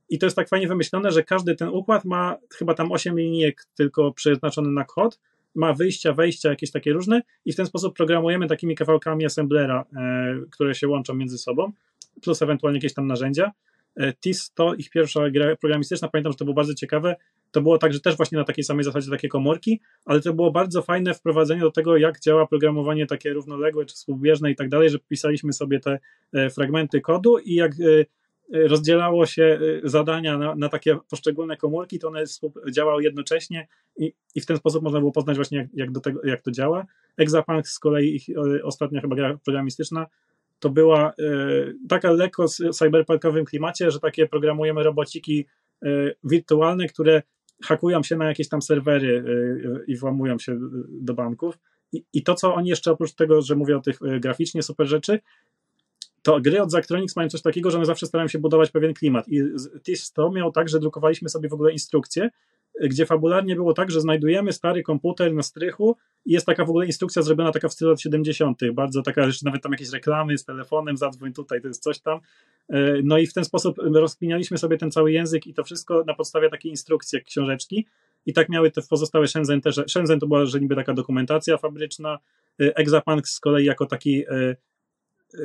[0.10, 3.66] I to jest tak fajnie wymyślone, że każdy ten układ ma chyba tam 8 linijek
[3.76, 5.20] tylko przeznaczony na kod,
[5.56, 10.36] ma wyjścia, wejścia jakieś takie różne i w ten sposób programujemy takimi kawałkami assemblera, e,
[10.52, 11.72] które się łączą między sobą,
[12.22, 13.52] plus ewentualnie jakieś tam narzędzia.
[13.96, 17.16] E, TIS to ich pierwsza gra programistyczna, pamiętam, że to było bardzo ciekawe.
[17.52, 20.52] To było tak, że też właśnie na takiej samej zasadzie takie komórki, ale to było
[20.52, 24.90] bardzo fajne wprowadzenie do tego, jak działa programowanie takie równoległe czy współbieżne i tak dalej,
[24.90, 26.00] że pisaliśmy sobie te
[26.34, 27.72] e, fragmenty kodu i jak
[28.54, 32.24] rozdzielało się zadania na, na, takie poszczególne komórki, to one
[32.72, 36.22] działały jednocześnie i, i w ten sposób można było poznać właśnie jak, jak, do tego,
[36.24, 36.86] jak to działa.
[37.18, 38.24] Exapunk z kolei ich
[38.64, 40.08] ostatnia chyba gra programistyczna
[40.60, 41.14] to była
[41.90, 45.46] taka lekko w cyberpunkowym klimacie, że takie programujemy robociki
[46.24, 47.22] wirtualne, które
[47.64, 49.24] hakują się na jakieś tam serwery
[49.88, 51.60] i włamują się do banków.
[51.92, 55.20] I, I to, co oni jeszcze oprócz tego, że mówię o tych graficznie super rzeczy,
[56.22, 59.28] to gry od Zachtronics mają coś takiego, że one zawsze starają się budować pewien klimat.
[59.28, 59.44] I
[59.84, 62.30] TIS to miał tak, że drukowaliśmy sobie w ogóle instrukcje,
[62.82, 65.96] gdzie fabularnie było tak, że znajdujemy stary komputer na strychu
[66.26, 69.46] i jest taka w ogóle instrukcja zrobiona taka w stylu lat 70., bardzo taka, jeszcze
[69.46, 72.20] nawet tam jakieś reklamy z telefonem, zadzwoń tutaj, to jest coś tam.
[72.70, 76.14] E, no i w ten sposób rozkminialiśmy sobie ten cały język i to wszystko na
[76.14, 77.86] podstawie takiej instrukcji, jak książeczki.
[78.26, 79.82] I tak miały te pozostałe Shenzhen też.
[79.88, 82.20] Shenzhen to była, że niby taka dokumentacja fabryczna,
[82.62, 84.56] e, Exapunk z kolei jako taki e,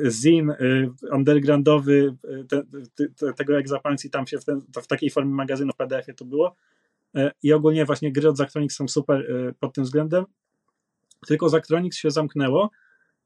[0.09, 2.63] zin y, undergroundowy y, te,
[3.15, 6.55] te, tego Exapansji tam się w, ten, w, takiej formie magazynu w PDF-ie to było.
[7.17, 9.27] Y, i ogólnie właśnie gry od Zachtronics są super
[9.59, 10.25] pod tym względem.
[11.27, 12.69] Tylko Zachtronics się zamknęło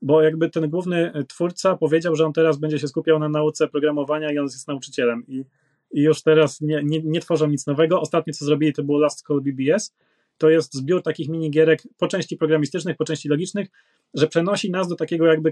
[0.02, 4.32] bo jakby ten główny twórca powiedział, że on teraz będzie się skupiał na nauce programowania
[4.32, 5.24] i on jest nauczycielem.
[5.28, 5.46] I,
[5.92, 8.02] i już teraz nie, nie, nie tworzą nic nowego.
[8.02, 9.96] Ostatnie co zrobili to było Last Call BBS,
[10.40, 13.68] to jest zbiór takich minigierek po części programistycznych, po części logicznych,
[14.14, 15.52] że przenosi nas do takiego jakby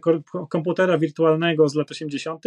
[0.50, 2.44] komputera wirtualnego z lat 80.,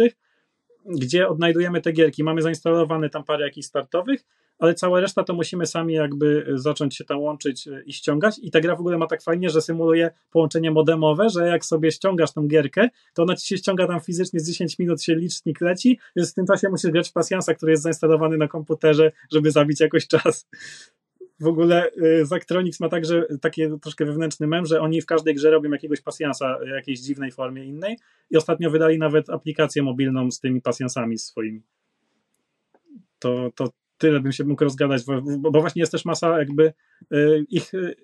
[0.85, 2.23] gdzie odnajdujemy te gierki.
[2.23, 4.23] Mamy zainstalowane tam parę jakichś startowych,
[4.59, 8.39] ale cała reszta to musimy sami jakby zacząć się tam łączyć e, i ściągać.
[8.43, 11.91] I ta gra w ogóle ma tak fajnie, że symuluje połączenie modemowe, że jak sobie
[11.91, 15.61] ściągasz tą gierkę, to ona ci się ściąga tam fizycznie z 10 minut się licznik
[15.61, 19.51] leci, więc w tym czasie musisz grać w pasjansa, który jest zainstalowany na komputerze, żeby
[19.51, 20.47] zabić jakoś czas
[21.41, 25.51] w ogóle y, Zachtronics ma także taki troszkę wewnętrzny mem, że oni w każdej grze
[25.51, 27.97] robią jakiegoś pasjansa w jakiejś dziwnej formie innej
[28.29, 31.61] i ostatnio wydali nawet aplikację mobilną z tymi pasjansami swoimi.
[33.19, 35.21] To, to tyle bym się mógł rozgadać, bo,
[35.51, 36.73] bo właśnie jest też masa jakby
[37.13, 37.95] y, ich y,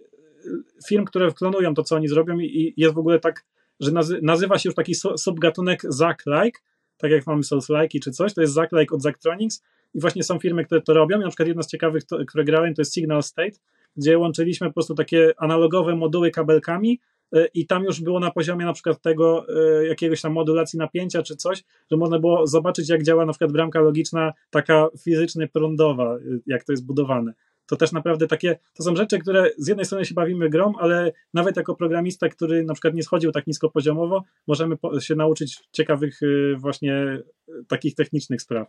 [0.87, 3.45] firm, które klonują to, co oni zrobią i jest w ogóle tak,
[3.79, 6.59] że nazywa się już taki subgatunek Zack-like,
[6.97, 9.63] tak jak mamy Souls-like czy coś, to jest Zack-like od Zachtronics
[9.93, 11.19] i właśnie są firmy, które to robią.
[11.19, 13.57] Na przykład jedna z ciekawych, to, które grałem, to jest Signal State,
[13.97, 16.99] gdzie łączyliśmy po prostu takie analogowe moduły kabelkami
[17.33, 21.23] e, i tam już było na poziomie na przykład tego e, jakiegoś tam modulacji napięcia
[21.23, 26.15] czy coś, że można było zobaczyć jak działa na przykład bramka logiczna taka fizycznie prądowa,
[26.15, 27.33] e, jak to jest budowane.
[27.69, 31.11] To też naprawdę takie, to są rzeczy, które z jednej strony się bawimy grą, ale
[31.33, 36.19] nawet jako programista, który na przykład nie schodził tak nisko poziomowo, możemy się nauczyć ciekawych
[36.57, 37.19] właśnie
[37.67, 38.67] takich technicznych spraw.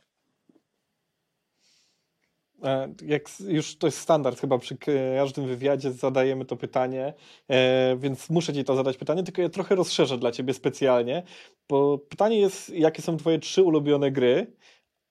[2.63, 4.77] E, jak już to jest standard, chyba przy
[5.17, 7.15] każdym wywiadzie zadajemy to pytanie,
[7.49, 11.23] e, więc muszę ci to zadać pytanie, tylko ja trochę rozszerzę dla ciebie specjalnie,
[11.69, 14.53] bo pytanie jest, jakie są twoje trzy ulubione gry,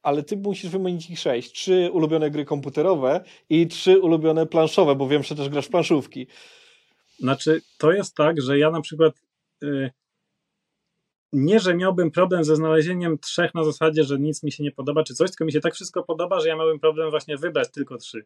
[0.02, 1.52] ale ty musisz wymienić ich sześć.
[1.52, 6.28] Trzy ulubione gry komputerowe i trzy ulubione planszowe, bo wiem, że też grasz planszówki.
[7.20, 9.14] Znaczy, to jest tak, że ja na przykład
[9.64, 9.92] y,
[11.34, 15.04] nie, że miałbym problem ze znalezieniem trzech na zasadzie, że nic mi się nie podoba,
[15.04, 17.98] czy coś, tylko mi się tak wszystko podoba, że ja miałbym problem właśnie wybrać tylko
[17.98, 18.26] trzy.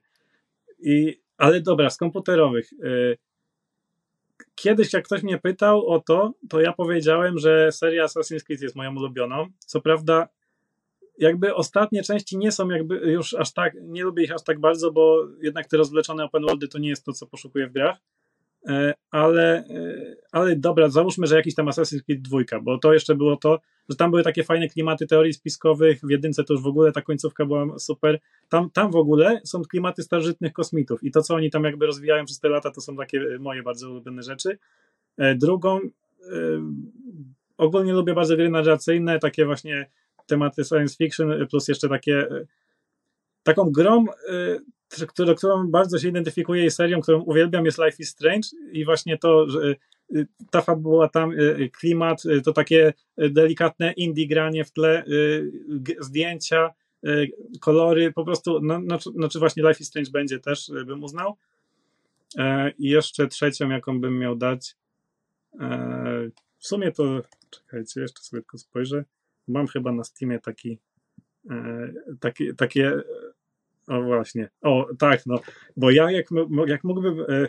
[0.80, 2.74] I, ale dobra, z komputerowych.
[2.74, 3.18] Y,
[4.56, 8.76] kiedyś, jak ktoś mnie pytał o to, to ja powiedziałem, że seria Assassin's Creed jest
[8.76, 9.48] moją ulubioną.
[9.60, 10.28] Co prawda,
[11.18, 14.92] jakby ostatnie części nie są jakby już aż tak, nie lubię ich aż tak bardzo,
[14.92, 17.98] bo jednak te rozwleczone open worldy to nie jest to, co poszukuję w grach.
[18.68, 23.16] E, ale, e, ale dobra, załóżmy, że jakiś tam Assassin's Creed 2, bo to jeszcze
[23.16, 23.60] było to,
[23.90, 27.02] że tam były takie fajne klimaty teorii spiskowych, w jedynce to już w ogóle ta
[27.02, 28.20] końcówka była super.
[28.50, 32.26] Tam, tam w ogóle są klimaty starożytnych kosmitów i to, co oni tam jakby rozwijają
[32.26, 34.58] przez te lata, to są takie moje bardzo ulubione rzeczy.
[35.18, 35.80] E, drugą,
[37.58, 39.90] ogólnie lubię bardzo gry narracyjne, takie właśnie
[40.26, 42.28] tematy science fiction, plus jeszcze takie
[43.44, 44.06] taką grą
[45.08, 49.18] którą, którą bardzo się identyfikuję i serią, którą uwielbiam jest Life is Strange i właśnie
[49.18, 49.76] to, że
[50.16, 55.04] y, ta fabuła tam, y, klimat, y, to takie delikatne indie granie w tle,
[56.00, 56.74] zdjęcia,
[57.60, 61.38] kolory, po prostu, no, no, no czy właśnie Life is Strange będzie też, bym uznał.
[62.38, 64.76] E, I jeszcze trzecią, jaką bym miał dać,
[65.60, 69.06] e, w sumie to, czekajcie, jeszcze sobie tylko spojrzę,
[69.48, 70.78] mam chyba na Steamie taki,
[71.50, 72.94] e, taki takie
[73.88, 74.50] o właśnie.
[74.62, 75.40] O, tak, no.
[75.78, 76.26] Bo ja jak,
[76.68, 77.20] jak mógłbym.
[77.20, 77.48] E,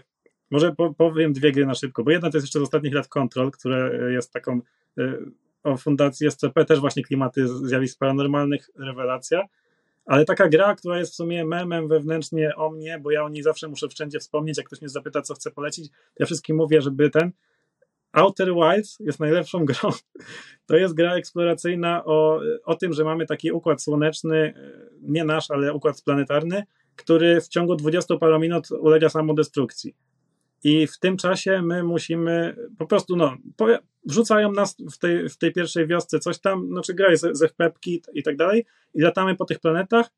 [0.51, 3.51] może powiem dwie gry na szybko, bo jedna to jest jeszcze z ostatnich lat Control,
[3.51, 4.61] które jest taką
[4.99, 5.19] e,
[5.63, 9.45] o fundacji SCP, też właśnie klimaty zjawisk paranormalnych, rewelacja.
[10.07, 13.43] Ale taka gra, która jest w sumie memem wewnętrznie o mnie, bo ja o niej
[13.43, 17.11] zawsze muszę wszędzie wspomnieć, jak ktoś mnie zapyta, co chcę polecić, ja wszystkim mówię, żeby
[17.11, 17.33] ten,
[18.13, 19.91] Outer Wilds jest najlepszą grą.
[20.67, 24.55] To jest gra eksploracyjna o, o tym, że mamy taki układ słoneczny,
[25.03, 26.63] nie nasz, ale układ planetarny,
[26.97, 29.95] który w ciągu 20 paru minut ulega samodestrukcji.
[30.65, 33.37] I w tym czasie my musimy po prostu, no,
[34.05, 38.03] wrzucają nas w tej, w tej pierwszej wiosce coś tam, znaczy gra jest ze wpepki
[38.15, 40.11] i tak dalej, i latamy po tych planetach.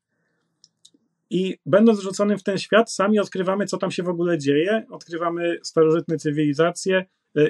[1.29, 5.59] I będąc wrzuconym w ten świat, sami odkrywamy, co tam się w ogóle dzieje, odkrywamy
[5.63, 7.05] starożytne cywilizacje,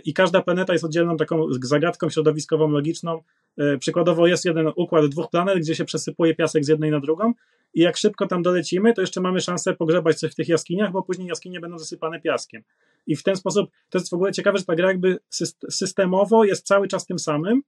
[0.06, 3.22] i każda planeta jest oddzielną taką zagadką środowiskową, logiczną.
[3.58, 7.34] E, przykładowo jest jeden układ dwóch planet, gdzie się przesypuje piasek z jednej na drugą
[7.76, 11.04] i jak szybko tam dolecimy, to jeszcze mamy szansę pogrzebać coś w tych jaskiniach, bo
[11.04, 12.64] później jaskinie będą zasypane piaskiem.
[13.08, 15.20] I w ten sposób, to jest w ogóle ciekawe, że ta gra jakby
[15.70, 17.62] systemowo jest cały czas tym samym, e,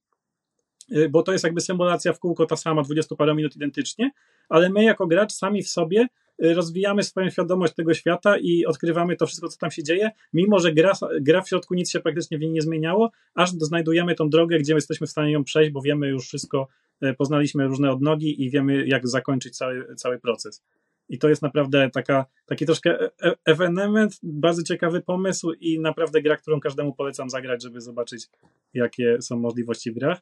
[1.10, 4.12] bo to jest jakby symulacja w kółko ta sama, 20 parę minut identycznie,
[4.50, 6.08] ale my jako gracz sami w sobie
[6.44, 10.60] Y, rozwijamy swoją świadomość tego świata i odkrywamy to wszystko, co tam się dzieje, mimo
[10.60, 10.92] że gra,
[11.22, 14.74] gra w środku nic się praktycznie w niej nie zmieniało, aż znajdujemy tą drogę, gdzie
[14.74, 16.68] jesteśmy w stanie ją przejść, bo wiemy już wszystko,
[17.04, 20.64] y, poznaliśmy różne odnogi i wiemy, jak zakończyć cały, cały proces.
[21.10, 26.22] I to jest naprawdę taka, taki troszkę e, e, evenement, bardzo ciekawy pomysł i naprawdę
[26.22, 28.30] gra, którą każdemu polecam zagrać, żeby zobaczyć,
[28.74, 30.22] jakie są możliwości w grach.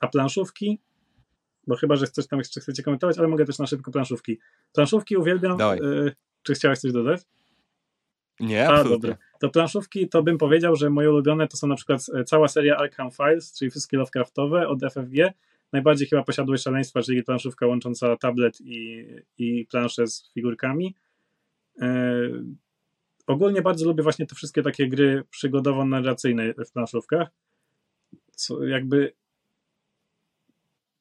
[0.00, 0.80] A planszówki?
[1.68, 4.38] bo chyba, że coś tam jeszcze chcecie komentować, ale mogę też na szybko planszówki.
[4.72, 5.60] Planszówki uwielbiam.
[5.60, 6.12] Y,
[6.42, 7.20] czy chciałeś coś dodać?
[8.40, 9.16] Nie, A, dobra.
[9.40, 12.76] To planszówki to bym powiedział, że moje ulubione to są na przykład e, cała seria
[12.76, 15.32] Arkham Files, czyli wszystkie Lovecraftowe od FFG.
[15.72, 19.06] Najbardziej chyba posiadłość szaleństwa, czyli planszówka łącząca tablet i,
[19.38, 20.94] i planszę z figurkami.
[21.80, 22.12] E,
[23.26, 27.28] ogólnie bardzo lubię właśnie te wszystkie takie gry przygodowo-narracyjne w planszówkach.
[28.30, 29.12] Co, jakby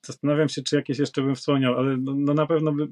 [0.07, 2.87] Zastanawiam się, czy jakieś jeszcze bym wspomniał, ale no, no na pewno by...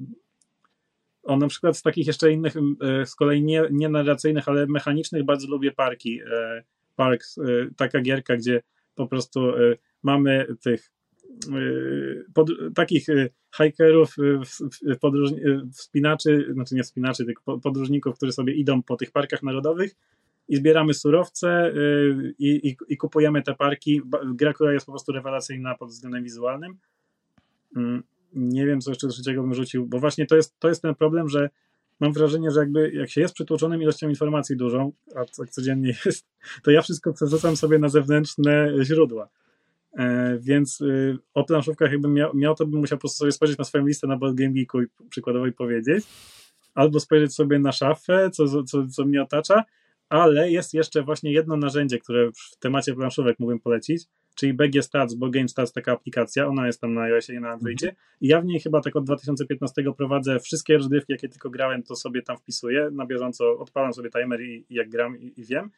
[1.24, 5.24] O, na przykład z takich jeszcze innych, e, z kolei nie, nie narracyjnych, ale mechanicznych
[5.24, 6.22] bardzo lubię parki.
[6.22, 6.64] E,
[6.96, 7.44] Parks, e,
[7.78, 8.62] taka gierka, gdzie
[8.96, 9.52] po prostu
[10.04, 10.92] mamy tych
[12.34, 13.06] pod, takich
[13.58, 14.16] hikerów,
[15.02, 15.40] podróżni,
[15.74, 19.96] wspinaczy, znaczy nie wspinaczy, tylko podróżników, którzy sobie idą po tych parkach narodowych
[20.48, 21.74] i zbieramy surowce
[22.40, 24.02] i, i, i kupujemy te parki.
[24.26, 26.78] Gra, która jest po prostu rewelacyjna pod względem wizualnym.
[27.76, 28.04] Mm,
[28.34, 31.30] nie wiem, co jeszcze trzeciego bym rzucił, bo właśnie to jest, to jest ten problem,
[31.30, 31.50] że
[32.00, 36.28] mam wrażenie, że jakby jak się jest przytłoczonym ilością informacji dużą, a tak codziennie jest,
[36.64, 39.30] to ja wszystko przerzucam sobie na zewnętrzne źródła.
[39.98, 43.58] E, więc y, o planszówkach jakbym miał, miał, to bym musiał po prostu sobie spojrzeć
[43.58, 46.06] na swoją listę na Board Game Geeku i przykładowo i powiedzieć,
[46.74, 49.64] albo spojrzeć sobie na szafę, co, co, co mnie otacza,
[50.10, 54.04] ale jest jeszcze właśnie jedno narzędzie, które w temacie planszówek mógłbym polecić,
[54.36, 57.50] czyli BG Stats, bo Game Stats taka aplikacja, ona jest tam na iOSie i na
[57.50, 57.96] Androidzie.
[58.22, 61.96] I ja w niej chyba tak od 2015 prowadzę wszystkie rozgrywki, jakie tylko grałem, to
[61.96, 65.70] sobie tam wpisuję, na bieżąco odpalam sobie timer i, i jak gram i, i wiem,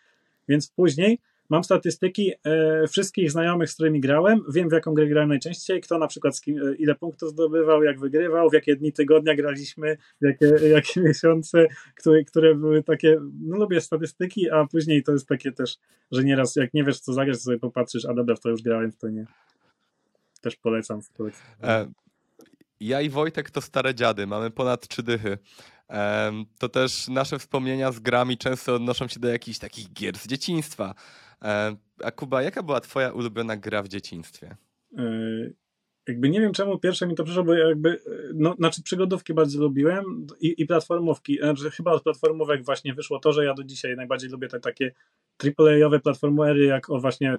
[0.47, 4.43] więc później Mam statystyki e, wszystkich znajomych, z którymi grałem.
[4.53, 7.99] Wiem, w jaką grę grałem najczęściej, kto na przykład kim, e, ile punktów zdobywał, jak
[7.99, 10.45] wygrywał, w jakie dni tygodnia graliśmy, w jakie,
[10.75, 13.19] jakie miesiące, które, które były takie.
[13.41, 15.77] No, lubię statystyki, a później to jest takie też,
[16.11, 18.61] że nieraz, jak nie wiesz, co zagrać, to sobie popatrzysz, a dobra, w to już
[18.61, 19.25] grałem, w to nie.
[20.41, 20.99] Też polecam.
[21.63, 21.91] E,
[22.79, 25.37] ja i Wojtek to stare dziady, mamy ponad trzy dychy
[26.59, 30.95] to też nasze wspomnienia z grami często odnoszą się do jakichś takich gier z dzieciństwa.
[32.03, 34.55] A Kuba, jaka była twoja ulubiona gra w dzieciństwie?
[34.97, 35.03] E,
[36.07, 37.99] jakby nie wiem czemu pierwsze mi to przyszło, bo jakby,
[38.33, 43.33] no, znaczy przygodówki bardzo lubiłem i, i platformówki, znaczy chyba od platformówek właśnie wyszło to,
[43.33, 44.91] że ja do dzisiaj najbardziej lubię te takie
[45.43, 47.37] AAA-owe platformery, jak o właśnie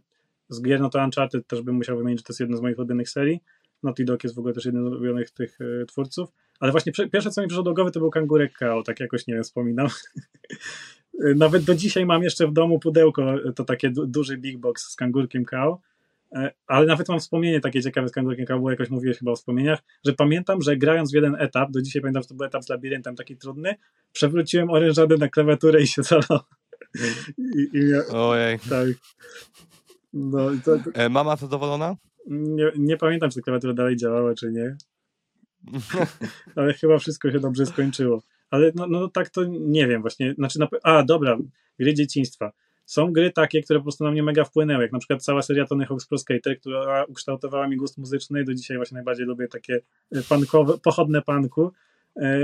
[0.49, 2.79] z gier, no to Uncharted też bym musiał wymienić, że to jest jedna z moich
[2.79, 3.41] ulubionych serii,
[3.83, 6.29] Naughty Dog jest w ogóle też jeden z ulubionych tych y, twórców,
[6.61, 9.35] ale właśnie pierwsze co mi przyszło do głowy to był Kangurek Kao, tak jakoś nie
[9.35, 9.89] wiem, wspominam.
[11.37, 15.45] Nawet do dzisiaj mam jeszcze w domu pudełko, to takie duży big box z Kangurkiem
[15.45, 15.81] Kao,
[16.33, 19.79] E, ale nawet mam wspomnienie takie ciekawe z Kangurkiem bo jakoś mówiłeś chyba o wspomnieniach,
[20.07, 22.69] że pamiętam, że grając w jeden etap, do dzisiaj pamiętam, że to był etap z
[22.69, 23.75] labiryntem taki trudny,
[24.13, 26.45] przewróciłem orężadę na klawiaturę i się zalało.
[27.39, 28.59] I, i Ojej.
[28.59, 28.87] Tak.
[30.13, 30.77] No, to...
[30.95, 31.97] E, mama zadowolona?
[32.27, 34.77] Nie, nie pamiętam, czy ta klawiatura dalej działała, czy nie.
[36.57, 38.23] Ale chyba wszystko się dobrze skończyło.
[38.51, 40.35] Ale no, no tak to nie wiem właśnie.
[40.35, 40.69] Znaczy, na...
[40.83, 41.39] a dobra,
[41.79, 42.53] gry dzieciństwa.
[42.85, 45.67] Są gry takie, które po prostu na mnie mega wpłynęły, jak na przykład cała seria
[45.67, 49.49] Tony Hawk's Pro Skater, która ukształtowała mi gust muzyczny i do dzisiaj właśnie najbardziej lubię
[49.49, 49.81] takie
[50.13, 51.73] e, punkowe, pochodne punku.
[52.17, 52.39] E,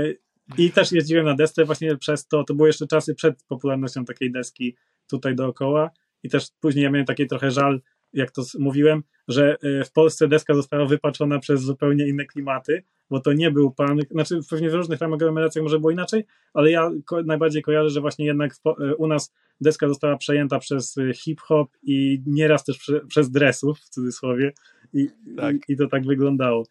[0.57, 4.31] I też jeździłem na desce właśnie przez to, to były jeszcze czasy przed popularnością takiej
[4.31, 4.75] deski
[5.07, 5.91] tutaj dookoła
[6.23, 7.81] i też później ja miałem taki trochę żal,
[8.15, 13.19] jak to mówiłem, że e, w Polsce deska została wypaczona przez zupełnie inne klimaty, bo
[13.19, 16.23] to nie był pan, znaczy pewnie w różnych ramach aglomeracjach może było inaczej,
[16.53, 20.97] ale ja ko najbardziej kojarzę, że właśnie jednak e, u nas deska została przejęta przez
[20.97, 24.53] e, hip-hop i nieraz też prze, przez dresów, w cudzysłowie,
[24.93, 25.55] i, tak.
[25.55, 26.63] i, i, to tak wyglądało.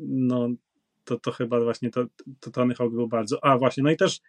[0.00, 0.48] No,
[1.04, 2.06] to, to chyba właśnie to,
[2.40, 3.44] to Tony Hawk był bardzo.
[3.44, 4.20] A właśnie, no i też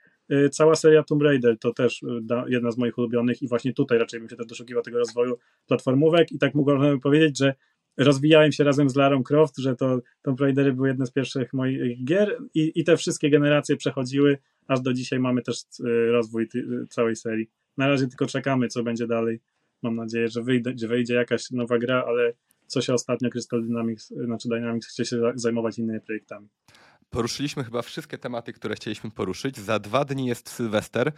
[0.52, 2.08] cała seria Tomb Raider to też y,
[2.48, 5.38] jedna z moich ulubionych i właśnie tutaj raczej bym się też doszukiwał tego rozwoju
[5.68, 7.54] platformówek i tak mogę powiedzieć, że
[7.98, 12.06] rozwijałem się razem z Larą Croft, że to Tomb Raidery były jedne z pierwszych moich
[12.06, 14.38] gier i, i te wszystkie generacje przechodziły,
[14.68, 16.50] aż do dzisiaj mamy też y, rozwój
[16.90, 17.50] całej serii.
[17.78, 19.40] Na razie tylko czekamy, co będzie dalej.
[19.82, 22.34] Mam nadzieję, że wyjdzie, że wyjdzie jakaś nowa gra, ale
[22.68, 26.48] co się ostatnio Crystal Dynamics, znaczy Dynamics chce się zajmować innymi projektami.
[27.10, 29.58] Poruszyliśmy chyba wszystkie tematy, które chcieliśmy poruszyć.
[29.58, 31.12] Za dwa dni jest Sylwester.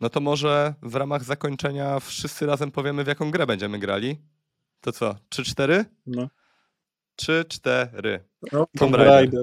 [0.00, 4.18] No to może w ramach zakończenia wszyscy razem powiemy, w jaką grę będziemy grali.
[4.80, 5.16] To co?
[5.30, 5.84] 3-4?
[6.06, 6.28] No.
[7.22, 8.18] 3-4.
[8.52, 9.42] No, Tomb Raider.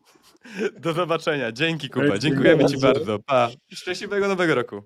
[0.80, 1.52] Do zobaczenia.
[1.52, 2.18] Dzięki Kuba.
[2.18, 3.18] Dziękujemy Ci bardzo.
[3.18, 3.48] Pa.
[3.72, 4.82] Szczęśliwego nowego roku.